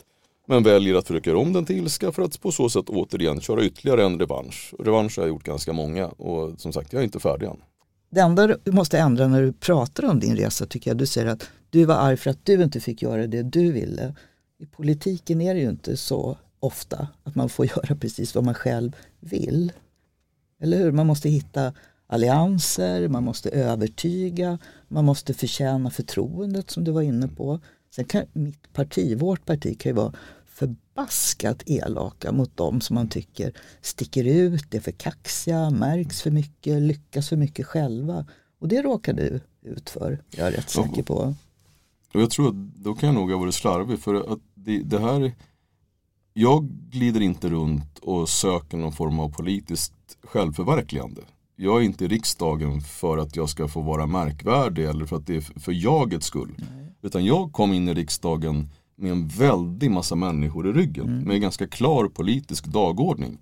Men 0.47 0.63
väljer 0.63 0.95
att 0.95 1.08
försöka 1.08 1.29
göra 1.29 1.39
om 1.39 1.53
den 1.53 1.65
till 1.65 1.77
ilska 1.77 2.12
för 2.12 2.21
att 2.21 2.41
på 2.41 2.51
så 2.51 2.69
sätt 2.69 2.89
återigen 2.89 3.41
köra 3.41 3.63
ytterligare 3.63 4.05
en 4.05 4.19
revansch. 4.19 4.73
Revansch 4.79 5.17
har 5.17 5.23
jag 5.23 5.29
gjort 5.29 5.43
ganska 5.43 5.73
många 5.73 6.08
och 6.08 6.62
som 6.62 6.73
sagt 6.73 6.93
jag 6.93 6.99
är 6.99 7.03
inte 7.03 7.19
färdig 7.19 7.47
än. 7.47 7.58
Det 8.10 8.19
enda 8.19 8.47
du 8.63 8.71
måste 8.71 8.99
ändra 8.99 9.27
när 9.27 9.41
du 9.41 9.53
pratar 9.53 10.05
om 10.05 10.19
din 10.19 10.36
resa 10.36 10.65
tycker 10.65 10.91
jag, 10.91 10.97
du 10.97 11.05
säger 11.05 11.27
att 11.27 11.49
du 11.69 11.86
var 11.86 11.95
arg 11.95 12.17
för 12.17 12.29
att 12.29 12.45
du 12.45 12.63
inte 12.63 12.79
fick 12.79 13.01
göra 13.01 13.27
det 13.27 13.43
du 13.43 13.71
ville. 13.71 14.15
I 14.60 14.65
politiken 14.65 15.41
är 15.41 15.53
det 15.53 15.60
ju 15.60 15.69
inte 15.69 15.97
så 15.97 16.38
ofta 16.60 17.08
att 17.23 17.36
man 17.36 17.49
får 17.49 17.65
göra 17.77 17.95
precis 17.95 18.36
vad 18.36 18.43
man 18.43 18.53
själv 18.53 18.95
vill. 19.19 19.71
Eller 20.62 20.77
hur? 20.77 20.91
Man 20.91 21.08
måste 21.08 21.29
hitta 21.29 21.73
allianser, 22.10 23.08
man 23.08 23.24
måste 23.24 23.50
övertyga, 23.50 24.58
man 24.88 25.06
måste 25.06 25.34
förtjäna 25.34 25.89
förtroendet 25.89 26.69
som 26.69 26.84
du 26.84 26.91
var 26.91 27.02
inne 27.02 27.28
på. 27.28 27.60
Sen 27.95 28.06
kan 28.06 28.26
mitt 28.34 28.74
parti, 28.74 29.17
vårt 29.17 29.45
parti 29.45 29.80
kan 29.80 29.89
ju 29.89 29.95
vara 29.95 30.13
förbaskat 30.45 31.63
elaka 31.65 32.32
mot 32.32 32.58
dem 32.58 32.82
som 32.82 32.93
man 32.93 33.10
tycker 33.10 33.54
sticker 33.82 34.24
ut, 34.24 34.74
är 34.74 34.80
för 34.80 34.91
kaxiga, 34.91 35.69
märks 35.69 36.22
för 36.22 36.32
mycket, 36.32 36.82
lyckas 36.82 37.30
för 37.30 37.38
mycket 37.38 37.65
själva. 37.65 38.26
Och 38.60 38.67
det 38.67 38.82
råkar 38.82 39.13
du 39.13 39.41
ut 39.62 39.89
för, 39.89 40.24
jag 40.30 40.48
är 40.48 40.52
rätt 40.52 40.69
säker 40.69 41.04
på. 41.04 41.36
Och 42.13 42.22
jag 42.22 42.32
tror 42.32 42.50
att 42.50 42.56
då 42.56 42.95
kan 42.95 43.08
jag 43.08 43.15
nog 43.15 43.32
ha 43.32 43.38
varit 43.38 43.56
slarvig 43.56 44.00
för 44.00 44.34
att 44.34 44.39
det, 44.54 44.84
det 44.84 45.00
här 45.00 45.36
Jag 46.34 46.63
glider 46.65 47.22
inte 47.22 47.50
runt 47.50 48.00
och 48.00 48.30
söker 48.30 48.78
någon 48.78 48.93
form 48.93 49.19
av 49.19 49.30
politiskt 49.30 49.93
självförverkligande. 50.24 51.22
Jag 51.62 51.78
är 51.78 51.82
inte 51.82 52.06
i 52.06 52.08
riksdagen 52.08 52.82
för 52.82 53.17
att 53.17 53.36
jag 53.36 53.50
ska 53.50 53.67
få 53.67 53.82
vara 53.82 54.08
märkvärdig 54.08 54.86
eller 54.86 55.06
för 55.06 55.15
att 55.15 55.28
det 55.28 55.36
är 55.36 55.60
för 55.60 55.72
jagets 55.72 56.26
skull. 56.26 56.56
Nej. 56.58 56.93
Utan 57.02 57.26
jag 57.26 57.54
kom 57.54 57.74
in 57.74 57.88
i 57.88 57.93
riksdagen 57.93 58.69
med 58.95 59.12
en 59.12 59.28
väldig 59.28 59.91
massa 59.91 60.15
människor 60.15 60.69
i 60.69 60.72
ryggen. 60.72 61.08
Mm. 61.08 61.24
Med 61.24 61.36
en 61.36 61.41
ganska 61.41 61.67
klar 61.67 62.08
politisk 62.08 62.65
dagordning. 62.65 63.38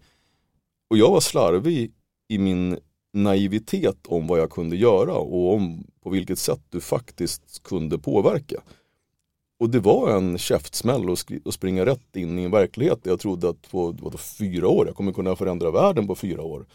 Och 0.90 0.98
jag 0.98 1.12
var 1.12 1.20
slarvig 1.20 1.92
i 2.28 2.38
min 2.38 2.78
naivitet 3.14 4.08
om 4.08 4.28
vad 4.28 4.40
jag 4.40 4.52
kunde 4.52 4.76
göra 4.76 5.14
och 5.14 5.54
om 5.54 5.84
på 6.04 6.10
vilket 6.10 6.40
sätt 6.40 6.62
du 6.70 6.82
faktiskt 6.82 7.64
kunde 7.64 7.98
påverka. 7.98 8.62
Och 9.60 9.70
det 9.70 9.80
var 9.80 10.18
en 10.18 10.38
käftsmäll 10.38 11.12
att 11.46 11.54
springa 11.54 11.86
rätt 11.86 12.16
in 12.16 12.40
i 12.40 12.44
en 12.44 12.52
verklighet 12.52 13.00
jag 13.04 13.20
trodde 13.20 13.50
att 13.50 13.72
på 13.72 13.92
vadå, 13.92 14.18
fyra 14.18 14.68
år, 14.68 14.88
jag 14.88 14.96
kommer 14.96 15.14
kunna 15.14 15.36
förändra 15.36 15.72
världen 15.72 16.08
på 16.08 16.16
fyra 16.16 16.42
år. 16.42 16.66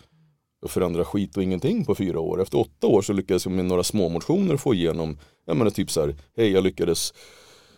Och 0.63 0.71
förändra 0.71 1.05
skit 1.05 1.37
och 1.37 1.43
ingenting 1.43 1.85
på 1.85 1.95
fyra 1.95 2.21
år. 2.21 2.43
Efter 2.43 2.59
åtta 2.59 2.87
år 2.87 3.03
så 3.03 3.13
lyckades 3.13 3.45
jag 3.45 3.53
med 3.53 3.65
några 3.65 3.83
små 3.83 4.09
motioner 4.09 4.57
få 4.57 4.75
igenom, 4.75 5.19
jag 5.47 5.57
menar 5.57 5.71
typ 5.71 5.91
så 5.91 6.01
här, 6.01 6.17
hej 6.37 6.51
jag 6.51 6.65
lyckades 6.65 7.13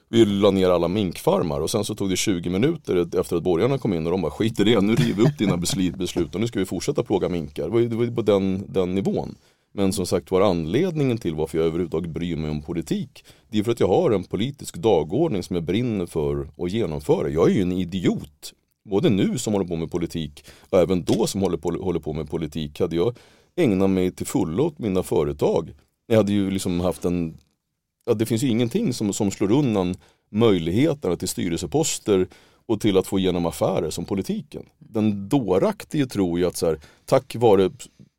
vi 0.09 0.25
la 0.25 0.51
ner 0.51 0.71
alla 0.71 0.89
minkfarmar 0.89 1.61
och 1.61 1.71
sen 1.71 1.85
så 1.85 1.95
tog 1.95 2.11
det 2.11 2.17
20 2.17 2.51
minuter 2.51 3.21
efter 3.21 3.37
att 3.37 3.43
borgarna 3.43 3.79
kom 3.79 3.95
in 3.95 4.07
och 4.07 4.11
de 4.13 4.23
bara 4.23 4.31
skit 4.31 4.61
i 4.61 4.65
det, 4.65 4.81
nu 4.81 4.95
river 4.95 5.23
vi 5.23 5.23
upp 5.23 5.39
dina 5.39 5.57
beslut 5.57 6.35
och 6.35 6.41
nu 6.41 6.47
ska 6.47 6.59
vi 6.59 6.65
fortsätta 6.65 7.03
plåga 7.03 7.29
minkar. 7.29 7.65
Det 7.65 7.71
var, 7.71 7.81
det 7.81 7.97
var 7.97 8.07
på 8.07 8.23
den, 8.23 8.65
den 8.73 8.95
nivån. 8.95 9.35
Men 9.73 9.93
som 9.93 10.07
sagt 10.07 10.31
var 10.31 10.41
anledningen 10.41 11.19
till 11.19 11.35
varför 11.35 11.59
jag 11.59 11.67
överhuvudtaget 11.67 12.11
bryr 12.11 12.37
mig 12.37 12.51
om 12.51 12.63
politik 12.63 13.25
Det 13.51 13.59
är 13.59 13.63
för 13.63 13.73
att 13.73 13.81
jag 13.81 13.89
har 13.89 14.11
en 14.11 14.25
politisk 14.25 14.77
dagordning 14.77 15.43
som 15.43 15.57
jag 15.57 15.65
brinner 15.65 16.07
för 16.07 16.49
att 16.59 16.71
genomföra. 16.71 17.29
Jag 17.29 17.51
är 17.51 17.55
ju 17.55 17.63
en 17.63 17.73
idiot. 17.73 18.53
Både 18.85 19.11
nu 19.11 19.39
som 19.39 19.53
håller 19.53 19.67
på 19.67 19.77
med 19.77 19.91
politik 19.91 20.45
och 20.71 20.79
även 20.79 21.05
då 21.05 21.27
som 21.27 21.41
håller 21.41 21.57
på, 21.57 21.71
håller 21.71 22.01
på 22.01 22.13
med 22.13 22.31
politik 22.31 22.81
hade 22.81 22.97
jag 22.97 23.17
ägnat 23.57 23.91
mig 23.91 24.11
till 24.11 24.27
fullo 24.27 24.65
åt 24.65 24.79
mina 24.79 25.03
företag. 25.03 25.75
Jag 26.07 26.17
hade 26.17 26.33
ju 26.33 26.51
liksom 26.51 26.81
haft 26.81 27.05
en 27.05 27.39
ja, 28.07 28.15
det 28.15 28.27
finns 28.27 28.43
ju 28.43 28.49
ingenting 28.49 28.93
som, 28.93 29.13
som 29.13 29.31
slår 29.31 29.53
undan 29.53 29.95
möjligheterna 30.31 31.17
till 31.17 31.29
styrelseposter 31.29 32.27
och 32.67 32.81
till 32.81 32.99
att 32.99 33.07
få 33.07 33.19
igenom 33.19 33.47
affärer 33.47 33.91
som 33.91 34.05
politiken. 34.05 34.63
Den 34.79 35.29
dåraktige 35.29 36.07
tror 36.07 36.39
ju 36.39 36.47
att 36.47 36.57
så 36.57 36.67
här, 36.67 36.81
tack 37.05 37.35
vare 37.35 37.71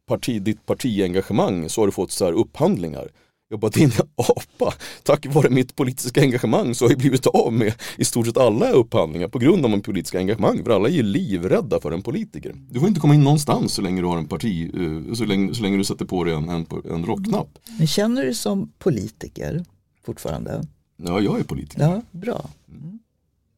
parti, 0.05 0.41
ditt 0.41 0.65
partiengagemang 0.65 1.69
så 1.69 1.81
har 1.81 1.85
du 1.85 1.91
fått 1.91 2.11
så 2.11 2.25
här 2.25 2.33
upphandlingar. 2.33 3.09
Jag 3.49 3.59
bara, 3.59 3.71
din 3.71 3.91
apa, 4.15 4.73
tack 5.03 5.25
vare 5.25 5.49
mitt 5.49 5.75
politiska 5.75 6.21
engagemang 6.21 6.75
så 6.75 6.85
har 6.85 6.89
jag 6.89 6.99
blivit 6.99 7.27
av 7.27 7.53
med 7.53 7.73
i 7.97 8.05
stort 8.05 8.25
sett 8.25 8.37
alla 8.37 8.69
upphandlingar 8.69 9.27
på 9.27 9.39
grund 9.39 9.65
av 9.65 9.71
mitt 9.71 9.83
politiska 9.83 10.17
engagemang. 10.17 10.63
För 10.63 10.71
alla 10.71 10.89
är 10.89 10.93
ju 10.93 11.03
livrädda 11.03 11.79
för 11.81 11.91
en 11.91 12.01
politiker. 12.01 12.55
Du 12.69 12.79
får 12.79 12.87
inte 12.87 12.99
komma 12.99 13.13
in 13.15 13.23
någonstans 13.23 13.73
så 13.73 13.81
länge 13.81 14.01
du 14.01 14.07
har 14.07 14.17
en 14.17 14.27
parti, 14.27 14.71
eh, 14.73 15.13
så 15.13 15.25
länge, 15.25 15.53
så 15.53 15.63
länge 15.63 15.77
du 15.77 15.83
sätter 15.83 16.05
på 16.05 16.23
dig 16.23 16.33
en, 16.33 16.49
en, 16.49 16.65
en 16.91 17.05
rockknapp. 17.05 17.49
Men 17.77 17.87
känner 17.87 18.25
du 18.25 18.33
som 18.33 18.71
politiker 18.79 19.65
fortfarande? 20.05 20.63
Ja, 20.97 21.21
jag 21.21 21.39
är 21.39 21.43
politiker. 21.43 21.81
Ja, 21.81 22.01
bra. 22.11 22.49
Mm. 22.69 22.99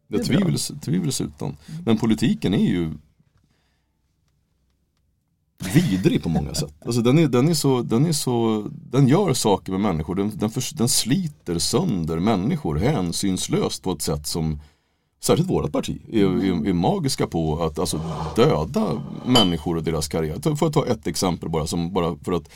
Det, 0.07 0.17
det 0.17 0.23
tvivels, 0.23 0.71
tvivelsutan. 0.81 1.57
Men 1.85 1.97
politiken 1.97 2.53
är 2.53 2.67
ju 2.69 2.91
vidrig 5.57 6.23
på 6.23 6.29
många 6.29 6.53
sätt. 6.53 6.73
Alltså 6.85 7.01
den, 7.01 7.19
är, 7.19 7.27
den, 7.27 7.49
är 7.49 7.53
så, 7.53 7.81
den, 7.81 8.05
är 8.05 8.11
så, 8.11 8.67
den 8.71 9.07
gör 9.07 9.33
saker 9.33 9.71
med 9.71 9.81
människor, 9.81 10.15
den, 10.15 10.31
den, 10.35 10.49
för, 10.49 10.77
den 10.77 10.89
sliter 10.89 11.59
sönder 11.59 12.19
människor 12.19 12.75
hänsynslöst 12.75 13.83
på 13.83 13.91
ett 13.91 14.01
sätt 14.01 14.27
som 14.27 14.59
särskilt 15.21 15.49
vårt 15.49 15.71
parti 15.71 16.01
är, 16.11 16.25
är, 16.25 16.67
är, 16.67 16.73
magiska 16.73 17.27
på 17.27 17.63
att 17.63 17.79
alltså, 17.79 18.01
döda 18.35 19.01
människor 19.25 19.77
och 19.77 19.83
deras 19.83 20.07
karriär. 20.07 20.55
Får 20.55 20.65
jag 20.65 20.73
ta 20.73 20.85
ett 20.85 21.07
exempel 21.07 21.49
bara, 21.49 21.67
som, 21.67 21.93
bara 21.93 22.15
för 22.23 22.31
att 22.31 22.49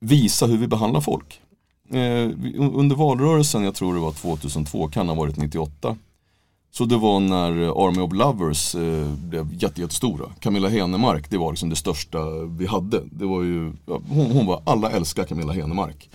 visa 0.00 0.46
hur 0.46 0.58
vi 0.58 0.68
behandlar 0.68 1.00
folk. 1.00 1.40
Eh, 1.90 2.30
under 2.58 2.96
valrörelsen, 2.96 3.64
jag 3.64 3.74
tror 3.74 3.94
det 3.94 4.00
var 4.00 4.12
2002, 4.12 4.88
kan 4.88 5.08
ha 5.08 5.14
varit 5.14 5.36
98. 5.36 5.96
Så 6.78 6.84
det 6.84 6.96
var 6.96 7.20
när 7.20 7.62
eh, 7.62 7.68
Army 7.68 8.00
of 8.00 8.12
Lovers 8.12 8.74
eh, 8.74 9.14
blev 9.14 9.54
jättestora. 9.54 10.26
Camilla 10.40 10.68
Henemark, 10.68 11.30
det 11.30 11.38
var 11.38 11.52
liksom 11.52 11.68
det 11.68 11.76
största 11.76 12.18
vi 12.58 12.66
hade. 12.66 13.02
Det 13.12 13.24
var 13.24 13.42
ju, 13.42 13.72
ja, 13.86 14.00
hon, 14.08 14.30
hon, 14.30 14.46
var, 14.46 14.62
alla 14.64 14.90
älskar 14.90 15.24
Camilla 15.24 15.52
Henemark. 15.52 16.10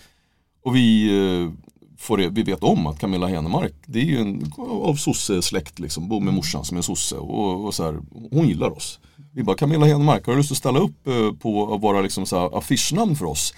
Och 0.63 0.75
vi, 0.75 1.07
eh, 1.07 1.51
får 1.97 2.17
det, 2.17 2.29
vi 2.29 2.43
vet 2.43 2.63
om 2.63 2.87
att 2.87 2.99
Camilla 2.99 3.27
Henemark, 3.27 3.73
det 3.85 3.99
är 3.99 4.03
ju 4.03 4.17
en, 4.17 4.53
av 4.57 4.95
sosse-släkt 4.95 5.79
liksom, 5.79 6.09
bor 6.09 6.21
med 6.21 6.33
morsan 6.33 6.65
som 6.65 6.77
är 6.77 6.81
sosse. 6.81 7.15
Och, 7.15 7.65
och 7.65 7.73
så 7.73 7.83
här, 7.83 7.99
hon 8.31 8.47
gillar 8.47 8.77
oss. 8.77 8.99
Vi 9.31 9.43
bara, 9.43 9.57
Camilla 9.57 9.85
Henemark, 9.85 10.25
har 10.25 10.33
du 10.33 10.37
lust 10.37 10.51
att 10.51 10.57
ställa 10.57 10.79
upp 10.79 11.07
eh, 11.07 11.31
på 11.41 11.73
att 11.73 11.81
vara 11.81 12.01
liksom 12.01 12.25
så 12.25 12.39
här 12.39 12.57
affischnamn 12.57 13.15
för 13.15 13.25
oss? 13.25 13.53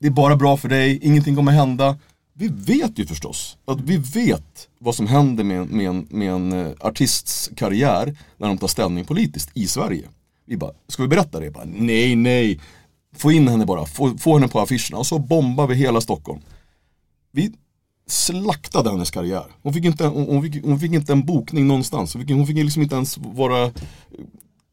det 0.00 0.06
är 0.06 0.10
bara 0.10 0.36
bra 0.36 0.56
för 0.56 0.68
dig, 0.68 0.98
ingenting 1.02 1.36
kommer 1.36 1.52
hända. 1.52 1.96
Vi 2.32 2.48
vet 2.48 2.98
ju 2.98 3.06
förstås 3.06 3.58
att 3.64 3.80
vi 3.80 3.96
vet 3.96 4.68
vad 4.78 4.94
som 4.94 5.06
händer 5.06 5.44
med, 5.44 5.70
med, 5.70 5.86
en, 5.86 6.06
med 6.10 6.30
en 6.30 6.52
eh, 6.52 6.72
artists 6.80 7.50
karriär 7.56 8.16
när 8.36 8.48
de 8.48 8.58
tar 8.58 8.68
ställning 8.68 9.04
politiskt 9.04 9.50
i 9.54 9.66
Sverige. 9.66 10.08
Vi 10.44 10.56
bara, 10.56 10.72
ska 10.88 11.02
vi 11.02 11.08
berätta 11.08 11.40
det? 11.40 11.50
Bara, 11.50 11.64
nej, 11.64 12.16
nej. 12.16 12.60
Få 13.16 13.32
in 13.32 13.48
henne 13.48 13.66
bara, 13.66 13.86
få, 13.86 14.18
få 14.18 14.34
henne 14.34 14.48
på 14.48 14.60
affischerna 14.60 14.98
och 14.98 15.06
så 15.06 15.18
bombar 15.18 15.66
vi 15.66 15.74
hela 15.74 16.00
Stockholm. 16.00 16.40
Vi 17.32 17.52
slaktade 18.06 18.90
hennes 18.90 19.10
karriär. 19.10 19.44
Hon 19.62 19.72
fick 19.72 19.84
inte, 19.84 20.06
hon 20.06 20.42
fick, 20.42 20.64
hon 20.64 20.80
fick 20.80 20.92
inte 20.92 21.12
en 21.12 21.26
bokning 21.26 21.66
någonstans. 21.66 22.14
Hon 22.14 22.22
fick, 22.22 22.36
hon 22.36 22.46
fick 22.46 22.56
liksom 22.56 22.82
inte 22.82 22.94
ens 22.94 23.18
vara 23.18 23.70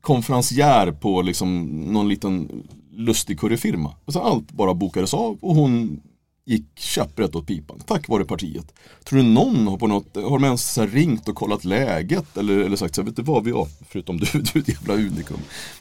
konferencier 0.01 0.91
på 0.91 1.21
liksom 1.21 1.65
någon 1.65 2.09
liten 2.09 2.63
lustig 2.91 3.39
curryfirma. 3.39 3.95
Alltså 4.05 4.19
allt 4.19 4.51
bara 4.51 4.73
bokades 4.73 5.13
av 5.13 5.37
och 5.41 5.55
hon 5.55 6.01
gick 6.47 6.79
käpprätt 6.79 7.35
åt 7.35 7.47
pipan. 7.47 7.79
Tack 7.79 8.07
vare 8.07 8.25
partiet. 8.25 8.73
Tror 9.03 9.19
du 9.19 9.25
någon 9.25 9.67
har 9.67 9.77
på 9.77 9.87
något, 9.87 10.15
har 10.15 10.39
de 10.39 10.43
ens 10.43 10.77
ringt 10.77 11.27
och 11.27 11.35
kollat 11.35 11.65
läget 11.65 12.37
eller, 12.37 12.57
eller 12.57 12.75
sagt 12.75 12.95
så 12.95 13.01
här, 13.01 13.05
vet 13.05 13.15
du 13.15 13.21
vad 13.21 13.43
vi 13.43 13.51
har, 13.51 13.67
förutom 13.89 14.17
du, 14.17 14.25
du 14.33 14.39
är 14.39 14.57
ett 14.57 14.69
jävla 14.69 14.93
unikum. 14.93 15.37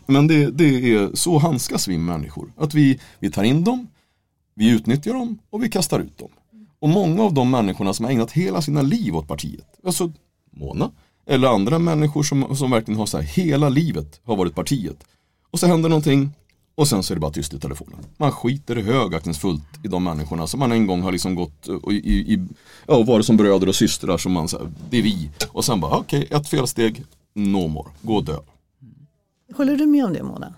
Men 0.06 0.26
det, 0.26 0.50
det 0.50 0.94
är, 0.94 1.16
så 1.16 1.38
handskas 1.38 1.88
vi 1.88 1.98
människor. 1.98 2.52
Att 2.56 2.74
vi, 2.74 3.00
vi 3.18 3.30
tar 3.30 3.44
in 3.44 3.64
dem, 3.64 3.88
vi 4.54 4.70
utnyttjar 4.70 5.12
dem 5.12 5.38
och 5.50 5.64
vi 5.64 5.68
kastar 5.68 6.00
ut 6.00 6.18
dem. 6.18 6.30
Och 6.78 6.88
många 6.88 7.22
av 7.22 7.34
de 7.34 7.50
människorna 7.50 7.94
som 7.94 8.04
har 8.04 8.12
ägnat 8.12 8.32
hela 8.32 8.62
sina 8.62 8.82
liv 8.82 9.16
åt 9.16 9.28
partiet, 9.28 9.66
alltså 9.84 10.12
Mona, 10.50 10.90
eller 11.26 11.48
andra 11.48 11.78
människor 11.78 12.22
som, 12.22 12.56
som 12.56 12.70
verkligen 12.70 12.98
har 12.98 13.06
så 13.06 13.16
här, 13.16 13.24
hela 13.24 13.68
livet 13.68 14.20
har 14.24 14.36
varit 14.36 14.54
partiet. 14.54 15.04
Och 15.50 15.60
så 15.60 15.66
händer 15.66 15.88
någonting 15.88 16.30
och 16.76 16.88
sen 16.88 17.02
så 17.02 17.12
är 17.12 17.14
det 17.14 17.20
bara 17.20 17.30
tyst 17.30 17.54
i 17.54 17.58
telefonen. 17.58 17.98
Man 18.16 18.32
skiter 18.32 18.76
högaktningsfullt 18.76 19.62
i 19.82 19.88
de 19.88 20.04
människorna 20.04 20.46
som 20.46 20.60
man 20.60 20.72
en 20.72 20.86
gång 20.86 21.02
har 21.02 21.12
liksom 21.12 21.34
gått 21.34 21.68
och, 21.68 21.92
i, 21.92 21.96
i, 22.34 22.46
ja, 22.86 23.02
varit 23.02 23.26
som 23.26 23.36
bröder 23.36 23.68
och 23.68 23.74
systrar 23.74 24.18
som 24.18 24.32
man 24.32 24.48
säger, 24.48 24.72
det 24.90 24.98
är 24.98 25.02
vi. 25.02 25.30
Och 25.48 25.64
sen 25.64 25.80
bara, 25.80 25.96
okej, 25.96 26.24
okay, 26.24 26.38
ett 26.38 26.48
felsteg, 26.48 27.04
no 27.34 27.68
more, 27.68 27.88
gå 28.02 28.14
och 28.14 28.24
dö. 28.24 28.38
Håller 29.54 29.76
du 29.76 29.86
med 29.86 30.04
om 30.04 30.12
det 30.12 30.22
Mona? 30.22 30.54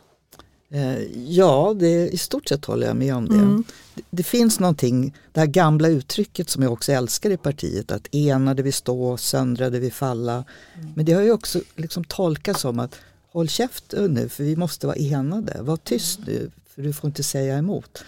Eh, 0.70 1.02
ja, 1.26 1.74
det, 1.78 2.08
i 2.08 2.18
stort 2.18 2.48
sett 2.48 2.64
håller 2.64 2.86
jag 2.86 2.96
med 2.96 3.14
om 3.14 3.28
det. 3.28 3.34
Mm. 3.34 3.64
det. 3.94 4.02
det. 4.10 4.22
finns 4.22 4.60
någonting, 4.60 5.14
det 5.32 5.40
här 5.40 5.46
gamla 5.46 5.88
uttrycket 5.88 6.50
som 6.50 6.62
jag 6.62 6.72
också 6.72 6.92
älskar 6.92 7.30
i 7.30 7.36
partiet, 7.36 7.92
att 7.92 8.08
enade 8.12 8.62
vi 8.62 8.72
stå, 8.72 9.16
söndrade 9.16 9.78
vi 9.78 9.90
falla. 9.90 10.44
Mm. 10.74 10.92
Men 10.96 11.04
det 11.04 11.12
har 11.12 11.22
ju 11.22 11.32
också 11.32 11.60
liksom 11.76 12.04
tolkats 12.04 12.60
som 12.60 12.78
att 12.78 12.98
håll 13.38 13.48
käft 13.48 13.94
nu 14.08 14.28
för 14.28 14.44
vi 14.44 14.56
måste 14.56 14.86
vara 14.86 14.96
enade, 14.96 15.62
var 15.62 15.76
tyst 15.76 16.20
nu 16.26 16.50
för 16.66 16.82
du 16.82 16.92
får 16.92 17.08
inte 17.08 17.22
säga 17.22 17.58
emot. 17.58 18.04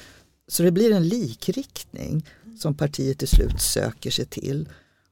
så 0.48 0.62
det 0.62 0.70
blir 0.70 0.92
en 0.92 1.08
likriktning 1.08 2.26
som 2.58 2.74
partiet 2.74 3.18
till 3.18 3.28
slut 3.28 3.60
söker 3.60 4.10
sig 4.10 4.26
till. 4.26 4.68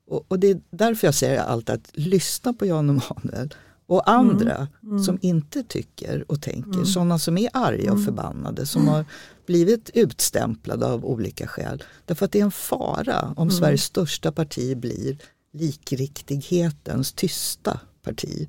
Och, 0.07 0.25
och 0.29 0.39
det 0.39 0.51
är 0.51 0.61
därför 0.71 1.07
jag 1.07 1.14
säger 1.14 1.39
allt 1.41 1.71
att 1.71 1.91
lyssna 1.93 2.53
på 2.53 2.66
Jan 2.66 2.89
Emanuel 2.91 3.55
och 3.87 4.11
andra 4.11 4.55
Mm. 4.57 4.69
Mm. 4.93 5.05
som 5.05 5.19
inte 5.23 5.62
tycker 5.62 6.25
och 6.33 6.43
tänker, 6.43 6.73
Mm. 6.73 6.87
sådana 6.87 7.19
som 7.19 7.39
är 7.39 7.51
arga 7.53 7.91
och 7.93 7.99
Mm. 7.99 8.05
förbannade, 8.05 8.66
som 8.66 8.89
har 8.89 9.05
blivit 9.47 9.91
utstämplade 9.95 10.87
av 10.87 11.05
olika 11.05 11.47
skäl. 11.47 11.85
Därför 12.05 12.25
att 12.25 12.33
det 12.33 12.41
är 12.41 12.45
en 12.45 12.51
fara 12.51 13.23
om 13.37 13.49
Mm. 13.49 13.51
Sveriges 13.51 13.83
största 13.85 14.33
parti 14.33 14.77
blir 14.77 15.16
likriktighetens 15.53 17.12
tysta 17.12 17.81
parti. 18.03 18.49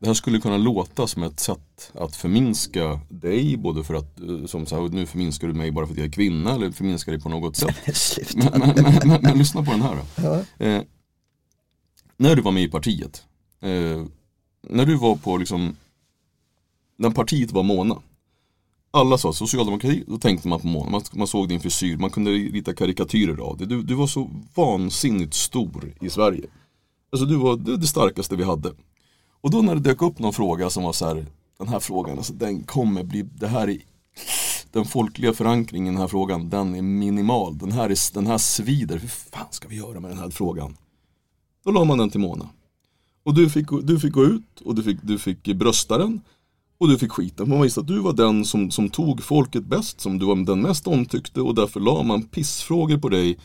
Det 0.00 0.06
här 0.06 0.14
skulle 0.14 0.40
kunna 0.40 0.56
låta 0.56 1.06
som 1.06 1.22
ett 1.22 1.40
sätt 1.40 1.92
att 1.94 2.16
förminska 2.16 3.00
dig, 3.08 3.56
både 3.56 3.84
för 3.84 3.94
att, 3.94 4.20
eh, 4.20 4.46
som 4.46 4.66
så 4.66 4.82
här, 4.82 4.88
nu 4.88 5.06
förminskar 5.06 5.48
du 5.48 5.54
mig 5.54 5.70
bara 5.70 5.86
för 5.86 5.92
att 5.92 5.98
jag 5.98 6.06
är 6.06 6.12
kvinna 6.12 6.54
eller 6.54 6.70
förminskar 6.70 7.12
dig 7.12 7.20
på 7.20 7.28
något 7.28 7.56
sätt. 7.56 7.76
Men, 8.34 8.60
men, 8.60 8.98
men, 9.08 9.22
men, 9.22 9.38
lyssna 9.38 9.62
på 9.62 9.70
den 9.70 9.82
här. 9.82 9.98
Ja. 10.16 10.64
Eh, 10.66 10.82
när 12.16 12.36
du 12.36 12.42
var 12.42 12.52
med 12.52 12.62
i 12.62 12.68
partiet, 12.68 13.24
eh, 13.60 14.04
när 14.68 14.86
du 14.86 14.96
var 14.96 15.16
på 15.16 15.36
liksom, 15.36 15.76
när 16.96 17.10
partiet 17.10 17.52
var 17.52 17.62
Mona. 17.62 17.96
Alla 18.90 19.18
sa 19.18 19.32
socialdemokrati, 19.32 20.04
då 20.06 20.18
tänkte 20.18 20.48
man 20.48 20.60
på 20.60 20.66
Mona. 20.66 20.90
Man, 20.90 21.02
man 21.12 21.26
såg 21.26 21.48
din 21.48 21.60
frisyr, 21.60 21.96
man 21.96 22.10
kunde 22.10 22.30
rita 22.30 22.74
karikatyrer 22.74 23.38
av 23.40 23.56
det. 23.56 23.66
Du, 23.66 23.82
du 23.82 23.94
var 23.94 24.06
så 24.06 24.30
vansinnigt 24.54 25.34
stor 25.34 25.94
i 26.00 26.10
Sverige. 26.10 26.46
Alltså 27.12 27.26
du 27.26 27.36
var 27.36 27.56
det, 27.56 27.76
det 27.76 27.86
starkaste 27.86 28.36
vi 28.36 28.44
hade. 28.44 28.72
Och 29.40 29.50
då 29.50 29.62
när 29.62 29.74
det 29.74 29.80
dök 29.80 30.02
upp 30.02 30.18
någon 30.18 30.32
fråga 30.32 30.70
som 30.70 30.82
var 30.82 30.92
så 30.92 31.06
här, 31.06 31.26
den 31.58 31.68
här 31.68 31.80
frågan, 31.80 32.18
alltså 32.18 32.32
den 32.32 32.62
kommer 32.62 33.02
bli, 33.02 33.22
det 33.22 33.48
här 33.48 33.70
är 33.70 33.78
den 34.72 34.84
folkliga 34.84 35.32
förankringen 35.32 35.86
i 35.86 35.90
den 35.90 36.00
här 36.00 36.08
frågan, 36.08 36.50
den 36.50 36.74
är 36.74 36.82
minimal. 36.82 37.58
Den 37.58 37.72
här, 37.72 37.90
är, 37.90 38.14
den 38.14 38.26
här 38.26 38.38
svider, 38.38 38.98
hur 38.98 39.08
fan 39.08 39.46
ska 39.50 39.68
vi 39.68 39.76
göra 39.76 40.00
med 40.00 40.10
den 40.10 40.18
här 40.18 40.30
frågan? 40.30 40.76
Då 41.64 41.70
la 41.70 41.84
man 41.84 41.98
den 41.98 42.10
till 42.10 42.20
Mona. 42.20 42.48
Och 43.22 43.34
du 43.34 43.50
fick, 43.50 43.66
du 43.82 44.00
fick 44.00 44.12
gå 44.12 44.24
ut 44.24 44.60
och 44.64 44.74
du 44.74 44.82
fick, 44.82 44.98
du 45.02 45.18
fick 45.18 45.56
brösta 45.56 45.98
den. 45.98 46.20
Och 46.78 46.88
du 46.88 46.98
fick 46.98 47.12
skiten. 47.12 47.48
Man 47.48 47.62
visste 47.62 47.80
att 47.80 47.86
du 47.86 47.98
var 47.98 48.12
den 48.12 48.44
som, 48.44 48.70
som 48.70 48.88
tog 48.88 49.22
folket 49.22 49.64
bäst, 49.64 50.00
som 50.00 50.18
du 50.18 50.26
var 50.26 50.36
den 50.36 50.62
mest 50.62 50.86
omtyckte 50.86 51.40
och 51.40 51.54
därför 51.54 51.80
la 51.80 52.02
man 52.02 52.22
pissfrågor 52.22 52.98
på 52.98 53.08
dig 53.08 53.38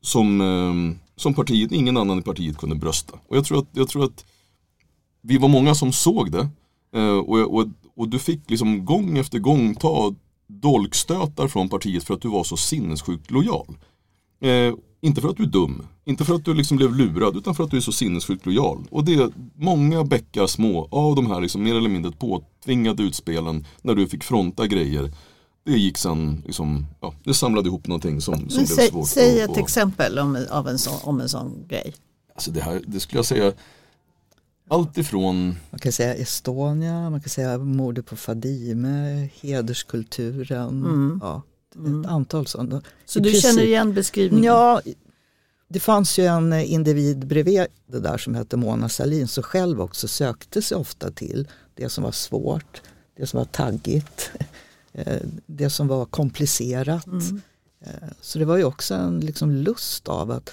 som, 0.00 0.40
eh, 0.40 0.96
som 1.16 1.34
partiet, 1.34 1.72
ingen 1.72 1.96
annan 1.96 2.18
i 2.18 2.22
partiet 2.22 2.56
kunde 2.56 2.76
brösta. 2.76 3.18
Och 3.28 3.36
jag 3.36 3.44
tror 3.44 3.58
att, 3.58 3.68
jag 3.72 3.88
tror 3.88 4.04
att 4.04 4.24
vi 5.26 5.38
var 5.38 5.48
många 5.48 5.74
som 5.74 5.92
såg 5.92 6.32
det. 6.32 6.48
Eh, 6.96 7.16
och, 7.18 7.54
och, 7.58 7.66
och 7.96 8.08
du 8.08 8.18
fick 8.18 8.50
liksom 8.50 8.84
gång 8.84 9.18
efter 9.18 9.38
gång 9.38 9.74
ta 9.74 10.14
dolkstötar 10.48 11.48
från 11.48 11.68
partiet 11.68 12.04
för 12.04 12.14
att 12.14 12.22
du 12.22 12.28
var 12.28 12.44
så 12.44 12.56
sinnessjukt 12.56 13.30
lojal. 13.30 13.76
Eh, 14.40 14.74
inte 15.00 15.20
för 15.20 15.28
att 15.28 15.36
du 15.36 15.42
är 15.42 15.46
dum, 15.46 15.86
inte 16.04 16.24
för 16.24 16.34
att 16.34 16.44
du 16.44 16.54
liksom 16.54 16.76
blev 16.76 16.94
lurad, 16.96 17.36
utan 17.36 17.54
för 17.54 17.64
att 17.64 17.70
du 17.70 17.76
är 17.76 17.80
så 17.80 17.92
sinnessjukt 17.92 18.46
lojal. 18.46 18.84
Och 18.90 19.04
det 19.04 19.14
är 19.14 19.30
många 19.54 20.04
bäckar 20.04 20.46
små 20.46 20.88
av 20.90 21.14
de 21.16 21.26
här 21.26 21.40
liksom 21.40 21.62
mer 21.62 21.74
eller 21.74 21.88
mindre 21.88 22.12
påtvingade 22.12 23.02
utspelen 23.02 23.66
när 23.82 23.94
du 23.94 24.08
fick 24.08 24.24
fronta 24.24 24.66
grejer. 24.66 25.12
Det 25.64 25.72
gick 25.78 25.98
sen, 25.98 26.42
liksom, 26.46 26.86
ja, 27.00 27.14
det 27.24 27.34
samlade 27.34 27.68
ihop 27.68 27.86
någonting 27.86 28.20
som, 28.20 28.34
som 28.34 28.42
Men 28.42 28.56
blev 28.56 28.66
säg, 28.66 28.88
svårt. 28.90 29.08
säg 29.08 29.40
ett 29.40 29.50
att- 29.50 29.56
exempel 29.56 30.18
om, 30.18 30.46
av 30.50 30.68
en 30.68 30.78
sån, 30.78 30.94
om 31.02 31.20
en 31.20 31.28
sån 31.28 31.64
grej. 31.68 31.94
Alltså 32.34 32.50
det 32.50 32.60
här, 32.60 32.82
det 32.86 33.00
skulle 33.00 33.18
jag 33.18 33.26
säga, 33.26 33.52
allt 34.68 34.98
ifrån 34.98 35.56
Man 35.70 35.78
kan 35.80 35.92
säga 35.92 36.14
Estonia, 36.14 37.10
man 37.10 37.20
kan 37.20 37.30
säga 37.30 37.58
mordet 37.58 38.06
på 38.06 38.16
Fadime, 38.16 39.28
hederskulturen. 39.40 40.68
Mm. 40.84 41.18
Ja, 41.22 41.42
ett 41.74 42.06
antal 42.10 42.46
sådana. 42.46 42.82
Så 43.04 43.18
I 43.18 43.22
du 43.22 43.30
princip- 43.30 43.42
känner 43.50 43.62
igen 43.64 43.94
beskrivningen? 43.94 44.44
Ja, 44.44 44.80
det 45.68 45.80
fanns 45.80 46.18
ju 46.18 46.24
en 46.26 46.52
individ 46.52 47.26
bredvid 47.26 47.66
det 47.86 48.00
där 48.00 48.18
som 48.18 48.34
hette 48.34 48.56
Mona 48.56 48.88
Sahlin 48.88 49.28
som 49.28 49.42
själv 49.42 49.80
också 49.80 50.08
sökte 50.08 50.62
sig 50.62 50.76
ofta 50.76 51.10
till 51.10 51.48
det 51.74 51.88
som 51.88 52.04
var 52.04 52.12
svårt, 52.12 52.82
det 53.16 53.26
som 53.26 53.38
var 53.38 53.44
taggigt, 53.44 54.30
eh, 54.92 55.20
det 55.46 55.70
som 55.70 55.88
var 55.88 56.04
komplicerat. 56.04 57.06
Mm. 57.06 57.40
Eh, 57.80 58.08
Så 58.20 58.38
det 58.38 58.44
var 58.44 58.56
ju 58.56 58.64
också 58.64 58.94
en 58.94 59.20
liksom 59.20 59.50
lust 59.50 60.08
av 60.08 60.30
att 60.30 60.52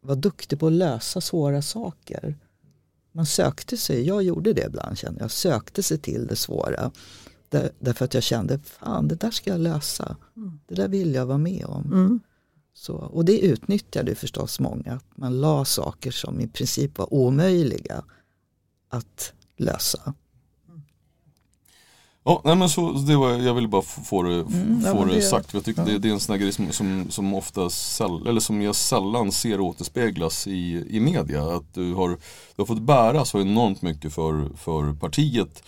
vara 0.00 0.16
duktig 0.16 0.58
på 0.60 0.66
att 0.66 0.72
lösa 0.72 1.20
svåra 1.20 1.62
saker. 1.62 2.36
Man 3.18 3.26
sökte 3.26 3.76
sig, 3.76 4.06
jag 4.06 4.22
gjorde 4.22 4.52
det 4.52 4.66
ibland 4.66 4.98
kände 4.98 5.20
jag, 5.20 5.30
sökte 5.30 5.82
sig 5.82 5.98
till 5.98 6.26
det 6.26 6.36
svåra. 6.36 6.90
Där, 7.48 7.70
därför 7.78 8.04
att 8.04 8.14
jag 8.14 8.22
kände, 8.22 8.58
fan 8.58 9.08
det 9.08 9.14
där 9.14 9.30
ska 9.30 9.50
jag 9.50 9.60
lösa. 9.60 10.16
Det 10.66 10.74
där 10.74 10.88
vill 10.88 11.14
jag 11.14 11.26
vara 11.26 11.38
med 11.38 11.64
om. 11.64 11.92
Mm. 11.92 12.20
Så, 12.74 12.94
och 12.94 13.24
det 13.24 13.40
utnyttjade 13.40 14.14
förstås 14.14 14.60
många. 14.60 14.92
att 14.92 15.16
Man 15.16 15.40
la 15.40 15.64
saker 15.64 16.10
som 16.10 16.40
i 16.40 16.48
princip 16.48 16.98
var 16.98 17.14
omöjliga 17.14 18.04
att 18.88 19.32
lösa. 19.56 20.14
Ja, 22.28 22.40
nej 22.44 22.56
men 22.56 22.68
så, 22.68 22.92
det 22.92 23.16
var, 23.16 23.30
jag 23.30 23.54
ville 23.54 23.68
bara 23.68 23.82
få 23.82 24.22
det, 24.22 24.34
Mm, 24.34 24.80
få 24.82 25.04
det 25.04 25.14
det- 25.14 25.22
sagt. 25.22 25.54
Jag 25.54 25.64
tycker 25.64 25.80
ja. 25.82 25.88
det, 25.88 25.98
det 25.98 26.08
är 26.08 26.12
en 26.12 26.20
sån 26.20 26.32
här 26.32 26.40
grej 26.40 26.52
som, 26.52 26.72
som, 26.72 27.06
som 27.10 27.34
ofta 27.34 27.70
säll, 27.70 28.26
eller 28.26 28.40
som 28.40 28.62
jag 28.62 28.74
sällan 28.74 29.32
ser 29.32 29.60
återspeglas 29.60 30.46
i, 30.46 30.84
i 30.90 31.00
media. 31.00 31.42
Att 31.56 31.74
du 31.74 31.94
har, 31.94 32.08
du 32.08 32.16
har 32.56 32.64
fått 32.66 32.82
bära 32.82 33.24
så 33.24 33.40
enormt 33.40 33.82
mycket 33.82 34.12
för, 34.12 34.48
för 34.56 34.92
partiet. 34.92 35.62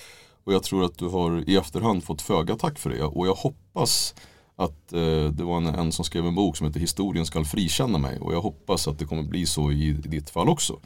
Och 0.45 0.53
jag 0.53 0.63
tror 0.63 0.85
att 0.85 0.99
du 0.99 1.09
har 1.09 1.49
i 1.51 1.57
efterhand 1.57 2.05
fått 2.05 2.23
föga 2.23 2.57
tack 2.57 2.79
för 2.79 2.91
det. 2.91 3.05
Och 3.05 3.27
jag 3.27 3.35
hoppas 3.35 4.15
att 4.57 4.93
eh, 4.93 5.25
det 5.33 5.45
var 5.45 5.57
en, 5.57 5.67
en 5.67 5.93
som 5.93 6.05
skrev 6.05 6.27
en 6.27 6.35
bok 6.35 6.57
som 6.57 6.67
heter 6.67 6.81
Historien 6.81 7.27
ska 7.27 7.45
frikänna 7.45 7.99
mig. 7.99 8.19
Och 8.21 8.35
jag 8.35 8.41
hoppas 8.41 8.89
att 8.89 8.99
det 8.99 9.05
kommer 9.05 9.23
bli 9.23 9.47
så 9.47 9.73
i, 9.73 9.89
i 9.89 9.93
ditt 9.93 10.31
fall 10.31 10.49
också. 10.49 10.79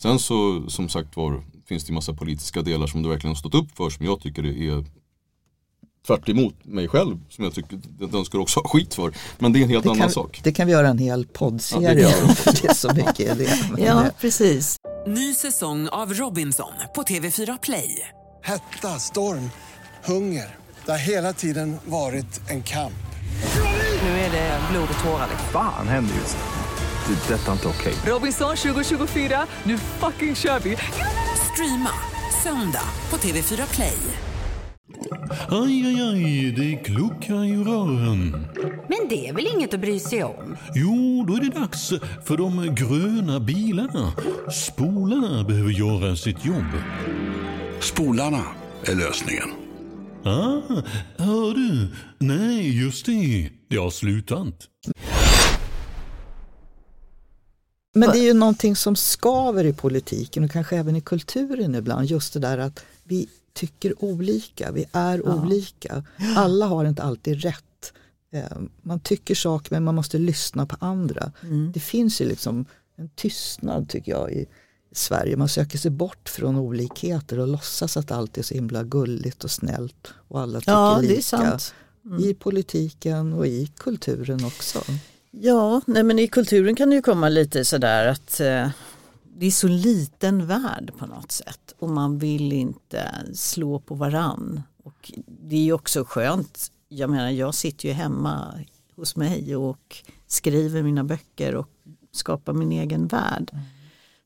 Sen 0.00 0.18
så 0.18 0.64
som 0.68 0.88
sagt 0.88 1.16
var 1.16 1.42
finns 1.66 1.84
det 1.84 1.88
ju 1.90 1.94
massa 1.94 2.14
politiska 2.14 2.62
delar 2.62 2.86
som 2.86 3.02
du 3.02 3.08
verkligen 3.08 3.30
har 3.30 3.38
stått 3.40 3.54
upp 3.54 3.76
för 3.76 3.90
som 3.90 4.06
jag 4.06 4.20
tycker 4.20 4.46
är 4.46 4.84
tvärt 6.06 6.28
emot 6.28 6.54
mig 6.64 6.88
själv 6.88 7.18
som 7.28 7.44
jag 7.44 7.54
tycker 7.54 7.78
den 8.12 8.24
ska 8.24 8.38
också 8.38 8.60
ha 8.60 8.68
skit 8.68 8.94
för. 8.94 9.12
Men 9.38 9.52
det 9.52 9.58
är 9.58 9.62
en 9.62 9.68
helt 9.70 9.84
Det 9.84 9.90
annan 9.90 10.00
kan, 10.00 10.10
sak. 10.10 10.40
det 10.44 10.52
kan 10.52 10.66
vi 10.66 10.72
göra 10.72 10.88
en 10.88 10.98
hel 10.98 11.20
Ja, 11.20 11.38
poddserie 11.38 11.94
det 11.94 12.06
om. 12.22 12.34
för 12.34 12.52
Det 12.62 12.68
är 12.68 12.74
så 12.74 12.92
mycket 12.94 13.38
det. 13.38 13.58
Ja, 13.84 14.04
precis. 14.20 14.76
Ny 15.06 15.34
säsong 15.34 15.88
av 15.88 16.14
Robinson 16.14 16.72
på 16.94 17.02
TV4 17.02 17.58
Play. 17.62 18.08
Hetta, 18.42 18.88
storm, 18.98 19.50
hunger. 20.04 20.56
Det 20.84 20.90
har 20.90 20.98
hela 20.98 21.32
tiden 21.32 21.76
varit 21.84 22.40
en 22.50 22.62
kamp. 22.62 22.92
Nu 24.02 24.08
är 24.08 24.30
det 24.32 24.60
blod 24.70 24.88
och 24.98 25.04
tårar. 25.04 25.28
Fan 25.52 25.88
händer 25.88 26.14
just 26.14 26.36
det. 26.36 27.14
Det 27.28 27.34
är 27.34 27.38
detta 27.38 27.52
inte 27.52 27.68
okej. 27.68 27.94
Robinson 28.06 28.56
2024, 28.56 29.46
nu 29.64 29.78
fucking 29.78 30.36
kör 30.36 30.60
vi! 30.60 30.76
Streama 31.52 31.90
söndag 32.42 32.84
på 33.10 33.16
TV4 33.16 33.74
Play. 33.74 33.98
Aj, 35.48 35.86
aj, 35.86 36.00
aj, 36.00 36.52
det 36.56 36.76
kluckar 36.84 37.44
i 37.44 37.56
rören. 37.56 38.30
Men 38.88 39.08
det 39.08 39.28
är 39.28 39.32
väl 39.32 39.46
inget 39.56 39.74
att 39.74 39.80
bry 39.80 40.00
sig 40.00 40.24
om? 40.24 40.56
Jo, 40.74 41.24
då 41.28 41.34
är 41.34 41.40
det 41.40 41.60
dags 41.60 41.92
för 42.24 42.36
de 42.36 42.74
gröna 42.74 43.40
bilarna. 43.40 44.12
Spolarna 44.52 45.44
behöver 45.44 45.70
göra 45.70 46.16
sitt 46.16 46.44
jobb. 46.44 46.72
Spolarna 47.80 48.42
är 48.84 48.94
lösningen. 48.94 49.48
Ah, 50.24 50.82
hör 51.16 51.54
du? 51.54 51.88
Nej, 52.18 52.82
just 52.82 53.06
det. 53.06 53.50
Det 53.68 53.76
har 53.76 53.90
slutat. 53.90 54.68
Men 57.94 58.10
det 58.10 58.18
är 58.18 58.24
ju 58.24 58.34
någonting 58.34 58.76
som 58.76 58.96
skaver 58.96 59.64
i 59.64 59.72
politiken 59.72 60.44
och 60.44 60.50
kanske 60.50 60.76
även 60.76 60.96
i 60.96 61.00
kulturen 61.00 61.74
ibland. 61.74 62.06
Just 62.06 62.32
det 62.32 62.40
där 62.40 62.58
att 62.58 62.84
vi 63.04 63.28
tycker 63.52 64.04
olika, 64.04 64.72
vi 64.72 64.84
är 64.92 65.28
olika. 65.28 66.04
Alla 66.36 66.66
har 66.66 66.84
inte 66.84 67.02
alltid 67.02 67.40
rätt. 67.42 67.92
Eh, 68.32 68.58
Man 68.82 69.00
tycker 69.00 69.34
saker 69.34 69.70
men 69.74 69.84
man 69.84 69.94
måste 69.94 70.18
lyssna 70.18 70.66
på 70.66 70.76
andra. 70.80 71.32
Det 71.74 71.80
finns 71.80 72.20
ju 72.20 72.24
liksom 72.28 72.64
en 72.96 73.08
tystnad 73.08 73.88
tycker 73.88 74.12
jag 74.12 74.32
i 74.32 74.46
Sverige. 74.92 75.36
Man 75.36 75.48
söker 75.48 75.78
sig 75.78 75.90
bort 75.90 76.28
från 76.28 76.56
olikheter 76.56 77.38
och 77.38 77.48
låtsas 77.48 77.96
att 77.96 78.10
allt 78.10 78.38
är 78.38 78.42
så 78.42 78.54
himla 78.54 78.82
gulligt 78.84 79.44
och 79.44 79.50
snällt 79.50 80.12
och 80.28 80.40
alla 80.40 80.60
tycker 80.60 80.72
Ja, 80.72 81.00
lika. 81.00 81.22
sant. 81.22 81.74
I 82.20 82.34
politiken 82.34 83.32
och 83.32 83.46
i 83.46 83.70
kulturen 83.76 84.44
också. 84.44 84.78
Ja, 85.30 85.80
nej 85.86 86.02
men 86.02 86.18
i 86.18 86.28
kulturen 86.28 86.76
kan 86.76 86.90
det 86.90 86.96
ju 86.96 87.02
komma 87.02 87.28
lite 87.28 87.64
sådär 87.64 88.06
att 88.06 88.40
eh, 88.40 88.68
det 89.40 89.46
är 89.46 89.50
så 89.50 89.68
liten 89.68 90.46
värld 90.46 90.92
på 90.98 91.06
något 91.06 91.32
sätt 91.32 91.74
och 91.78 91.88
man 91.88 92.18
vill 92.18 92.52
inte 92.52 93.10
slå 93.34 93.80
på 93.80 93.94
varann. 93.94 94.62
Och 94.84 95.12
det 95.26 95.56
är 95.56 95.62
ju 95.62 95.72
också 95.72 96.04
skönt, 96.04 96.72
jag 96.88 97.10
menar 97.10 97.30
jag 97.30 97.54
sitter 97.54 97.88
ju 97.88 97.94
hemma 97.94 98.54
hos 98.96 99.16
mig 99.16 99.56
och 99.56 99.96
skriver 100.26 100.82
mina 100.82 101.04
böcker 101.04 101.54
och 101.54 101.68
skapar 102.12 102.52
min 102.52 102.72
egen 102.72 103.06
värld. 103.06 103.50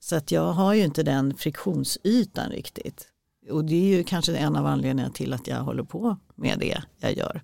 Så 0.01 0.17
att 0.17 0.33
jag 0.33 0.53
har 0.53 0.75
ju 0.75 0.85
inte 0.85 1.03
den 1.03 1.35
friktionsytan 1.35 2.51
riktigt. 2.51 3.09
Och 3.51 3.65
det 3.65 3.75
är 3.75 3.97
ju 3.97 4.05
kanske 4.05 4.37
en 4.37 4.57
av 4.57 4.67
anledningarna 4.67 5.13
till 5.13 5.33
att 5.33 5.47
jag 5.47 5.63
håller 5.63 5.83
på 5.85 6.17
med 6.35 6.59
det 6.59 6.83
jag 7.01 7.17
gör. 7.17 7.43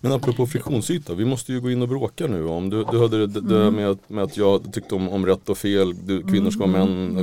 Men 0.00 0.12
apropå 0.12 0.46
friktionsyta, 0.46 1.14
vi 1.14 1.24
måste 1.24 1.52
ju 1.52 1.60
gå 1.60 1.70
in 1.70 1.82
och 1.82 1.88
bråka 1.88 2.26
nu. 2.26 2.44
Om 2.46 2.70
du, 2.70 2.84
du 2.90 2.98
hörde 2.98 3.26
det, 3.26 3.40
det 3.40 3.56
Mm. 3.62 3.74
med, 3.74 3.90
att, 3.90 4.10
med 4.10 4.24
att 4.24 4.36
jag 4.36 4.72
tyckte 4.72 4.94
om, 4.94 5.08
om 5.08 5.26
rätt 5.26 5.48
och 5.48 5.58
fel, 5.58 6.06
du, 6.06 6.22
kvinnor 6.22 6.50
ska 6.50 6.66
vara 6.66 6.84
män, 6.86 7.14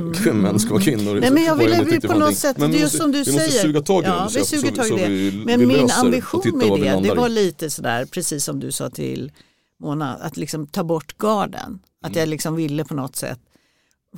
män 0.42 0.58
ska 0.58 0.70
vara 0.70 0.82
kvinnor. 0.82 1.10
Mm. 1.10 1.20
Nej 1.20 1.30
men 1.30 1.42
jag 1.44 1.56
ville 1.56 1.84
vi 1.84 2.00
på 2.00 2.06
något 2.06 2.18
någonting? 2.18 2.36
sätt, 2.36 2.58
Men 2.58 2.70
det 2.70 2.76
vi 2.76 2.82
är 2.82 2.86
ju 2.86 2.90
som 2.98 3.12
du 3.12 3.18
vi 3.18 3.24
säger. 3.24 3.38
måste 3.38 3.58
suga 3.58 3.80
tag 3.80 4.02
i 4.02 4.06
ja, 4.06 4.28
det. 4.32 4.38
vi 4.38 4.44
suger 4.44 4.72
tag 4.72 4.86
i 4.86 4.90
det. 4.90 5.08
vi- 5.08 5.42
Men 5.46 5.60
vi 5.60 5.66
min 5.66 5.90
ambition 5.90 6.42
med 6.58 6.70
vi 6.80 6.80
det, 6.80 7.00
det 7.08 7.14
var 7.14 7.28
lite 7.28 7.70
sådär, 7.70 8.04
precis 8.04 8.44
som 8.44 8.60
du 8.60 8.72
sa 8.72 8.90
till 8.90 9.32
Mona, 9.80 10.14
att 10.14 10.36
liksom 10.36 10.66
ta 10.66 10.84
bort 10.84 11.18
garden. 11.18 11.78
Att 12.02 12.10
Mm. 12.10 12.18
jag 12.20 12.28
liksom 12.28 12.54
ville 12.56 12.84
på 12.84 12.94
något 12.94 13.16
sätt, 13.16 13.38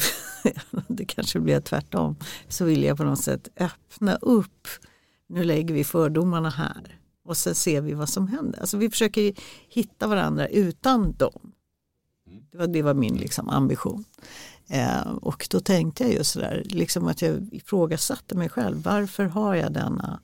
det 0.88 1.04
kanske 1.04 1.40
blev 1.40 1.60
tvärtom, 1.60 2.16
så 2.48 2.64
ville 2.64 2.86
jag 2.86 2.96
på 2.96 3.04
något 3.04 3.18
sätt 3.24 3.48
öppna 3.60 4.16
upp. 4.16 4.68
Nu 5.28 5.44
lägger 5.44 5.74
vi 5.74 5.84
fördomarna 5.84 6.50
här 6.50 6.96
och 7.30 7.36
sen 7.36 7.54
ser 7.54 7.80
vi 7.80 7.94
vad 7.94 8.08
som 8.08 8.28
händer. 8.28 8.60
Alltså 8.60 8.76
vi 8.76 8.90
försöker 8.90 9.34
hitta 9.68 10.06
varandra 10.06 10.48
utan 10.48 11.12
dem. 11.12 11.52
Det 12.50 12.58
var, 12.58 12.66
det 12.66 12.82
var 12.82 12.94
min 12.94 13.16
liksom 13.16 13.48
ambition. 13.48 14.04
Eh, 14.68 15.00
och 15.00 15.46
då 15.50 15.60
tänkte 15.60 16.02
jag 16.02 16.12
just 16.12 16.30
sådär, 16.30 16.62
liksom 16.66 17.08
att 17.08 17.22
jag 17.22 17.48
ifrågasatte 17.52 18.34
mig 18.34 18.48
själv. 18.48 18.82
Varför 18.82 19.24
har 19.24 19.54
jag 19.54 19.72
denna 19.72 20.20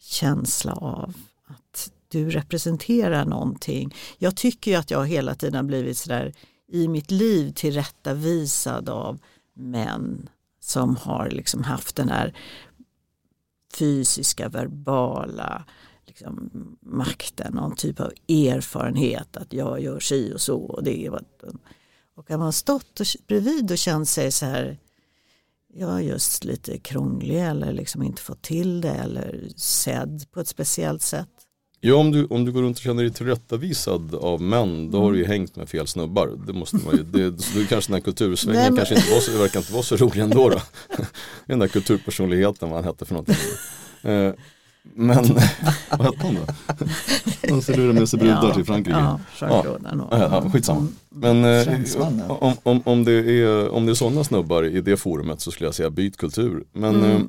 känsla 0.00 0.72
av 0.72 1.14
att 1.46 1.90
du 2.08 2.30
representerar 2.30 3.24
någonting. 3.24 3.94
Jag 4.18 4.36
tycker 4.36 4.70
ju 4.70 4.76
att 4.76 4.90
jag 4.90 5.06
hela 5.06 5.34
tiden 5.34 5.54
har 5.54 5.62
blivit 5.62 5.98
sådär 5.98 6.34
i 6.68 6.88
mitt 6.88 7.10
liv 7.10 7.52
tillrättavisad 7.52 8.88
av 8.88 9.18
män 9.54 10.28
som 10.60 10.96
har 10.96 11.30
liksom 11.30 11.64
haft 11.64 11.96
den 11.96 12.08
här 12.08 12.34
fysiska, 13.78 14.48
verbala 14.48 15.64
liksom, 16.20 16.50
makten, 16.80 17.54
någon 17.54 17.76
typ 17.76 18.00
av 18.00 18.12
erfarenhet 18.28 19.36
att 19.36 19.52
jag 19.52 19.80
gör 19.80 20.00
si 20.00 20.32
och 20.34 20.40
så. 20.40 20.56
Och, 20.56 20.84
det 20.84 21.06
är 21.06 21.10
vad, 21.10 21.24
och 22.16 22.30
har 22.30 22.38
man 22.38 22.52
stått 22.52 23.00
och, 23.00 23.06
bredvid 23.26 23.70
och 23.70 23.78
känt 23.78 24.08
sig 24.08 24.32
så 24.32 24.46
här 24.46 24.78
jag 25.74 25.90
är 25.94 26.00
just 26.00 26.44
lite 26.44 26.78
krånglig 26.78 27.40
eller 27.40 27.72
liksom 27.72 28.02
inte 28.02 28.22
fått 28.22 28.42
till 28.42 28.80
det 28.80 28.90
eller 28.94 29.48
sedd 29.56 30.24
på 30.32 30.40
ett 30.40 30.48
speciellt 30.48 31.02
sätt. 31.02 31.28
Ja 31.80 31.94
om 31.94 32.10
du, 32.12 32.26
om 32.26 32.44
du 32.44 32.52
går 32.52 32.62
runt 32.62 32.76
och 32.76 32.82
känner 32.82 33.02
dig 33.02 33.12
tillrättavisad 33.12 34.14
av 34.14 34.40
män 34.42 34.90
då 34.90 35.00
har 35.00 35.12
du 35.12 35.18
ju 35.18 35.24
Mm. 35.24 35.32
hängt 35.38 35.56
med 35.56 35.68
fel 35.68 35.86
snubbar. 35.86 36.38
Det 36.46 36.52
måste 36.52 36.76
man 36.76 36.96
ju, 36.96 37.02
det, 37.02 37.38
så 37.42 37.58
det 37.58 37.64
kanske 37.66 37.90
den 37.92 37.94
här 37.94 38.04
kultursvängen 38.04 38.60
Nej, 38.60 38.70
men- 38.70 38.76
kanske 38.76 38.94
inte 38.94 39.10
var 39.10 39.20
så, 39.20 39.30
det 39.30 39.38
verkar 39.38 39.60
inte 39.60 39.72
vara 39.72 39.82
så 39.82 39.96
rolig 39.96 40.18
ändå 40.22 40.48
då. 40.48 40.60
Den 41.46 41.58
där 41.58 41.68
kulturpersonligheten 41.68 42.70
vad 42.70 42.78
han 42.78 42.84
hette 42.84 43.04
för 43.04 43.14
någonting. 43.14 43.36
Eh, 44.86 45.02
Men 45.02 45.24
vad 45.98 46.06
hette 46.06 46.26
han 46.26 46.34
då? 46.34 46.40
Han 47.50 47.60
lurade 47.76 47.92
med 47.92 48.08
sig 48.08 48.18
brudar 48.18 48.48
Ja, 48.48 48.54
till 48.54 48.64
Frankrike. 48.64 48.98
ja. 48.98 49.20
Ja, 49.40 49.64
ja, 50.10 50.50
skitsamma. 50.52 50.88
Men 51.10 51.44
eh, 51.44 51.68
om, 52.28 52.52
om, 52.62 52.82
om, 52.84 53.04
det 53.04 53.12
är, 53.12 53.68
om 53.70 53.86
det 53.86 53.92
är 53.92 53.94
sådana 53.94 54.24
snubbar 54.24 54.64
i 54.64 54.80
det 54.80 54.96
forumet 54.96 55.40
så 55.40 55.50
skulle 55.50 55.66
jag 55.68 55.74
säga 55.74 55.90
byt 55.90 56.16
kultur. 56.16 56.64
Men 56.72 56.94
Mm. 56.94 57.10
eh, 57.16 57.22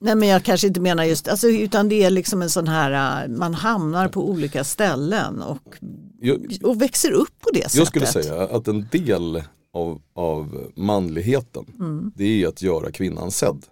Nej 0.00 0.14
men 0.14 0.28
jag 0.28 0.42
kanske 0.44 0.66
inte 0.66 0.80
menar 0.80 1.04
just, 1.04 1.28
alltså, 1.28 1.48
utan 1.48 1.88
det 1.88 2.02
är 2.04 2.10
liksom 2.10 2.42
en 2.42 2.50
sån 2.50 2.68
här, 2.68 3.22
äh, 3.24 3.28
man 3.36 3.54
hamnar 3.54 4.08
på 4.08 4.30
olika 4.30 4.64
ställen 4.64 5.42
och, 5.42 5.76
jag, 6.20 6.56
och 6.62 6.82
växer 6.82 7.10
upp 7.12 7.40
på 7.40 7.50
det 7.52 7.60
sättet. 7.62 7.74
Jag 7.74 7.86
skulle 7.86 8.06
säga 8.06 8.42
att 8.42 8.68
en 8.68 8.88
del 8.92 9.42
av, 9.74 10.00
av 10.14 10.58
manligheten 10.76 11.64
Mm. 11.80 12.12
det 12.16 12.42
är 12.42 12.48
att 12.48 12.62
göra 12.62 12.90
kvinnan 12.92 13.30
sedd. 13.30 13.62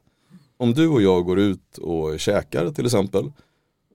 Om 0.59 0.75
du 0.75 0.89
och 0.89 1.03
jag 1.03 1.25
går 1.25 1.39
ut 1.39 1.79
och 1.79 2.21
käkar 2.21 2.71
till 2.71 2.85
exempel 2.87 3.33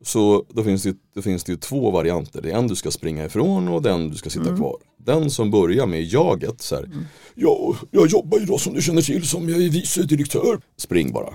så 0.03 0.45
då 0.49 0.64
finns, 0.64 0.84
det, 0.84 0.95
då 1.16 1.22
finns 1.22 1.43
det 1.43 1.51
ju 1.51 1.57
två 1.57 1.91
varianter. 1.91 2.41
Det 2.41 2.51
är 2.51 2.57
en 2.57 2.68
du 2.68 2.76
ska 2.76 2.91
springa 2.91 3.26
ifrån 3.26 3.68
och 3.68 3.82
den 3.82 4.09
du 4.09 4.18
ska 4.18 4.30
sitta 4.30 4.45
Mm. 4.45 4.57
kvar. 4.57 4.78
Den 4.97 5.32
som 5.32 5.51
börjar 5.51 5.86
med 5.86 6.03
jaget 6.03 6.62
så 6.62 6.76
här, 6.76 6.89
ja, 7.36 7.76
jag 7.91 8.07
jobbar 8.07 8.39
ju 8.39 8.45
då 8.45 8.57
som 8.57 8.74
du 8.74 8.82
känner 8.82 9.01
till 9.01 9.28
som 9.28 9.49
jag 9.49 9.62
är 9.64 9.70
vice 9.70 10.03
direktör. 10.03 10.62
Spring 10.78 11.12
bara. 11.12 11.34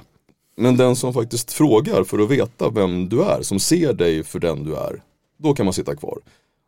Men 0.56 0.76
den 0.76 0.96
som 0.96 1.14
faktiskt 1.14 1.52
frågar 1.52 2.04
för 2.04 2.18
att 2.18 2.30
veta 2.30 2.70
vem 2.70 3.08
du 3.08 3.22
är, 3.22 3.42
som 3.42 3.60
ser 3.60 3.92
dig 3.92 4.22
för 4.24 4.38
den 4.38 4.64
du 4.64 4.76
är, 4.76 5.02
då 5.38 5.54
kan 5.54 5.66
man 5.66 5.72
sitta 5.72 5.96
kvar. 5.96 6.18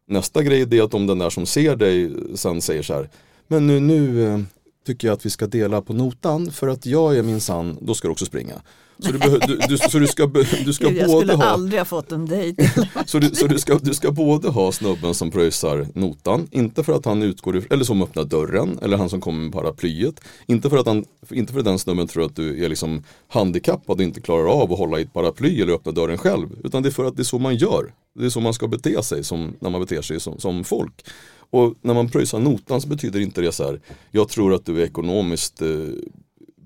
Nästa 0.09 0.43
grej 0.43 0.79
är 0.79 0.83
att 0.83 0.95
om 0.95 1.07
den 1.07 1.19
där 1.19 1.31
som 1.31 1.47
ser 1.47 1.77
dig 1.77 2.11
sen 2.35 2.61
säger 2.61 2.83
så 2.83 2.95
här, 2.95 3.09
men 3.49 3.67
nu, 3.67 3.81
nu 3.81 4.27
eh, 4.27 4.41
tycker 4.87 5.09
jag 5.09 5.15
att 5.15 5.27
vi 5.27 5.31
ska 5.31 5.47
dela 5.47 5.83
på 5.83 5.93
notan 5.93 6.51
för 6.51 6.69
att 6.69 6.87
jag 6.87 7.17
är 7.17 7.23
minsann, 7.23 7.79
då 7.81 7.95
ska 7.95 8.09
du 8.09 8.13
också 8.13 8.27
springa. 8.27 8.63
Så 8.99 9.13
du, 9.13 9.19
behö- 9.19 9.47
du, 9.47 9.57
du, 9.69 9.79
så 9.79 9.99
du 9.99 10.07
ska, 10.07 10.27
du 10.65 10.73
ska 10.73 10.89
Gud, 10.89 10.97
jag 10.97 11.07
både 11.07 11.21
skulle 11.21 11.45
ha 11.45 11.45
aldrig 11.45 11.81
ha 11.81 11.85
fått 11.85 12.13
en 12.13 12.27
dejt. 12.27 12.71
så, 13.07 13.19
du, 13.19 13.35
så 13.35 13.47
du, 13.47 13.59
ska, 13.59 13.79
du 13.79 13.95
ska 13.95 14.11
både 14.11 14.49
ha 14.49 14.73
snubben 14.73 15.15
som 15.15 15.31
pröjsar 15.31 15.87
notan, 15.95 16.49
inte 16.51 16.85
för 16.85 16.93
att 16.93 17.05
han 17.05 17.23
utgår 17.23 17.63
eller 17.71 17.85
som 17.85 18.03
öppnar 18.03 18.25
dörren, 18.25 18.79
eller 18.83 18.97
han 18.97 19.09
som 19.09 19.21
kommer 19.21 19.43
med 19.43 19.53
paraplyet. 19.53 20.21
Inte 20.47 20.71
för 20.71 20.77
att, 20.77 20.87
han, 20.87 21.05
inte 21.31 21.53
för 21.53 21.59
att 21.59 21.65
den 21.65 21.79
snubben 21.79 22.07
tror 22.07 22.25
att 22.25 22.37
du 22.37 22.65
är 22.65 22.69
liksom 22.69 23.03
handikappad 23.29 23.97
och 23.97 24.03
inte 24.03 24.21
klarar 24.21 24.63
av 24.63 24.73
att 24.73 24.79
hålla 24.79 24.99
i 24.99 25.03
ett 25.03 25.13
paraply 25.13 25.63
eller 25.63 25.73
öppna 25.73 25.93
dörren 25.93 26.19
själv. 26.19 26.49
Utan 26.65 26.83
det 26.83 26.89
är 26.89 26.91
för 26.91 27.05
att 27.05 27.17
det 27.17 27.23
är 27.23 27.25
så 27.25 27.39
man 27.39 27.57
gör. 27.57 27.93
Det 28.19 28.27
är 28.27 28.31
så 28.31 28.41
man 28.41 28.55
ska 28.55 28.69
bete 28.69 29.03
sig 29.03 29.25
som, 29.25 29.57
när 29.61 29.71
man 29.71 29.81
beter 29.81 30.03
sig 30.03 30.21
som, 30.21 30.41
som 30.41 30.65
folk. 30.65 31.05
Och 31.51 31.75
när 31.83 31.95
man 31.95 32.09
pröjsar 32.09 32.39
notan 32.39 32.81
så 32.81 32.89
betyder 32.89 33.21
inte 33.21 33.41
det 33.41 33.53
så 33.53 33.65
här, 33.65 33.81
jag 34.11 34.29
tror 34.29 34.55
att 34.55 34.67
du 34.67 34.83
är 34.83 34.85
ekonomiskt 34.85 35.63
eh, 35.63 35.69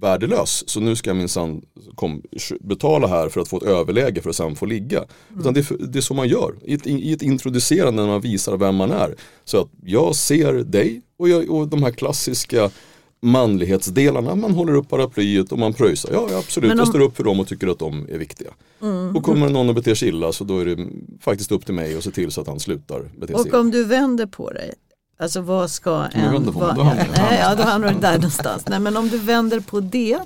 värdelös. 0.02 0.68
Så 0.68 0.80
nu 0.80 0.96
ska 0.96 1.10
jag 1.10 1.16
minsann 1.16 1.62
betala 2.60 3.06
här 3.06 3.28
för 3.28 3.40
att 3.40 3.48
få 3.48 3.56
ett 3.56 3.62
överläge 3.62 4.20
för 4.20 4.30
att 4.30 4.36
sen 4.36 4.56
få 4.56 4.66
ligga. 4.66 5.04
Utan 5.38 5.54
det 5.54 5.66
det 5.78 5.98
är 5.98 6.00
så 6.00 6.14
man 6.14 6.28
gör. 6.28 6.54
I 6.64 6.74
ett, 6.74 6.86
I 6.86 7.12
ett 7.12 7.22
introducerande 7.22 8.02
när 8.02 8.08
man 8.08 8.20
visar 8.20 8.56
vem 8.56 8.76
man 8.76 8.90
är. 8.90 9.14
Så 9.44 9.60
att 9.60 9.68
jag 9.84 10.14
ser 10.14 10.52
dig 10.52 11.02
och, 11.18 11.28
jag, 11.28 11.50
och 11.50 11.68
de 11.68 11.82
här 11.82 11.90
klassiska 11.90 12.70
manlighetsdelarna. 13.22 14.34
Man 14.34 14.50
håller 14.54 14.74
upp 14.74 14.88
paraplyet 14.88 15.52
och 15.52 15.58
man 15.58 15.72
pröjsar. 15.72 16.10
Ja, 16.12 16.26
ja 16.30 16.38
absolut, 16.38 16.72
om- 16.72 16.78
jag 16.78 16.88
står 16.88 17.00
upp 17.00 17.16
för 17.16 17.24
dem 17.24 17.40
och 17.40 17.48
tycker 17.48 17.68
att 17.68 17.78
de 17.78 18.06
är 18.12 18.18
viktiga. 18.18 18.50
Och 19.14 19.22
kommer 19.22 19.48
någon 19.48 19.68
att 19.68 19.74
bete 19.74 19.96
sig 19.96 20.08
illa 20.08 20.32
så 20.32 20.44
då 20.44 20.58
är 20.58 20.64
det 20.64 20.86
faktiskt 21.20 21.52
upp 21.52 21.64
till 21.66 21.74
mig 21.74 21.96
att 21.96 22.04
se 22.04 22.10
till 22.10 22.30
så 22.32 22.40
att 22.40 22.46
han 22.46 22.60
slutar 22.60 23.00
bete 23.00 23.26
sig 23.26 23.34
Och 23.40 23.46
illa. 23.46 23.60
om 23.60 23.70
du 23.70 23.84
vänder 23.84 24.26
på 24.26 24.50
dig, 24.50 24.74
alltså 25.18 25.40
vad 25.40 25.70
ska 25.70 25.90
jag 25.90 26.08
en... 26.24 26.32
vänder 26.32 26.52
på 26.52 26.58
mig, 26.58 26.68
hamnar 26.68 27.32
jag- 27.40 27.56
då 27.56 27.62
hamnar 27.62 27.92
du 27.94 27.98
där 28.00 28.14
någonstans. 28.14 28.64
Nej, 28.68 28.80
men 28.80 28.96
om 28.96 29.08
du 29.08 29.18
vänder 29.18 29.60
på 29.60 29.80
det, 29.80 30.18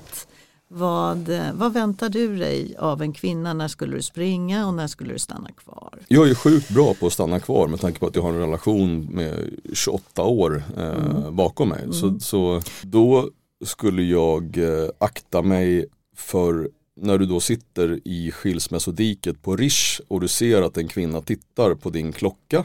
vad, 0.67 1.29
vad 1.53 1.73
väntar 1.73 2.09
du 2.09 2.37
dig 2.37 2.75
av 2.79 3.01
en 3.01 3.13
kvinna? 3.13 3.53
När 3.53 3.67
skulle 3.67 3.95
du 3.95 4.01
springa 4.01 4.67
och 4.67 4.73
när 4.73 4.87
skulle 4.87 5.13
du 5.13 5.19
stanna 5.19 5.51
kvar? 5.51 5.99
Jag 6.07 6.29
är 6.29 6.35
sjukt 6.35 6.69
bra 6.69 6.93
på 6.93 7.07
att 7.07 7.13
stanna 7.13 7.39
kvar 7.39 7.67
med 7.67 7.79
tanke 7.79 7.99
på 7.99 8.07
att 8.07 8.15
jag 8.15 8.23
har 8.23 8.29
en 8.29 8.39
relation 8.39 9.05
med 9.05 9.49
28 9.73 10.23
år 10.23 10.63
eh, 10.77 11.31
bakom 11.31 11.69
mig. 11.69 11.87
Så, 11.91 12.19
så 12.19 12.61
då 12.81 13.29
skulle 13.65 14.03
jag 14.03 14.57
eh, 14.57 14.89
akta 14.97 15.41
mig 15.41 15.85
för 16.15 16.69
när 16.99 17.17
du 17.17 17.25
då 17.25 17.39
sitter 17.39 17.99
i 18.05 18.31
skilsmässodiket 18.31 19.41
på 19.41 19.55
Rish 19.55 20.01
och 20.07 20.21
du 20.21 20.27
ser 20.27 20.61
att 20.61 20.77
en 20.77 20.87
kvinna 20.87 21.21
tittar 21.21 21.73
på 21.75 21.89
din 21.89 22.11
klocka 22.11 22.63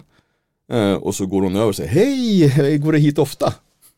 eh, 0.72 0.94
och 0.94 1.14
så 1.14 1.26
går 1.26 1.42
hon 1.42 1.56
över 1.56 1.68
och 1.68 1.76
säger 1.76 1.90
Hej, 1.90 2.78
går 2.78 2.92
det 2.92 2.98
hit 2.98 3.18
ofta? 3.18 3.54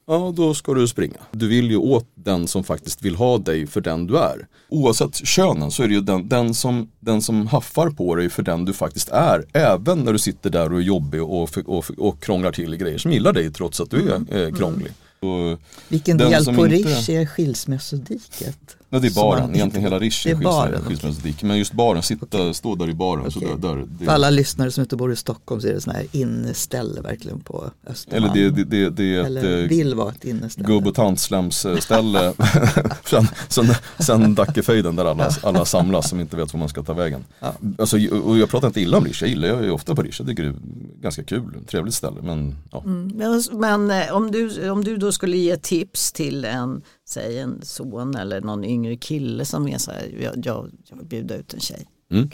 Ja, 0.07 0.33
då 0.37 0.55
ska 0.55 0.75
du 0.75 0.89
springa. 0.89 1.17
Du 1.33 1.49
vill 1.49 1.71
ju 1.71 1.77
åt 1.77 2.07
den 2.15 2.47
som 2.49 2.65
faktiskt 2.65 3.03
vill 3.03 3.15
ha 3.17 3.39
dig 3.39 3.67
för 3.67 3.81
den 3.81 4.07
du 4.07 4.19
är. 4.19 4.47
Oavsett 4.69 5.27
könen 5.27 5.71
så 5.71 5.83
är 5.83 5.89
det 5.89 5.95
ju 5.95 6.01
den, 6.01 6.29
den, 6.29 6.55
som, 6.55 6.91
den 7.01 7.23
som 7.23 7.47
haffar 7.47 7.91
på 7.91 8.15
dig 8.15 8.29
för 8.31 8.43
den 8.43 8.65
du 8.65 8.73
faktiskt 8.73 9.09
är. 9.09 9.45
Även 9.53 9.99
när 9.99 10.13
du 10.13 10.19
sitter 10.19 10.51
där 10.51 10.73
och 10.73 10.79
är 10.79 10.83
jobbig 10.83 11.23
och, 11.23 11.59
och, 11.67 11.85
och 11.99 12.23
krånglar 12.23 12.53
till 12.53 12.77
grejer 12.77 12.99
som 12.99 13.13
gillar 13.13 13.33
dig 13.33 13.53
trots 13.53 13.81
att 13.81 13.91
du 13.91 14.11
är 14.11 14.47
eh, 14.47 14.55
krånglig. 14.55 14.93
Och, 15.21 15.61
Vilken 15.89 16.19
del 16.19 16.45
på 16.45 16.51
inte- 16.51 16.69
Rish 16.69 17.11
är 17.11 17.27
skilsmässodiket? 17.27 18.77
Nej, 19.01 19.11
det 19.11 19.21
är 19.21 19.23
baren, 19.23 19.43
man- 19.43 19.55
egentligen 19.55 19.83
hela 19.85 19.99
Rish 19.99 20.25
Det 20.25 20.31
är 20.31 20.81
skilsmässodik. 20.83 21.43
Men 21.43 21.59
just 21.59 21.73
baren, 21.73 22.03
sitta, 22.03 22.55
stå 22.55 22.75
där 22.75 22.91
i 22.91 22.95
baren. 22.95 23.31
Så 23.31 23.39
Okej. 23.39 23.51
där, 23.61 23.69
där, 23.69 23.85
det, 23.99 24.05
För 24.05 24.13
alla 24.13 24.31
lyssnare 24.31 24.71
som 24.71 24.81
inte 24.83 24.97
bor 24.97 25.13
i 25.13 25.17
Stockholm 25.17 25.61
så 25.61 25.69
är 25.69 25.73
det 25.73 25.81
sådana 25.81 25.99
här 25.99 26.09
inneställe 26.13 27.01
verkligen 27.01 27.41
på 27.41 27.71
Östermalm. 27.87 28.25
eller 28.25 28.35
det, 28.35 28.51
det, 28.51 28.65
det, 28.65 28.91
det 28.91 29.15
är 29.17 29.21
ett 29.21 29.27
Eller 29.27 29.63
eh, 29.63 29.69
vill 29.69 29.95
vara 29.95 30.11
ett 30.11 30.25
inneställe. 30.25 30.67
gubb 30.69 30.87
och 30.87 30.95
tantslemsställe 30.95 32.33
sen, 33.05 33.29
sen, 33.49 33.67
sen 33.99 34.35
Dackefejden 34.35 34.97
där 34.97 35.05
alla, 35.05 35.31
alla 35.43 35.65
samlas 35.65 36.09
som 36.09 36.21
inte 36.21 36.37
vet 36.37 36.53
var 36.53 36.59
man 36.59 36.69
ska 36.69 36.83
ta 36.83 36.93
vägen. 36.93 37.25
Ja. 37.41 37.55
Alltså, 37.79 37.97
och 38.25 38.39
jag 38.39 38.49
pratar 38.49 38.67
inte 38.69 38.81
illa 38.81 38.97
om 38.99 39.05
Rish, 39.05 39.23
jag 39.23 39.29
gillar 39.31 39.49
jag 39.49 39.65
är 39.65 39.71
ofta 39.71 39.95
på 39.95 40.03
Rish, 40.03 40.15
jag 40.19 40.29
tycker 40.29 40.43
det 40.43 40.49
är 40.49 40.55
ganska 41.03 41.23
kul, 41.25 41.43
trevligt 41.67 41.95
ställe. 41.95 42.23
Men, 42.23 42.57
ja. 42.73 42.83
Men, 42.85 43.43
men 43.53 43.91
eh, 43.91 44.13
om, 44.17 44.31
du, 44.31 44.71
om 44.71 44.85
du 44.85 44.97
då 44.97 45.13
skulle 45.13 45.37
ge 45.37 45.57
tips 45.57 46.13
till 46.13 46.45
en, 46.45 46.83
säg 47.15 47.39
en 47.39 47.61
son 47.63 48.15
eller 48.17 48.41
någon 48.41 48.65
yngre 48.65 48.97
kille 48.97 49.45
som 49.45 49.69
är 49.69 49.79
så 49.79 49.91
här, 49.91 50.15
jag, 50.21 50.47
jag, 50.47 50.71
jag 50.89 50.97
vill 50.97 51.07
bjuda 51.07 51.37
ut 51.37 51.55
en 51.55 51.61
tjej. 51.61 51.87
Mm. 52.11 52.31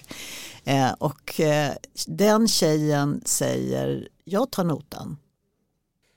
Eh, 0.65 0.93
och 0.99 1.41
eh, 1.41 1.73
den 2.07 2.49
tjejen 2.49 3.21
säger, 3.25 4.09
jag 4.25 4.51
tar 4.51 4.65
notan. 4.65 5.17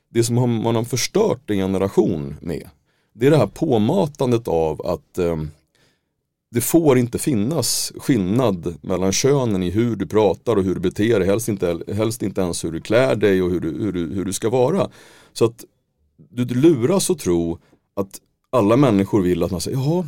Det 0.10 0.24
som 0.24 0.38
har- 0.38 0.48
man 0.48 0.76
har 0.76 0.84
förstört 0.84 1.50
en 1.50 1.58
generation 1.58 2.36
med, 2.42 2.70
det 3.14 3.28
är 3.28 3.32
det 3.32 3.38
här 3.38 3.48
påmatandet 3.48 4.48
av 4.48 4.86
att 4.88 5.18
eh, 5.18 5.38
det 6.52 6.62
får 6.62 6.98
inte 6.98 7.20
finnas 7.20 7.92
skillnad 7.98 8.76
mellan 8.82 9.12
könen 9.12 9.64
i 9.64 9.70
hur 9.70 9.96
du 9.96 10.08
pratar 10.08 10.56
och 10.56 10.64
hur 10.64 10.76
du 10.76 10.82
beter 10.82 11.20
dig. 11.20 11.28
Helst 11.28 11.48
inte, 11.50 11.80
helst 11.94 12.22
inte 12.24 12.42
ens 12.42 12.64
hur 12.64 12.72
du 12.72 12.82
klär 12.82 13.16
dig 13.16 13.42
och 13.42 13.50
hur 13.50 13.60
du, 13.60 13.72
hur 13.84 13.92
du, 13.92 14.14
hur 14.14 14.26
du 14.26 14.34
ska 14.34 14.50
vara. 14.50 14.90
Så 15.34 15.46
att 15.46 15.64
du, 16.30 16.46
du 16.46 16.56
luras 16.56 17.10
att 17.10 17.20
tro 17.20 17.60
att 17.96 18.20
alla 18.54 18.78
människor 18.78 19.22
vill 19.22 19.44
att 19.44 19.52
man 19.52 19.62
säger, 19.62 19.78
jaha, 19.78 20.08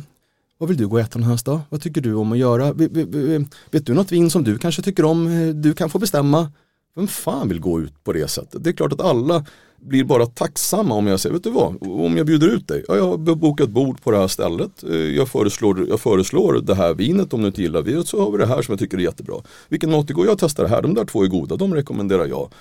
vad 0.58 0.68
vill 0.68 0.78
du 0.78 0.88
gå 0.88 0.96
och 0.96 1.00
äta 1.00 1.18
någonstans 1.18 1.42
då? 1.42 1.60
Vad 1.70 1.82
tycker 1.82 2.00
du 2.00 2.14
om 2.14 2.32
att 2.32 2.38
göra? 2.38 2.72
Vet, 2.72 2.90
vet, 2.92 3.48
vet 3.70 3.86
du 3.86 3.94
något 3.94 4.12
vin 4.12 4.30
som 4.30 4.44
du 4.44 4.58
kanske 4.58 4.82
tycker 4.82 5.04
om? 5.04 5.26
Eh, 5.26 5.48
du 5.48 5.74
kan 5.74 5.90
få 5.90 5.98
bestämma. 5.98 6.52
Vem 6.94 7.06
fan 7.08 7.48
vill 7.48 7.60
gå 7.60 7.80
ut 7.80 8.04
på 8.04 8.12
det 8.12 8.28
sättet? 8.28 8.64
Det 8.64 8.70
är 8.70 8.74
klart 8.74 8.92
att 8.92 9.00
alla 9.00 9.44
blir 9.76 10.04
bara 10.04 10.26
tacksamma 10.26 10.94
om 10.94 11.06
jag 11.06 11.20
säger, 11.20 11.34
vet 11.34 11.44
du 11.44 11.50
vad, 11.50 11.82
om 11.82 12.16
jag 12.16 12.26
bjuder 12.26 12.48
ut 12.48 12.68
dig, 12.68 12.84
ja, 12.88 12.96
jag 12.96 13.04
har 13.04 13.34
bokat 13.34 13.70
bord 13.70 14.02
på 14.02 14.10
det 14.10 14.18
här 14.18 14.28
stället, 14.28 14.82
eh, 14.84 14.96
jag 14.96 15.28
föreslår, 15.28 15.88
jag 15.88 16.00
föreslår 16.00 16.60
det 16.62 16.74
här 16.74 16.94
vinet 16.94 17.32
om 17.32 17.40
du 17.40 17.46
inte 17.46 17.62
gillar 17.62 17.82
vinet 17.82 18.08
så 18.08 18.24
har 18.24 18.30
vi 18.30 18.38
det 18.38 18.46
här 18.46 18.62
som 18.62 18.72
jag 18.72 18.78
tycker 18.78 18.98
är 18.98 19.02
jättebra. 19.02 19.36
Vilken 19.68 19.90
mat 19.90 20.08
det 20.08 20.14
går, 20.14 20.26
jag 20.26 20.38
testar 20.38 20.62
det 20.62 20.70
här, 20.70 20.82
de 20.82 20.94
där 20.94 21.04
två 21.04 21.22
är 21.22 21.28
goda, 21.28 21.56
de 21.56 21.74
rekommenderar 21.74 22.26
jag. 22.26 22.52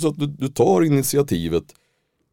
Så 0.00 0.08
att 0.08 0.18
du, 0.18 0.26
du 0.26 0.48
tar 0.48 0.82
initiativet 0.82 1.64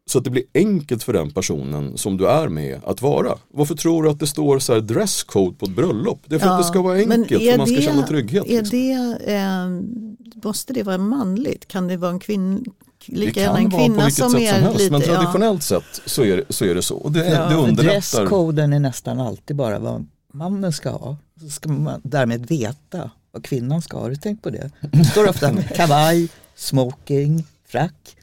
så 0.10 0.18
att 0.18 0.24
det 0.24 0.30
blir 0.30 0.44
enkelt 0.54 1.04
för 1.04 1.14
den 1.14 1.32
personen 1.32 1.98
som 1.98 2.18
du 2.18 2.28
är 2.28 2.48
med 2.48 2.82
att 2.86 3.02
vara. 3.02 3.38
Varför 3.54 3.76
tror 3.76 4.04
du 4.04 4.10
att 4.10 4.20
det 4.20 4.28
står 4.28 4.60
så 4.60 4.74
här 4.74 4.82
dresscode 4.82 5.56
på 5.58 5.66
ett 5.66 5.76
bröllop? 5.76 6.20
Det 6.26 6.36
är 6.36 6.40
för 6.40 6.48
Ja, 6.48 6.54
att 6.54 6.60
det 6.60 6.68
ska 6.68 6.82
vara 6.82 6.98
enkelt, 6.98 7.28
för 7.44 7.58
man 7.58 7.68
ska 7.68 7.76
det- 7.76 7.82
känna 7.82 8.08
trygghet. 8.08 8.46
Är 8.48 8.62
liksom. 8.62 8.80
det, 8.80 9.34
eh, 9.34 10.44
måste 10.44 10.74
det 10.74 10.84
vara 10.84 10.98
manligt? 10.98 11.68
Kan 11.68 11.88
det 11.88 11.98
vara 11.98 12.12
en 12.12 12.20
kvinna? 12.20 12.60
Det 13.08 13.16
Lika 13.16 13.40
gärna 13.40 13.56
kan 13.56 13.66
en 13.66 13.70
vara 13.72 13.82
på 13.82 13.88
kvinna 13.88 14.06
vilket 14.06 14.24
som 14.24 14.32
sätt 14.32 14.50
som 14.54 14.64
helst, 14.64 14.80
lite, 14.80 14.92
men 14.92 15.02
ja. 15.02 15.08
traditionellt 15.08 15.64
sett 15.64 16.02
så 16.06 16.24
är, 16.24 16.38
det- 16.38 16.54
så 16.54 16.66
är 16.66 16.76
det 16.76 16.82
så. 16.82 16.96
Och 16.96 17.12
det, 17.12 17.26
Ja. 17.30 17.50
det 17.50 17.56
underlättar. 17.56 18.20
Dresskoden 18.20 18.74
är 18.74 18.80
nästan 18.80 19.20
alltid 19.20 19.56
bara 19.56 19.80
vad 19.80 20.08
mannen 20.34 20.74
ska 20.74 20.90
ha. 20.90 21.18
Så 21.42 21.50
ska 21.50 21.70
man 21.70 22.02
därmed 22.04 22.46
veta 22.46 23.10
vad 23.32 23.44
kvinnan 23.44 23.82
ska 23.82 23.98
ha. 23.98 24.04
Har 24.04 24.10
du 24.10 24.16
tänkt 24.16 24.44
på 24.44 24.50
det? 24.50 24.72
Det 24.92 25.04
står 25.06 25.30
ofta 25.30 25.62
kavaj, 25.76 26.30
smoking, 26.56 27.44
frack. 27.68 28.16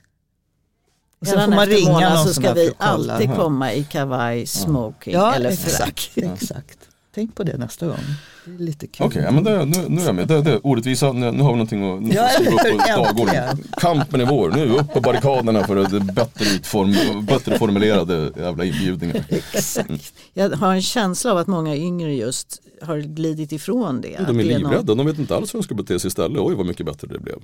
Och 1.22 1.28
sen 1.28 1.40
får 1.50 1.56
man 1.56 1.66
ringa 1.66 1.92
Mona, 1.92 2.14
någon 2.14 2.26
så 2.26 2.34
ska 2.34 2.52
vi 2.52 2.68
att 2.68 2.74
alltid 2.78 3.34
komma 3.36 3.72
i 3.72 3.84
kavaj, 3.84 4.46
smoking 4.46 5.14
Ja, 5.14 5.34
eller 5.34 5.50
frack. 5.50 6.10
exakt. 6.14 6.78
Tänk 7.14 7.34
på 7.34 7.42
det 7.44 7.56
nästa 7.56 7.86
gång. 7.86 7.96
Det 8.44 8.50
är 8.54 8.58
lite 8.66 8.86
kul. 8.86 9.06
Okej, 9.06 9.22
ja, 9.22 9.30
men 9.30 9.44
det, 9.44 9.64
nu, 9.64 9.84
nu 9.88 10.00
är 10.02 10.06
jag 10.06 10.14
med. 10.14 10.28
Det, 10.28 10.42
det, 10.42 10.58
orättvisa, 10.62 11.12
nu, 11.12 11.30
nu 11.30 11.42
har 11.42 11.50
vi 11.52 11.56
någonting 11.56 11.94
att 11.96 12.02
nu 12.02 12.14
Ja, 12.14 12.28
skriva 12.28 12.52
upp 12.52 12.80
på 12.80 13.02
dagordningen. 13.02 13.64
Kampen 13.80 14.20
är 14.20 14.26
vår, 14.26 14.50
nu 14.50 14.68
upp 14.74 14.92
på 14.92 15.00
barrikaderna 15.00 15.64
för 15.64 15.76
det 15.76 16.00
bättre, 16.00 16.44
utform, 16.44 17.24
bättre 17.26 17.58
formulerade 17.58 18.32
jävla 18.36 18.64
inbjudningar. 18.64 19.24
Exakt. 19.28 20.14
Jag 20.32 20.50
har 20.50 20.74
en 20.74 20.82
känsla 20.82 21.30
av 21.32 21.38
att 21.38 21.46
många 21.46 21.76
yngre 21.76 22.14
just 22.14 22.62
har 22.82 22.98
glidit 22.98 23.52
ifrån 23.52 24.00
det. 24.00 24.16
Att 24.16 24.26
De 24.26 24.40
är 24.40 24.44
någon- 24.44 24.46
livrädda, 24.62 24.94
de 24.94 25.06
vet 25.06 25.18
inte 25.18 25.36
alls 25.36 25.54
hur 25.54 25.58
de 25.58 25.62
ska 25.62 25.74
bete 25.74 26.00
sig 26.00 26.08
istället. 26.08 26.38
Oj 26.38 26.54
vad 26.54 26.66
mycket 26.66 26.86
bättre 26.86 27.08
det 27.08 27.18
blev. 27.18 27.36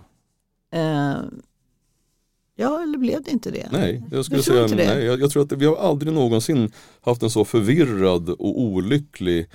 Eh, 0.75 1.17
ja, 2.59 2.83
eller 2.83 2.99
blev 2.99 3.23
det 3.23 3.31
inte 3.31 3.51
det? 3.51 3.69
Nej, 3.73 4.03
jag 4.11 4.25
skulle 4.25 4.43
säga 4.43 4.67
nej. 4.67 5.05
Jag, 5.05 5.21
jag 5.21 5.31
tror 5.31 5.43
att 5.43 5.53
vi 5.53 5.67
har 5.67 5.77
aldrig 5.77 6.13
någonsin 6.13 6.73
haft 7.01 7.23
en 7.23 7.31
så 7.31 7.45
förvirrad 7.45 8.31
och 8.31 8.61
olycklig 8.61 9.47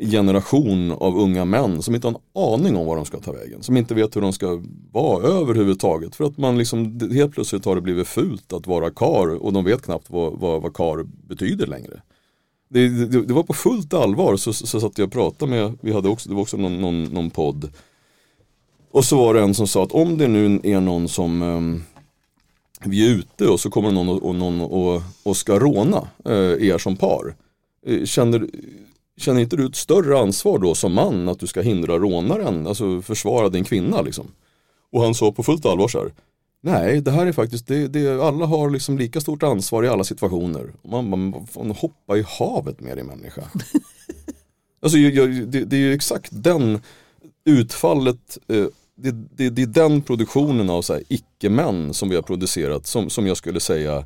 generation 0.00 0.92
av 0.92 1.18
unga 1.18 1.44
män 1.44 1.82
som 1.82 1.94
inte 1.94 2.06
har 2.06 2.14
en 2.14 2.42
aning 2.42 2.76
om 2.76 2.86
var 2.86 2.96
de 2.96 3.04
ska 3.04 3.20
ta 3.20 3.32
vägen. 3.32 3.62
Som 3.62 3.76
inte 3.76 3.94
vet 3.94 4.16
hur 4.16 4.20
de 4.20 4.32
ska 4.32 4.62
vara 4.92 5.26
överhuvudtaget. 5.26 6.16
För 6.16 6.24
att 6.24 6.38
man 6.38 6.58
liksom 6.58 7.10
helt 7.12 7.32
plötsligt 7.32 7.64
har 7.64 7.74
det 7.74 7.80
blivit 7.80 8.08
fult 8.08 8.52
att 8.52 8.66
vara 8.66 8.90
kar 8.90 9.42
och 9.42 9.52
de 9.52 9.64
vet 9.64 9.82
knappt 9.82 10.10
vad, 10.10 10.32
vad, 10.32 10.62
vad 10.62 10.74
kar 10.76 11.06
betyder 11.28 11.66
längre. 11.66 12.02
Det, 12.68 12.88
det, 12.88 13.22
det 13.26 13.34
var 13.34 13.42
på 13.42 13.52
fullt 13.52 13.94
allvar 13.94 14.36
så, 14.36 14.52
så, 14.52 14.66
så 14.66 14.80
satt 14.80 14.98
jag 14.98 15.06
och 15.06 15.12
pratade 15.12 15.50
med, 15.50 15.78
vi 15.80 15.92
hade 15.92 16.08
också, 16.08 16.28
det 16.28 16.34
var 16.34 16.42
också 16.42 16.56
någon, 16.56 16.80
någon, 16.80 17.04
någon 17.04 17.30
podd. 17.30 17.70
Och 18.90 19.04
så 19.04 19.16
var 19.16 19.34
det 19.34 19.40
en 19.40 19.54
som 19.54 19.66
sa 19.66 19.82
att 19.82 19.92
om 19.92 20.18
det 20.18 20.28
nu 20.28 20.60
är 20.62 20.80
någon 20.80 21.08
som 21.08 21.42
ehm, 21.42 21.82
vi 22.86 23.06
är 23.06 23.14
ute 23.14 23.48
och 23.48 23.60
så 23.60 23.70
kommer 23.70 23.90
någon 23.90 24.08
och, 24.08 24.22
och, 24.22 24.34
någon 24.34 24.60
och, 24.60 25.02
och 25.22 25.36
ska 25.36 25.58
råna 25.58 26.08
eh, 26.24 26.68
er 26.68 26.78
som 26.78 26.96
par. 26.96 27.34
Eh, 27.86 28.04
känner, 28.04 28.48
känner 29.16 29.40
inte 29.40 29.56
du 29.56 29.66
ett 29.66 29.76
större 29.76 30.18
ansvar 30.18 30.58
då 30.58 30.74
som 30.74 30.94
man 30.94 31.28
att 31.28 31.38
du 31.38 31.46
ska 31.46 31.60
hindra 31.60 31.98
rånaren, 31.98 32.66
alltså 32.66 33.02
försvara 33.02 33.48
din 33.48 33.64
kvinna 33.64 34.02
liksom? 34.02 34.26
Och 34.92 35.02
han 35.02 35.14
sa 35.14 35.32
på 35.32 35.42
fullt 35.42 35.66
allvar 35.66 35.88
så 35.88 35.98
här. 35.98 36.12
Nej, 36.60 37.00
det 37.00 37.10
här 37.10 37.26
är 37.26 37.32
faktiskt, 37.32 37.66
det, 37.66 37.88
det, 37.88 38.22
alla 38.22 38.46
har 38.46 38.70
liksom 38.70 38.98
lika 38.98 39.20
stort 39.20 39.42
ansvar 39.42 39.82
i 39.84 39.88
alla 39.88 40.04
situationer. 40.04 40.72
Och 40.82 40.90
Man, 40.90 41.10
man, 41.10 41.20
man 41.30 41.46
får 41.46 41.74
hoppa 41.74 42.16
i 42.16 42.24
havet 42.38 42.80
med 42.80 42.96
din 42.96 43.06
människa. 43.06 43.42
alltså 44.82 44.98
jag, 44.98 45.14
jag, 45.14 45.48
det, 45.48 45.64
det 45.64 45.76
är 45.76 45.80
ju 45.80 45.94
exakt 45.94 46.28
den 46.32 46.80
utfallet 47.44 48.38
eh, 48.48 48.66
det, 48.96 49.10
det, 49.10 49.50
det 49.50 49.62
är 49.62 49.66
den 49.66 50.02
produktionen 50.02 50.70
av 50.70 50.84
icke-män 51.08 51.94
som 51.94 52.08
vi 52.08 52.14
har 52.14 52.22
producerat 52.22 52.86
som, 52.86 53.10
som 53.10 53.26
jag 53.26 53.36
skulle 53.36 53.60
säga 53.60 54.04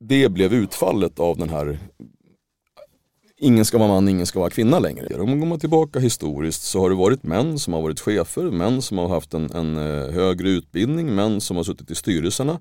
det 0.00 0.28
blev 0.28 0.54
utfallet 0.54 1.20
av 1.20 1.36
den 1.36 1.48
här 1.48 1.78
ingen 3.38 3.64
ska 3.64 3.78
vara 3.78 3.88
man, 3.88 4.08
ingen 4.08 4.26
ska 4.26 4.38
vara 4.38 4.50
kvinna 4.50 4.78
längre. 4.78 5.20
Om 5.20 5.38
man 5.38 5.50
går 5.50 5.58
tillbaka 5.58 5.98
historiskt 5.98 6.62
så 6.62 6.80
har 6.80 6.90
det 6.90 6.96
varit 6.96 7.22
män 7.22 7.58
som 7.58 7.72
har 7.72 7.82
varit 7.82 8.00
chefer, 8.00 8.42
män 8.42 8.82
som 8.82 8.98
har 8.98 9.08
haft 9.08 9.34
en, 9.34 9.50
en 9.50 9.76
eh, 9.76 10.12
högre 10.12 10.48
utbildning, 10.48 11.14
män 11.14 11.40
som 11.40 11.56
har 11.56 11.64
suttit 11.64 11.90
i 11.90 11.94
styrelserna. 11.94 12.60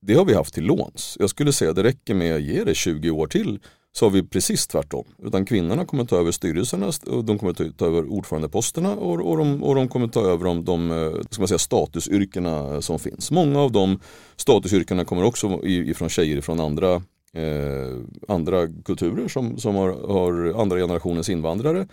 Det 0.00 0.14
har 0.14 0.24
vi 0.24 0.34
haft 0.34 0.54
till 0.54 0.64
låns. 0.64 1.16
Jag 1.20 1.30
skulle 1.30 1.52
säga 1.52 1.70
att 1.70 1.76
det 1.76 1.82
räcker 1.82 2.14
med 2.14 2.34
att 2.34 2.42
ge 2.42 2.64
det 2.64 2.74
20 2.74 3.10
år 3.10 3.26
till 3.26 3.58
så 3.96 4.04
har 4.04 4.10
vi 4.10 4.22
precis 4.22 4.66
tvärtom. 4.66 5.04
Utan 5.22 5.44
kvinnorna 5.44 5.84
kommer 5.84 6.04
ta 6.04 6.16
över 6.16 6.32
styrelserna, 6.32 6.92
de 7.24 7.38
kommer 7.38 7.70
ta, 7.70 7.86
över 7.86 8.12
ordförandeposterna 8.12 8.94
och, 8.94 9.30
och, 9.30 9.36
de, 9.36 9.62
och 9.62 9.74
de 9.74 9.88
kommer 9.88 10.08
ta 10.08 10.20
över 10.20 10.44
de, 10.44 10.64
de 10.64 10.90
eh, 10.90 11.22
ska 11.30 11.40
man 11.40 11.48
säga, 11.48 11.58
statusyrkena 11.58 12.82
som 12.82 12.98
finns. 12.98 13.30
Många 13.30 13.60
av 13.60 13.72
de 13.72 14.00
statusyrkena 14.36 15.04
kommer 15.04 15.24
också 15.24 15.60
ifrån 15.62 16.08
tjejer 16.08 16.40
från 16.40 16.60
andra, 16.60 16.94
eh, 17.32 17.96
andra 18.28 18.68
kulturer 18.84 19.28
som, 19.28 19.58
som 19.58 19.74
har, 19.74 19.88
har 20.08 20.60
andra 20.60 20.76
generationens 20.76 21.28
invandrare. 21.28 21.86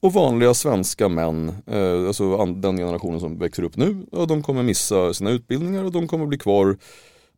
Och 0.00 0.12
vanliga 0.12 0.54
svenska 0.54 1.08
män, 1.08 1.52
eh, 1.66 2.06
alltså 2.06 2.46
den 2.46 2.76
generationen 2.76 3.20
som 3.20 3.38
växer 3.38 3.62
upp 3.62 3.76
nu, 3.76 4.06
ja, 4.12 4.26
de 4.26 4.42
kommer 4.42 4.62
missa 4.62 5.14
sina 5.14 5.30
utbildningar 5.30 5.84
och 5.84 5.92
de 5.92 6.08
kommer 6.08 6.26
bli 6.26 6.38
kvar 6.38 6.76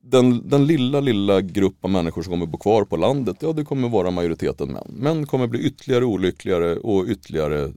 den, 0.03 0.48
den 0.48 0.66
lilla, 0.66 1.00
lilla 1.00 1.40
grupp 1.40 1.84
av 1.84 1.90
människor 1.90 2.22
som 2.22 2.30
kommer 2.32 2.46
bo 2.46 2.59
kvar 2.59 2.84
på 2.84 2.96
landet, 2.96 3.36
ja 3.40 3.53
det 3.53 3.64
kommer 3.64 3.88
vara 3.88 4.11
majoriteten 4.11 4.68
män. 4.72 4.86
Män 4.88 5.26
kommer 5.26 5.46
bli 5.46 5.61
ytterligare 5.61 6.05
olyckligare 6.05 6.76
och 6.76 7.05
ytterligare 7.09 7.72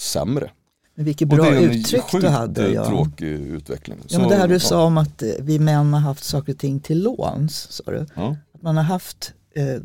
sämre. 0.00 0.50
Men 0.94 1.04
vilket 1.04 1.28
bra 1.28 1.44
det 1.44 1.48
är 1.48 1.56
en 1.56 1.70
uttryck 1.70 2.02
sjukt, 2.02 2.24
du 2.24 2.28
hade. 2.30 2.66
eh, 2.66 2.72
Ja. 2.72 2.86
tråkig 2.86 3.26
utveckling. 3.28 3.98
Ja, 4.08 4.18
men 4.18 4.28
det 4.28 4.34
här 4.36 4.48
du 4.48 4.54
ja. 4.54 4.60
sa 4.60 4.84
om 4.84 4.98
att 4.98 5.22
eh, 5.22 5.28
vi 5.40 5.58
män 5.58 5.92
har 5.92 6.00
haft 6.00 6.24
saker 6.24 6.52
och 6.52 6.58
ting 6.58 6.80
till 6.80 7.02
låns. 7.02 7.54
Sa 7.72 7.82
du. 7.92 8.06
Ja. 8.16 8.36
Att 8.54 8.62
man 8.62 8.76
har 8.76 8.84
haft 8.84 9.32
eh, 9.54 9.82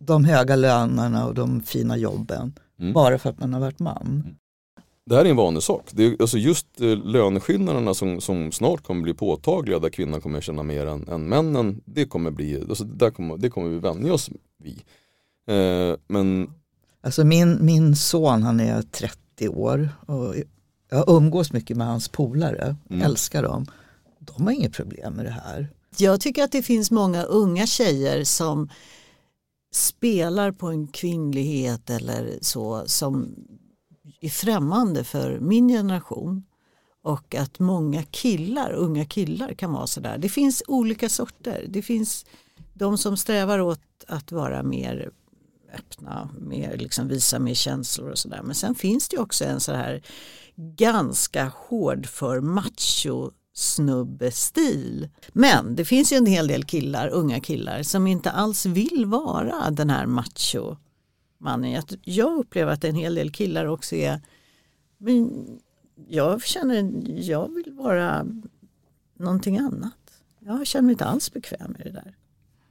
de 0.00 0.24
höga 0.24 0.56
lönerna 0.56 1.26
och 1.26 1.34
de 1.34 1.62
fina 1.62 1.96
jobben 1.96 2.52
Mm. 2.80 2.92
bara 2.92 3.18
för 3.18 3.30
att 3.30 3.38
man 3.40 3.52
har 3.52 3.60
varit 3.60 3.78
man. 3.78 4.36
Det 5.06 5.14
här 5.16 5.24
är 5.24 5.30
en 5.30 5.36
vanlig 5.36 5.62
sak. 5.62 5.88
Det 5.92 6.04
är, 6.04 6.16
alltså 6.20 6.38
just 6.38 6.80
eh, 6.80 6.96
löneskillnaderna 6.96 7.94
som, 7.94 8.20
som 8.20 8.52
snart 8.52 8.82
kommer 8.82 9.02
bli 9.02 9.14
påtagliga 9.14 9.78
där 9.78 9.90
kvinnan 9.90 10.20
kommer 10.20 10.40
tjäna 10.40 10.62
mer 10.62 10.86
än, 10.86 11.08
än 11.08 11.28
männen. 11.28 11.80
Det 11.84 12.04
kommer, 12.04 12.30
bli, 12.30 12.60
alltså 12.68 12.84
där 12.84 13.10
kommer, 13.10 13.36
det 13.36 13.50
kommer 13.50 13.68
vi 13.68 13.78
vänja 13.78 14.12
oss 14.12 14.30
vid. 14.58 14.82
Eh, 15.48 15.96
men 16.06 16.50
Alltså 17.02 17.24
min, 17.24 17.58
min 17.64 17.96
son 17.96 18.42
han 18.42 18.60
är 18.60 18.82
30 18.82 19.48
år 19.48 19.88
och 20.06 20.34
jag 20.90 21.04
umgås 21.08 21.52
mycket 21.52 21.76
med 21.76 21.86
hans 21.86 22.08
polare, 22.08 22.76
Mm. 22.90 23.02
älskar 23.02 23.42
dem. 23.42 23.66
De 24.18 24.44
har 24.44 24.52
inget 24.52 24.72
problem 24.72 25.14
med 25.14 25.24
det 25.24 25.30
här. 25.44 25.68
Jag 25.96 26.20
tycker 26.20 26.44
att 26.44 26.52
det 26.52 26.62
finns 26.62 26.90
många 26.90 27.22
unga 27.22 27.66
tjejer 27.66 28.24
som 28.24 28.68
spelar 29.74 30.52
på 30.52 30.66
en 30.68 30.86
kvinnlighet 30.86 31.90
eller 31.90 32.38
så 32.40 32.82
som 32.86 33.34
är 34.24 34.30
främmande 34.30 35.04
för 35.04 35.40
min 35.40 35.68
generation. 35.68 36.44
Och 37.02 37.34
att 37.34 37.58
många 37.58 38.02
killar, 38.02 38.72
unga 38.72 39.04
killar 39.04 39.54
kan 39.54 39.72
vara 39.72 39.86
sådär. 39.86 40.18
Det 40.18 40.28
finns 40.28 40.62
olika 40.66 41.08
sorter. 41.08 41.66
Det 41.68 41.82
finns 41.82 42.26
de 42.74 42.98
som 42.98 43.16
strävar 43.16 43.58
åt 43.58 43.80
att 44.08 44.32
vara 44.32 44.62
mer 44.62 45.10
öppna, 45.74 46.28
mer, 46.38 46.76
liksom 46.76 47.08
visa 47.08 47.38
mer 47.38 47.54
känslor 47.54 48.10
och 48.10 48.18
sådär. 48.18 48.40
Men 48.42 48.54
sen 48.54 48.74
finns 48.74 49.08
det 49.08 49.18
också 49.18 49.44
en 49.44 49.60
så 49.60 49.72
här 49.72 50.02
ganska 50.56 51.52
hård 51.68 52.06
för 52.06 52.40
macho 52.40 53.30
snubbestil. 53.54 55.08
Men 55.32 55.76
det 55.76 55.84
finns 55.84 56.12
ju 56.12 56.16
en 56.16 56.26
hel 56.26 56.46
del 56.46 56.64
killar, 56.64 57.08
unga 57.08 57.40
killar 57.40 57.82
som 57.82 58.06
inte 58.06 58.30
alls 58.30 58.66
vill 58.66 59.04
vara 59.06 59.70
den 59.70 59.90
här 59.90 60.06
macho 60.06 60.76
mannen. 61.44 61.70
Jag- 61.70 61.84
Jag 62.02 62.38
upplever 62.38 62.72
att 62.72 62.84
en 62.84 62.94
hel 62.94 63.14
del 63.14 63.30
killar 63.30 63.66
också 63.66 63.94
är 63.96 64.20
men 64.98 65.46
jag 66.08 66.42
känner 66.42 66.92
jag 67.20 67.54
vill 67.54 67.72
vara 67.72 68.26
någonting 69.18 69.58
annat. 69.58 69.92
Jag 70.46 70.66
känner 70.66 70.82
mig 70.82 70.92
inte 70.92 71.04
alls 71.04 71.32
bekväm 71.32 71.70
med 71.78 71.86
det 71.86 71.92
där. 71.92 72.14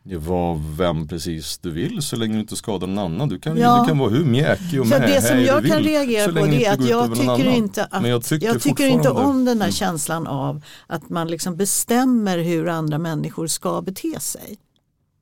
Ja, 0.06 0.20
var 0.20 0.76
vem 0.78 1.08
precis 1.08 1.58
du 1.58 1.72
vill 1.72 2.02
så 2.02 2.16
länge 2.16 2.34
du 2.34 2.40
inte 2.40 2.56
skadar 2.56 2.88
någon 2.88 2.98
annan. 3.14 3.30
Du 3.30 3.40
kan, 3.40 3.58
Ja. 3.58 3.82
du 3.82 3.88
kan 3.88 3.98
vara 3.98 4.10
hur 4.10 4.26
mjäkig 4.26 4.82
och 4.82 4.88
Så 4.88 5.00
med 5.00 5.10
det 5.10 5.22
som 5.22 5.40
jag 5.42 5.66
kan 5.66 5.80
reagera 5.80 6.28
på 6.28 6.46
det 6.46 6.66
är 6.66 6.74
att 6.74 6.90
jag 6.90 7.16
tycker, 7.16 7.48
inte 7.48 7.86
att, 7.86 8.02
Men 8.02 8.12
jag 8.12 8.24
tycker, 8.24 8.88
inte 8.88 9.10
om 9.10 9.46
den 9.46 9.58
här 9.58 9.66
Mm. 9.68 9.72
känslan 9.72 10.28
av 10.28 10.62
att 10.88 11.10
man 11.10 11.28
liksom 11.28 11.56
bestämmer 11.56 12.38
hur 12.38 12.68
andra 12.70 12.98
människor 12.98 13.48
ska 13.48 13.82
bete 13.82 14.20
sig. 14.20 14.58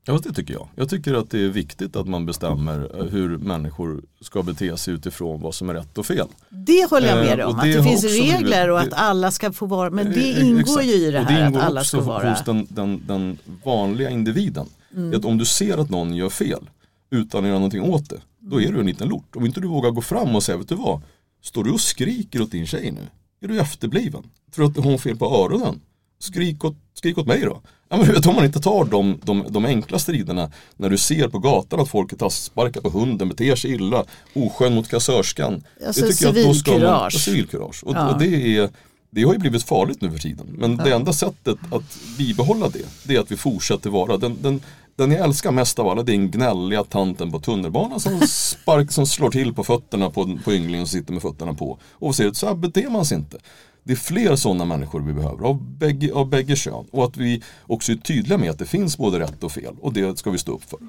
Ja, 0.06 0.20
det 0.24 0.34
tycker 0.34 0.54
jag. 0.54 0.68
Jag 0.76 0.90
tycker 0.90 1.14
att 1.14 1.30
det 1.30 1.40
är 1.44 1.50
viktigt 1.50 1.96
att 1.96 2.08
man 2.08 2.26
bestämmer 2.26 3.00
eh, 3.00 3.06
hur 3.06 3.38
människor 3.38 4.02
ska 4.22 4.44
bete 4.44 4.78
sig 4.78 4.94
utifrån 4.94 5.42
vad 5.42 5.56
som 5.56 5.70
är 5.70 5.74
rätt 5.74 5.98
och 5.98 6.06
fel. 6.06 6.28
Det 6.50 6.90
håller 6.90 7.08
jag 7.08 7.18
Eh, 7.20 7.26
med 7.26 7.38
dig 7.38 7.46
om, 7.46 7.54
det 7.54 7.60
att 7.62 7.66
det 7.66 7.78
har 7.78 7.84
finns 7.84 8.04
också 8.04 8.16
regler 8.16 8.70
och 8.70 8.80
att 8.80 8.90
det- 8.90 8.96
alla 8.96 9.32
ska 9.32 9.52
få 9.52 9.66
vara, 9.66 9.90
men 9.90 10.12
det 10.12 10.32
Eh, 10.32 10.46
ingår 10.48 10.60
exakt. 10.60 10.86
ju 10.86 10.92
i 10.92 11.12
det 11.12 11.20
här 11.20 11.48
ingår 11.48 11.60
att 11.60 11.66
alla 11.66 11.82
också 11.82 11.98
ska 11.98 12.06
vara. 12.08 12.30
hos 12.30 12.44
den, 12.44 12.68
den, 12.70 13.02
den 13.08 13.38
vanliga 13.64 14.10
individen. 14.10 14.68
Mm. 14.96 15.20
Att 15.20 15.26
om 15.26 15.38
du 15.38 15.46
ser 15.46 15.78
att 15.78 15.90
någon 15.90 16.16
gör 16.16 16.30
fel 16.30 16.70
utan 17.12 17.42
att 17.44 17.48
göra 17.48 17.58
någonting 17.60 17.82
åt 17.82 18.10
det, 18.10 18.22
då 18.40 18.62
är 18.62 18.72
du 18.72 18.80
en 18.80 18.86
liten 18.86 19.08
lort. 19.10 19.36
Om 19.36 19.46
inte 19.46 19.60
du 19.62 19.68
vågar 19.68 19.92
gå 19.92 20.02
fram 20.02 20.36
och 20.36 20.44
säga, 20.44 20.58
vet 20.58 20.70
du 20.70 20.76
vad, 20.76 21.02
står 21.42 21.64
du 21.64 21.72
och 21.72 21.82
skriker 21.82 22.42
åt 22.42 22.52
din 22.52 22.68
tjej 22.68 22.92
nu? 22.92 23.02
Är 23.44 23.48
du 23.48 23.60
efterbliven? 23.60 24.24
Tror 24.56 24.66
du 24.66 24.72
att 24.80 24.84
hon 24.86 24.92
har 24.94 24.98
fel 25.00 25.18
på 25.18 25.26
öronen? 25.26 25.80
Skrik 26.22 26.64
åt, 26.66 26.76
skrik 26.94 27.18
åt 27.18 27.28
mig 27.28 27.42
då. 27.42 27.62
Ja, 27.90 27.98
men 27.98 28.08
vet, 28.08 28.26
om 28.26 28.36
man 28.36 28.46
inte 28.46 28.60
tar 28.60 28.86
de, 28.86 29.20
de, 29.24 29.46
de 29.50 29.66
enkla 29.66 30.00
striderna 30.00 30.52
när 30.78 30.90
du 30.90 30.98
ser 30.98 31.28
på 31.28 31.40
gatan 31.40 31.80
att 31.80 31.90
folk 31.90 32.18
tar 32.18 32.30
sparkar 32.30 32.82
på 32.82 32.90
hunden, 32.90 33.30
beter 33.30 33.56
sig 33.56 33.72
illa, 33.72 34.06
oskön 34.36 34.74
mot 34.76 34.88
kassörskan. 34.90 35.64
Alltså, 35.88 36.06
Det 36.06 36.12
tycker 36.12 36.26
jag 36.26 36.38
att 36.40 36.46
då 36.46 36.54
ska 36.54 36.72
man- 36.72 36.80
civilkurage. 36.80 37.14
Ja, 37.14 37.20
civilkurage. 37.20 37.84
Och, 37.84 37.96
Ja. 37.96 38.14
och 38.14 38.20
det 38.20 38.58
är 38.58 38.70
det 39.14 39.24
har 39.24 39.34
ju 39.34 39.40
blivit 39.40 39.64
farligt 39.64 40.02
nu 40.02 40.12
för 40.12 40.20
tiden. 40.20 40.46
Men 40.58 40.78
det 40.78 40.94
enda 40.96 41.14
sättet 41.14 41.58
att 41.72 41.98
bibehålla 42.18 42.70
det, 42.70 42.86
det 43.04 43.16
är 43.16 43.20
att 43.20 43.32
vi 43.32 43.38
fortsätter 43.38 43.90
vara 43.90 44.18
den, 44.18 44.38
den, 44.42 44.62
den 44.96 45.12
jag 45.12 45.26
älskar 45.26 45.52
mest 45.52 45.80
av 45.80 45.88
alla 45.88 46.04
det 46.04 46.12
är 46.12 46.18
den 46.18 46.32
gnälliga 46.32 46.84
tanten 46.84 47.32
på 47.32 47.40
tunnelbanan 47.40 48.00
som, 48.00 48.20
spark, 48.28 48.92
som 48.92 49.06
slår 49.08 49.30
till 49.30 49.54
på 49.54 49.64
fötterna 49.64 50.10
på, 50.10 50.38
på 50.44 50.54
ynglingen 50.54 50.88
som 50.88 51.00
sitter 51.00 51.14
med 51.14 51.22
fötterna 51.22 51.54
på. 51.54 51.80
Och 51.92 52.16
säger 52.16 52.30
att 52.30 52.38
så 52.38 52.48
här 52.48 52.56
beter 52.56 52.90
man 52.90 53.06
sig 53.06 53.18
inte. 53.18 53.38
Det 53.84 53.92
är 53.94 53.98
fler 53.98 54.36
sådana 54.36 54.66
människor 54.66 55.02
vi 55.02 55.14
behöver 55.14 55.46
av 55.46 55.64
bägge, 55.78 56.14
av 56.14 56.30
bägge 56.30 56.56
kön. 56.56 56.86
Och 56.92 57.06
att 57.06 57.18
vi 57.18 57.44
också 57.68 57.92
är 57.92 57.96
tydliga 57.96 58.38
med 58.38 58.52
att 58.52 58.60
det 58.60 58.66
finns 58.66 58.98
både 58.98 59.20
rätt 59.20 59.44
och 59.44 59.52
fel. 59.52 59.74
Och 59.82 59.94
det 59.94 60.20
ska 60.20 60.32
vi 60.32 60.38
stå 60.38 60.52
upp 60.56 60.64
för. 60.70 60.80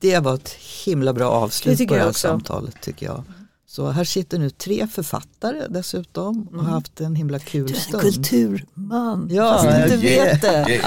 Det 0.00 0.18
var 0.18 0.34
ett 0.34 0.48
himla 0.84 1.12
bra 1.12 1.30
avslut 1.30 1.88
på 1.88 1.94
det 1.94 2.00
här 2.00 2.08
också. 2.08 2.28
samtalet 2.28 2.80
tycker 2.80 3.06
jag. 3.06 3.22
Så 3.68 3.90
här 3.90 4.04
sitter 4.04 4.38
nu 4.38 4.50
tre 4.50 4.86
författare 4.86 5.62
dessutom 5.68 6.48
och 6.48 6.64
har 6.64 6.70
haft 6.72 7.00
en 7.00 7.14
himla 7.16 7.38
kul 7.38 7.60
Mm. 7.60 7.66
Du 7.66 7.74
är 7.74 7.76
en 7.76 7.82
stund. 7.82 8.02
kulturman, 8.02 9.28
Ja, 9.32 9.52
fast 9.62 9.88
du 9.88 9.94
inte 9.94 10.06
yeah. 10.06 10.24
vet 10.26 10.42
det. 10.42 10.68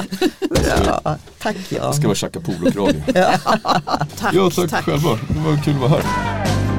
Yeah. 0.68 1.00
Ja, 1.04 1.18
tack 1.40 1.58
ja. 1.70 1.78
Jag 1.78 1.96
ska 1.96 2.08
vara 2.08 2.16
Chaka 2.16 2.40
Polo-krage. 2.40 3.04
Tack, 4.18 4.34
Ja, 4.34 4.50
tack, 4.56 4.70
tack. 4.70 4.86
själva. 4.86 5.10
Det 5.30 5.40
var 5.40 5.64
kul 5.64 5.74
att 5.76 5.80
vara 5.82 6.02
här. 6.02 6.79